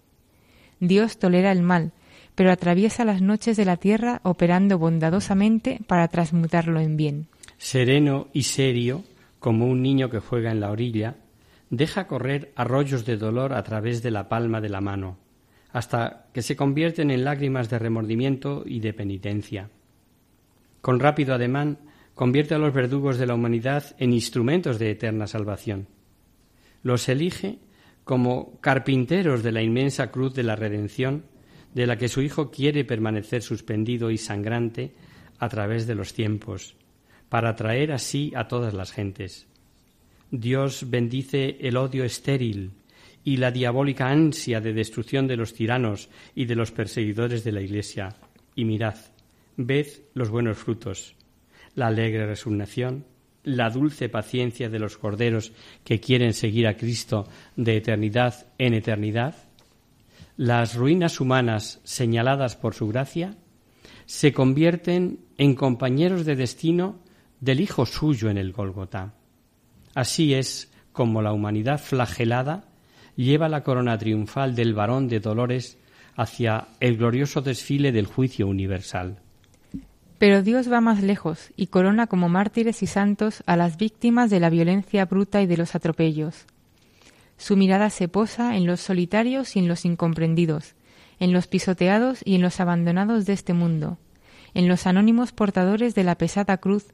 Dios 0.78 1.18
tolera 1.18 1.50
el 1.50 1.62
mal, 1.62 1.90
pero 2.36 2.52
atraviesa 2.52 3.04
las 3.04 3.20
noches 3.20 3.56
de 3.56 3.64
la 3.64 3.78
tierra 3.78 4.20
operando 4.22 4.78
bondadosamente 4.78 5.80
para 5.88 6.06
transmutarlo 6.06 6.78
en 6.78 6.96
bien. 6.96 7.26
Sereno 7.58 8.28
y 8.32 8.44
serio, 8.44 9.02
como 9.46 9.66
un 9.66 9.80
niño 9.80 10.10
que 10.10 10.18
juega 10.18 10.50
en 10.50 10.58
la 10.58 10.72
orilla, 10.72 11.18
deja 11.70 12.08
correr 12.08 12.52
arroyos 12.56 13.04
de 13.04 13.16
dolor 13.16 13.52
a 13.52 13.62
través 13.62 14.02
de 14.02 14.10
la 14.10 14.28
palma 14.28 14.60
de 14.60 14.68
la 14.68 14.80
mano, 14.80 15.18
hasta 15.70 16.26
que 16.32 16.42
se 16.42 16.56
convierten 16.56 17.12
en 17.12 17.22
lágrimas 17.22 17.70
de 17.70 17.78
remordimiento 17.78 18.64
y 18.66 18.80
de 18.80 18.92
penitencia. 18.92 19.70
Con 20.80 20.98
rápido 20.98 21.32
ademán, 21.32 21.78
convierte 22.16 22.56
a 22.56 22.58
los 22.58 22.74
verdugos 22.74 23.18
de 23.18 23.26
la 23.26 23.34
humanidad 23.34 23.94
en 24.00 24.12
instrumentos 24.12 24.80
de 24.80 24.90
eterna 24.90 25.28
salvación. 25.28 25.86
Los 26.82 27.08
elige 27.08 27.60
como 28.02 28.60
carpinteros 28.60 29.44
de 29.44 29.52
la 29.52 29.62
inmensa 29.62 30.10
cruz 30.10 30.34
de 30.34 30.42
la 30.42 30.56
redención, 30.56 31.22
de 31.72 31.86
la 31.86 31.96
que 31.98 32.08
su 32.08 32.20
Hijo 32.20 32.50
quiere 32.50 32.84
permanecer 32.84 33.42
suspendido 33.42 34.10
y 34.10 34.18
sangrante 34.18 34.96
a 35.38 35.48
través 35.48 35.86
de 35.86 35.94
los 35.94 36.14
tiempos, 36.14 36.74
para 37.28 37.50
atraer 37.50 37.92
así 37.92 38.32
a 38.34 38.48
todas 38.48 38.74
las 38.74 38.92
gentes. 38.92 39.46
Dios 40.30 40.90
bendice 40.90 41.56
el 41.60 41.76
odio 41.76 42.04
estéril 42.04 42.72
y 43.24 43.38
la 43.38 43.50
diabólica 43.50 44.08
ansia 44.08 44.60
de 44.60 44.72
destrucción 44.72 45.26
de 45.26 45.36
los 45.36 45.54
tiranos 45.54 46.08
y 46.34 46.44
de 46.44 46.54
los 46.54 46.70
perseguidores 46.70 47.44
de 47.44 47.52
la 47.52 47.60
Iglesia. 47.60 48.16
Y 48.54 48.64
mirad, 48.64 48.96
ved 49.56 49.86
los 50.14 50.30
buenos 50.30 50.58
frutos, 50.58 51.14
la 51.74 51.88
alegre 51.88 52.26
resignación, 52.26 53.04
la 53.42 53.70
dulce 53.70 54.08
paciencia 54.08 54.68
de 54.68 54.78
los 54.78 54.96
corderos 54.96 55.52
que 55.84 56.00
quieren 56.00 56.34
seguir 56.34 56.66
a 56.66 56.76
Cristo 56.76 57.28
de 57.54 57.76
eternidad 57.76 58.46
en 58.58 58.74
eternidad, 58.74 59.34
las 60.36 60.74
ruinas 60.74 61.20
humanas 61.20 61.80
señaladas 61.84 62.56
por 62.56 62.74
su 62.74 62.88
gracia, 62.88 63.36
se 64.04 64.32
convierten 64.32 65.20
en 65.38 65.54
compañeros 65.54 66.24
de 66.24 66.36
destino 66.36 67.00
del 67.40 67.60
Hijo 67.60 67.86
suyo 67.86 68.30
en 68.30 68.38
el 68.38 68.52
Gólgota. 68.52 69.14
Así 69.94 70.34
es 70.34 70.70
como 70.92 71.22
la 71.22 71.32
humanidad 71.32 71.78
flagelada 71.78 72.64
lleva 73.16 73.48
la 73.48 73.62
corona 73.62 73.98
triunfal 73.98 74.54
del 74.54 74.74
varón 74.74 75.08
de 75.08 75.20
dolores 75.20 75.78
hacia 76.16 76.68
el 76.80 76.96
glorioso 76.96 77.42
desfile 77.42 77.92
del 77.92 78.06
juicio 78.06 78.46
universal. 78.46 79.18
Pero 80.18 80.42
Dios 80.42 80.70
va 80.72 80.80
más 80.80 81.02
lejos 81.02 81.50
y 81.56 81.66
corona 81.66 82.06
como 82.06 82.28
mártires 82.28 82.82
y 82.82 82.86
santos 82.86 83.42
a 83.46 83.56
las 83.56 83.76
víctimas 83.76 84.30
de 84.30 84.40
la 84.40 84.48
violencia 84.48 85.04
bruta 85.04 85.42
y 85.42 85.46
de 85.46 85.58
los 85.58 85.74
atropellos. 85.74 86.46
Su 87.36 87.56
mirada 87.56 87.90
se 87.90 88.08
posa 88.08 88.56
en 88.56 88.66
los 88.66 88.80
solitarios 88.80 89.56
y 89.56 89.58
en 89.58 89.68
los 89.68 89.84
incomprendidos, 89.84 90.74
en 91.20 91.32
los 91.32 91.46
pisoteados 91.46 92.20
y 92.24 92.34
en 92.34 92.42
los 92.42 92.60
abandonados 92.60 93.26
de 93.26 93.34
este 93.34 93.52
mundo, 93.52 93.98
en 94.54 94.68
los 94.68 94.86
anónimos 94.86 95.32
portadores 95.32 95.94
de 95.94 96.04
la 96.04 96.16
pesada 96.16 96.56
cruz 96.56 96.86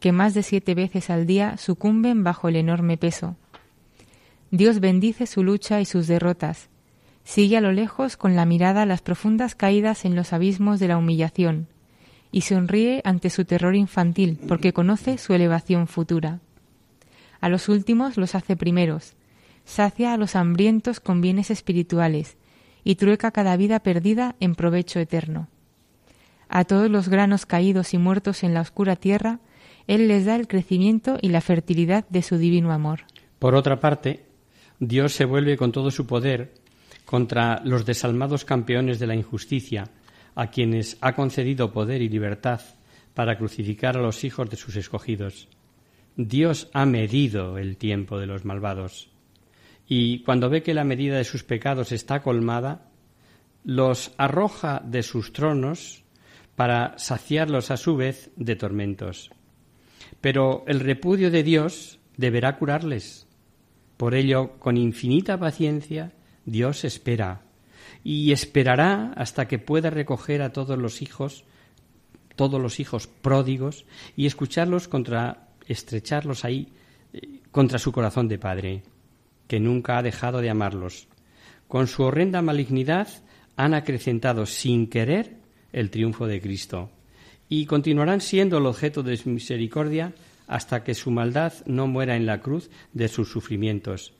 que 0.00 0.12
más 0.12 0.34
de 0.34 0.42
siete 0.42 0.74
veces 0.74 1.10
al 1.10 1.26
día 1.26 1.56
sucumben 1.58 2.24
bajo 2.24 2.48
el 2.48 2.56
enorme 2.56 2.96
peso. 2.96 3.36
Dios 4.50 4.80
bendice 4.80 5.26
su 5.26 5.44
lucha 5.44 5.80
y 5.80 5.84
sus 5.84 6.06
derrotas. 6.06 6.68
Sigue 7.22 7.56
a 7.56 7.60
lo 7.60 7.70
lejos 7.70 8.16
con 8.16 8.34
la 8.34 8.46
mirada 8.46 8.86
las 8.86 9.02
profundas 9.02 9.54
caídas 9.54 10.04
en 10.04 10.16
los 10.16 10.32
abismos 10.32 10.80
de 10.80 10.88
la 10.88 10.96
humillación, 10.96 11.68
y 12.32 12.40
sonríe 12.40 13.02
ante 13.04 13.30
su 13.30 13.44
terror 13.44 13.76
infantil 13.76 14.38
porque 14.48 14.72
conoce 14.72 15.18
su 15.18 15.34
elevación 15.34 15.86
futura. 15.86 16.40
A 17.40 17.48
los 17.48 17.68
últimos 17.68 18.16
los 18.16 18.34
hace 18.34 18.56
primeros, 18.56 19.14
sacia 19.64 20.12
a 20.12 20.16
los 20.16 20.34
hambrientos 20.34 21.00
con 21.00 21.20
bienes 21.20 21.50
espirituales 21.50 22.36
y 22.84 22.96
trueca 22.96 23.30
cada 23.30 23.56
vida 23.56 23.80
perdida 23.80 24.34
en 24.40 24.54
provecho 24.54 24.98
eterno. 24.98 25.48
A 26.48 26.64
todos 26.64 26.90
los 26.90 27.08
granos 27.08 27.46
caídos 27.46 27.94
y 27.94 27.98
muertos 27.98 28.42
en 28.42 28.54
la 28.54 28.62
oscura 28.62 28.96
tierra, 28.96 29.38
Él 29.86 30.08
les 30.08 30.24
da 30.24 30.36
el 30.36 30.48
crecimiento 30.48 31.18
y 31.20 31.28
la 31.28 31.40
fertilidad 31.40 32.08
de 32.08 32.22
su 32.22 32.38
divino 32.38 32.72
amor. 32.72 33.00
Por 33.38 33.54
otra 33.54 33.80
parte, 33.80 34.26
Dios 34.78 35.12
se 35.12 35.24
vuelve 35.24 35.56
con 35.56 35.72
todo 35.72 35.90
su 35.90 36.06
poder 36.06 36.54
contra 37.04 37.60
los 37.64 37.84
desalmados 37.84 38.44
campeones 38.44 38.98
de 38.98 39.06
la 39.06 39.16
injusticia, 39.16 39.90
a 40.34 40.46
quienes 40.48 40.96
ha 41.00 41.14
concedido 41.14 41.72
poder 41.72 42.02
y 42.02 42.08
libertad 42.08 42.60
para 43.14 43.36
crucificar 43.36 43.96
a 43.96 44.02
los 44.02 44.22
hijos 44.24 44.48
de 44.48 44.56
sus 44.56 44.76
escogidos. 44.76 45.48
Dios 46.16 46.68
ha 46.72 46.86
medido 46.86 47.58
el 47.58 47.76
tiempo 47.76 48.18
de 48.18 48.26
los 48.26 48.44
malvados 48.44 49.10
y 49.92 50.22
cuando 50.22 50.48
ve 50.48 50.62
que 50.62 50.72
la 50.72 50.84
medida 50.84 51.16
de 51.16 51.24
sus 51.24 51.42
pecados 51.42 51.90
está 51.90 52.22
colmada, 52.22 52.86
los 53.64 54.12
arroja 54.18 54.80
de 54.84 55.02
sus 55.02 55.32
tronos 55.32 56.04
para 56.54 56.96
saciarlos 56.96 57.72
a 57.72 57.76
su 57.76 57.96
vez 57.96 58.30
de 58.36 58.54
tormentos. 58.54 59.32
Pero 60.20 60.64
el 60.66 60.80
repudio 60.80 61.30
de 61.30 61.42
Dios 61.42 61.98
deberá 62.16 62.56
curarles. 62.56 63.26
Por 63.96 64.14
ello, 64.14 64.58
con 64.58 64.76
infinita 64.76 65.38
paciencia, 65.38 66.12
Dios 66.44 66.84
espera 66.84 67.42
y 68.02 68.32
esperará 68.32 69.12
hasta 69.16 69.46
que 69.46 69.58
pueda 69.58 69.90
recoger 69.90 70.42
a 70.42 70.52
todos 70.52 70.78
los 70.78 71.02
hijos, 71.02 71.44
todos 72.36 72.60
los 72.60 72.80
hijos 72.80 73.06
pródigos 73.06 73.84
y 74.16 74.26
escucharlos 74.26 74.88
contra 74.88 75.48
estrecharlos 75.66 76.44
ahí 76.44 76.68
eh, 77.12 77.40
contra 77.50 77.78
su 77.78 77.92
corazón 77.92 78.28
de 78.28 78.38
padre 78.38 78.82
que 79.46 79.60
nunca 79.60 79.98
ha 79.98 80.02
dejado 80.02 80.40
de 80.40 80.50
amarlos. 80.50 81.08
Con 81.68 81.86
su 81.86 82.02
horrenda 82.02 82.42
malignidad 82.42 83.08
han 83.56 83.74
acrecentado 83.74 84.46
sin 84.46 84.88
querer 84.88 85.36
el 85.72 85.90
triunfo 85.90 86.26
de 86.26 86.40
Cristo 86.40 86.90
y 87.50 87.66
continuarán 87.66 88.22
siendo 88.22 88.56
el 88.56 88.64
objeto 88.64 89.02
de 89.02 89.18
su 89.18 89.28
misericordia 89.28 90.14
hasta 90.46 90.82
que 90.82 90.94
su 90.94 91.10
maldad 91.10 91.52
no 91.66 91.86
muera 91.86 92.16
en 92.16 92.24
la 92.24 92.40
cruz 92.40 92.70
de 92.94 93.08
sus 93.08 93.30
sufrimientos, 93.30 94.14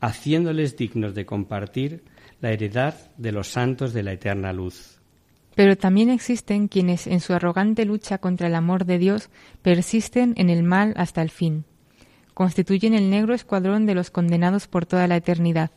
haciéndoles 0.00 0.78
dignos 0.78 1.14
de 1.14 1.26
compartir 1.26 2.02
la 2.40 2.52
heredad 2.52 2.94
de 3.18 3.32
los 3.32 3.48
santos 3.48 3.92
de 3.92 4.02
la 4.02 4.14
eterna 4.14 4.54
luz. 4.54 4.98
Pero 5.54 5.76
también 5.76 6.08
existen 6.08 6.68
quienes 6.68 7.06
en 7.06 7.20
su 7.20 7.34
arrogante 7.34 7.84
lucha 7.84 8.16
contra 8.16 8.46
el 8.46 8.54
amor 8.54 8.86
de 8.86 8.96
Dios 8.96 9.28
persisten 9.60 10.32
en 10.38 10.48
el 10.48 10.62
mal 10.62 10.94
hasta 10.96 11.20
el 11.20 11.30
fin 11.30 11.66
constituyen 12.36 12.92
el 12.92 13.08
negro 13.08 13.32
escuadrón 13.32 13.86
de 13.86 13.94
los 13.94 14.10
condenados 14.10 14.66
por 14.66 14.84
toda 14.84 15.06
la 15.06 15.16
eternidad. 15.16 15.70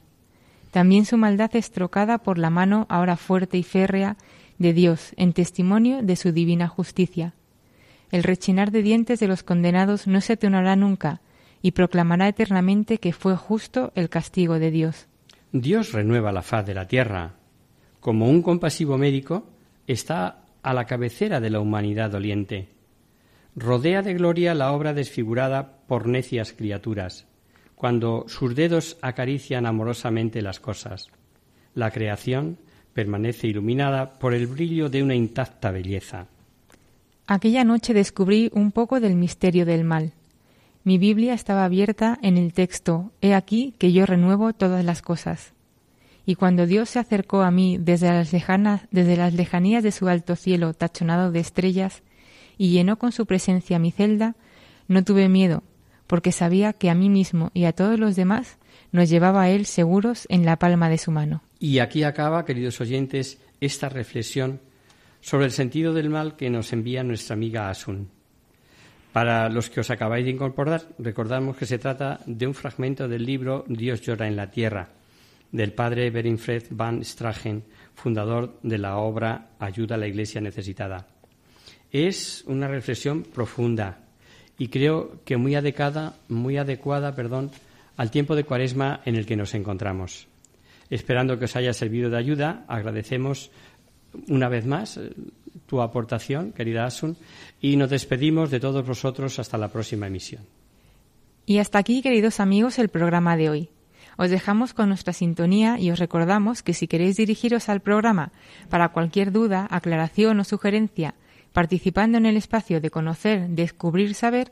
También 0.72 1.06
su 1.06 1.16
maldad 1.16 1.50
es 1.56 1.72
trocada 1.72 2.18
por 2.18 2.38
la 2.38 2.50
mano 2.50 2.86
ahora 2.90 3.16
fuerte 3.16 3.58
y 3.58 3.64
férrea 3.64 4.18
de 4.60 4.74
Dios 4.74 5.14
en 5.18 5.34
testimonio 5.34 6.04
de 6.04 6.16
su 6.16 6.32
divina 6.32 6.68
justicia. 6.68 7.34
El 8.12 8.24
rechinar 8.24 8.72
de 8.72 8.84
dientes 8.84 9.20
de 9.20 9.28
los 9.28 9.42
condenados 9.42 10.06
no 10.06 10.22
se 10.22 10.34
atenuará 10.34 10.76
nunca 10.76 11.22
y 11.62 11.72
proclamará 11.72 12.28
eternamente 12.28 13.00
que 13.00 13.14
fue 13.14 13.36
justo 13.36 13.92
el 13.96 14.10
castigo 14.10 14.60
de 14.60 14.72
Dios. 14.72 15.08
Dios 15.52 15.92
renueva 15.94 16.32
la 16.32 16.44
faz 16.44 16.66
de 16.66 16.76
la 16.76 16.88
tierra. 16.88 17.34
Como 18.00 18.30
un 18.30 18.44
compasivo 18.44 18.98
médico, 18.98 19.48
está 19.88 20.44
a 20.62 20.74
la 20.74 20.86
cabecera 20.86 21.40
de 21.40 21.50
la 21.50 21.60
humanidad 21.60 22.12
doliente 22.12 22.70
rodea 23.60 24.02
de 24.02 24.14
gloria 24.14 24.54
la 24.54 24.72
obra 24.72 24.94
desfigurada 24.94 25.80
por 25.88 26.08
necias 26.08 26.54
criaturas, 26.54 27.28
cuando 27.76 28.26
sus 28.28 28.56
dedos 28.56 28.98
acarician 29.02 29.66
amorosamente 29.66 30.42
las 30.42 30.60
cosas. 30.60 31.10
La 31.74 31.92
creación 31.92 32.58
permanece 33.00 33.48
iluminada 33.48 34.20
por 34.20 34.34
el 34.34 34.46
brillo 34.46 34.90
de 34.90 35.02
una 35.02 35.16
intacta 35.16 35.72
belleza. 35.72 36.28
Aquella 37.28 37.64
noche 37.64 37.94
descubrí 37.94 38.52
un 38.54 38.74
poco 38.74 39.00
del 39.00 39.16
misterio 39.16 39.66
del 39.66 39.86
mal. 39.86 40.12
Mi 40.84 40.98
Biblia 40.98 41.34
estaba 41.34 41.64
abierta 41.64 42.20
en 42.22 42.38
el 42.38 42.52
texto 42.52 43.14
He 43.22 43.34
aquí 43.34 43.74
que 43.78 43.94
yo 43.94 44.06
renuevo 44.06 44.52
todas 44.52 44.84
las 44.84 45.02
cosas. 45.02 45.54
Y 46.26 46.36
cuando 46.36 46.66
Dios 46.66 46.90
se 46.90 47.00
acercó 47.00 47.42
a 47.42 47.52
mí 47.52 47.78
desde 47.80 48.10
las, 48.10 48.34
lejanas, 48.34 48.82
desde 48.92 49.16
las 49.16 49.34
lejanías 49.34 49.82
de 49.82 49.94
su 49.94 50.10
alto 50.10 50.36
cielo 50.36 50.74
tachonado 50.74 51.32
de 51.32 51.40
estrellas, 51.40 52.04
y 52.58 52.72
llenó 52.72 53.00
con 53.00 53.14
su 53.14 53.26
presencia 53.26 53.80
mi 53.80 53.92
celda, 53.92 54.36
no 54.90 55.06
tuve 55.06 55.30
miedo, 55.30 55.64
porque 56.06 56.34
sabía 56.34 56.74
que 56.74 56.90
a 56.90 56.96
mí 56.96 57.08
mismo 57.08 57.50
y 57.54 57.64
a 57.64 57.72
todos 57.72 57.98
los 57.98 58.18
demás 58.18 58.58
nos 58.92 59.10
llevaba 59.10 59.44
a 59.44 59.50
Él 59.50 59.66
seguros 59.66 60.26
en 60.30 60.46
la 60.46 60.58
palma 60.58 60.90
de 60.90 60.98
su 60.98 61.12
mano. 61.12 61.44
Y 61.60 61.80
aquí 61.80 62.04
acaba, 62.04 62.46
queridos 62.46 62.80
oyentes, 62.82 63.38
esta 63.60 63.90
reflexión 63.90 64.60
sobre 65.22 65.46
el 65.46 65.52
sentido 65.52 65.94
del 65.94 66.10
mal 66.10 66.36
que 66.36 66.50
nos 66.50 66.72
envía 66.74 67.04
nuestra 67.04 67.34
amiga 67.34 67.70
Asun. 67.70 68.10
Para 69.12 69.50
los 69.50 69.70
que 69.70 69.80
os 69.80 69.90
acabáis 69.90 70.26
de 70.26 70.32
incorporar, 70.32 70.88
recordamos 71.00 71.58
que 71.58 71.66
se 71.66 71.80
trata 71.80 72.20
de 72.26 72.48
un 72.48 72.54
fragmento 72.54 73.08
del 73.08 73.26
libro 73.26 73.66
Dios 73.68 74.02
llora 74.02 74.28
en 74.28 74.36
la 74.36 74.52
tierra, 74.52 74.90
del 75.52 75.74
padre 75.74 76.12
Berinfred 76.12 76.66
van 76.70 77.04
Stragen, 77.04 77.64
fundador 77.96 78.60
de 78.62 78.78
la 78.78 78.98
obra 78.98 79.50
Ayuda 79.60 79.96
a 79.96 79.98
la 79.98 80.08
Iglesia 80.08 80.42
Necesitada. 80.42 81.08
Es 81.92 82.44
una 82.46 82.68
reflexión 82.68 83.24
profunda 83.24 84.00
y 84.60 84.68
creo 84.68 85.24
que 85.26 85.38
muy 85.38 85.56
adecuada, 85.56 86.16
muy 86.28 86.58
adecuada, 86.58 87.16
perdón, 87.16 87.50
al 88.00 88.12
tiempo 88.12 88.34
de 88.34 88.46
Cuaresma 88.46 89.02
en 89.04 89.18
el 89.18 89.26
que 89.26 89.36
nos 89.36 89.54
encontramos. 89.54 90.30
Esperando 90.90 91.38
que 91.38 91.44
os 91.44 91.58
haya 91.58 91.74
servido 91.74 92.10
de 92.10 92.18
ayuda, 92.18 92.64
agradecemos 92.70 93.52
una 94.30 94.48
vez 94.48 94.66
más 94.66 94.96
eh, 94.96 95.12
tu 95.66 95.82
aportación, 95.82 96.54
querida 96.54 96.86
Asun, 96.86 97.18
y 97.60 97.76
nos 97.76 97.90
despedimos 97.90 98.52
de 98.52 98.62
todos 98.62 98.88
vosotros 98.88 99.38
hasta 99.38 99.58
la 99.58 99.68
próxima 99.68 100.08
emisión. 100.08 100.44
Y 101.46 101.58
hasta 101.58 101.78
aquí, 101.78 102.02
queridos 102.02 102.40
amigos, 102.40 102.80
el 102.80 102.88
programa 102.88 103.36
de 103.36 103.50
hoy. 103.50 103.70
Os 104.16 104.30
dejamos 104.30 104.74
con 104.74 104.88
nuestra 104.88 105.12
sintonía 105.12 105.78
y 105.78 105.92
os 105.92 106.00
recordamos 106.00 106.64
que 106.64 106.74
si 106.74 106.88
queréis 106.88 107.18
dirigiros 107.18 107.68
al 107.68 107.82
programa 107.82 108.32
para 108.70 108.94
cualquier 108.94 109.34
duda, 109.34 109.68
aclaración 109.70 110.40
o 110.40 110.46
sugerencia, 110.46 111.16
Participando 111.54 112.18
en 112.18 112.26
el 112.26 112.38
espacio 112.38 112.80
de 112.80 112.92
conocer, 112.92 113.50
descubrir, 113.50 114.14
saber, 114.14 114.52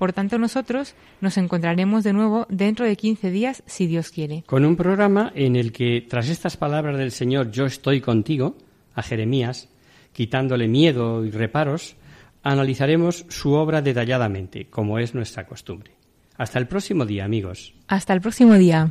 Por 0.00 0.14
tanto, 0.14 0.38
nosotros 0.38 0.94
nos 1.20 1.36
encontraremos 1.36 2.04
de 2.04 2.14
nuevo 2.14 2.46
dentro 2.48 2.86
de 2.86 2.96
15 2.96 3.30
días, 3.30 3.62
si 3.66 3.86
Dios 3.86 4.10
quiere. 4.10 4.44
Con 4.46 4.64
un 4.64 4.74
programa 4.74 5.30
en 5.34 5.56
el 5.56 5.72
que, 5.72 6.06
tras 6.08 6.30
estas 6.30 6.56
palabras 6.56 6.96
del 6.96 7.10
Señor, 7.10 7.50
yo 7.50 7.66
estoy 7.66 8.00
contigo, 8.00 8.56
a 8.94 9.02
Jeremías, 9.02 9.68
quitándole 10.14 10.68
miedo 10.68 11.26
y 11.26 11.30
reparos, 11.30 11.96
analizaremos 12.42 13.26
su 13.28 13.52
obra 13.52 13.82
detalladamente, 13.82 14.68
como 14.70 14.98
es 14.98 15.14
nuestra 15.14 15.44
costumbre. 15.44 15.92
Hasta 16.38 16.58
el 16.58 16.66
próximo 16.66 17.04
día, 17.04 17.26
amigos. 17.26 17.74
Hasta 17.86 18.14
el 18.14 18.22
próximo 18.22 18.54
día. 18.54 18.90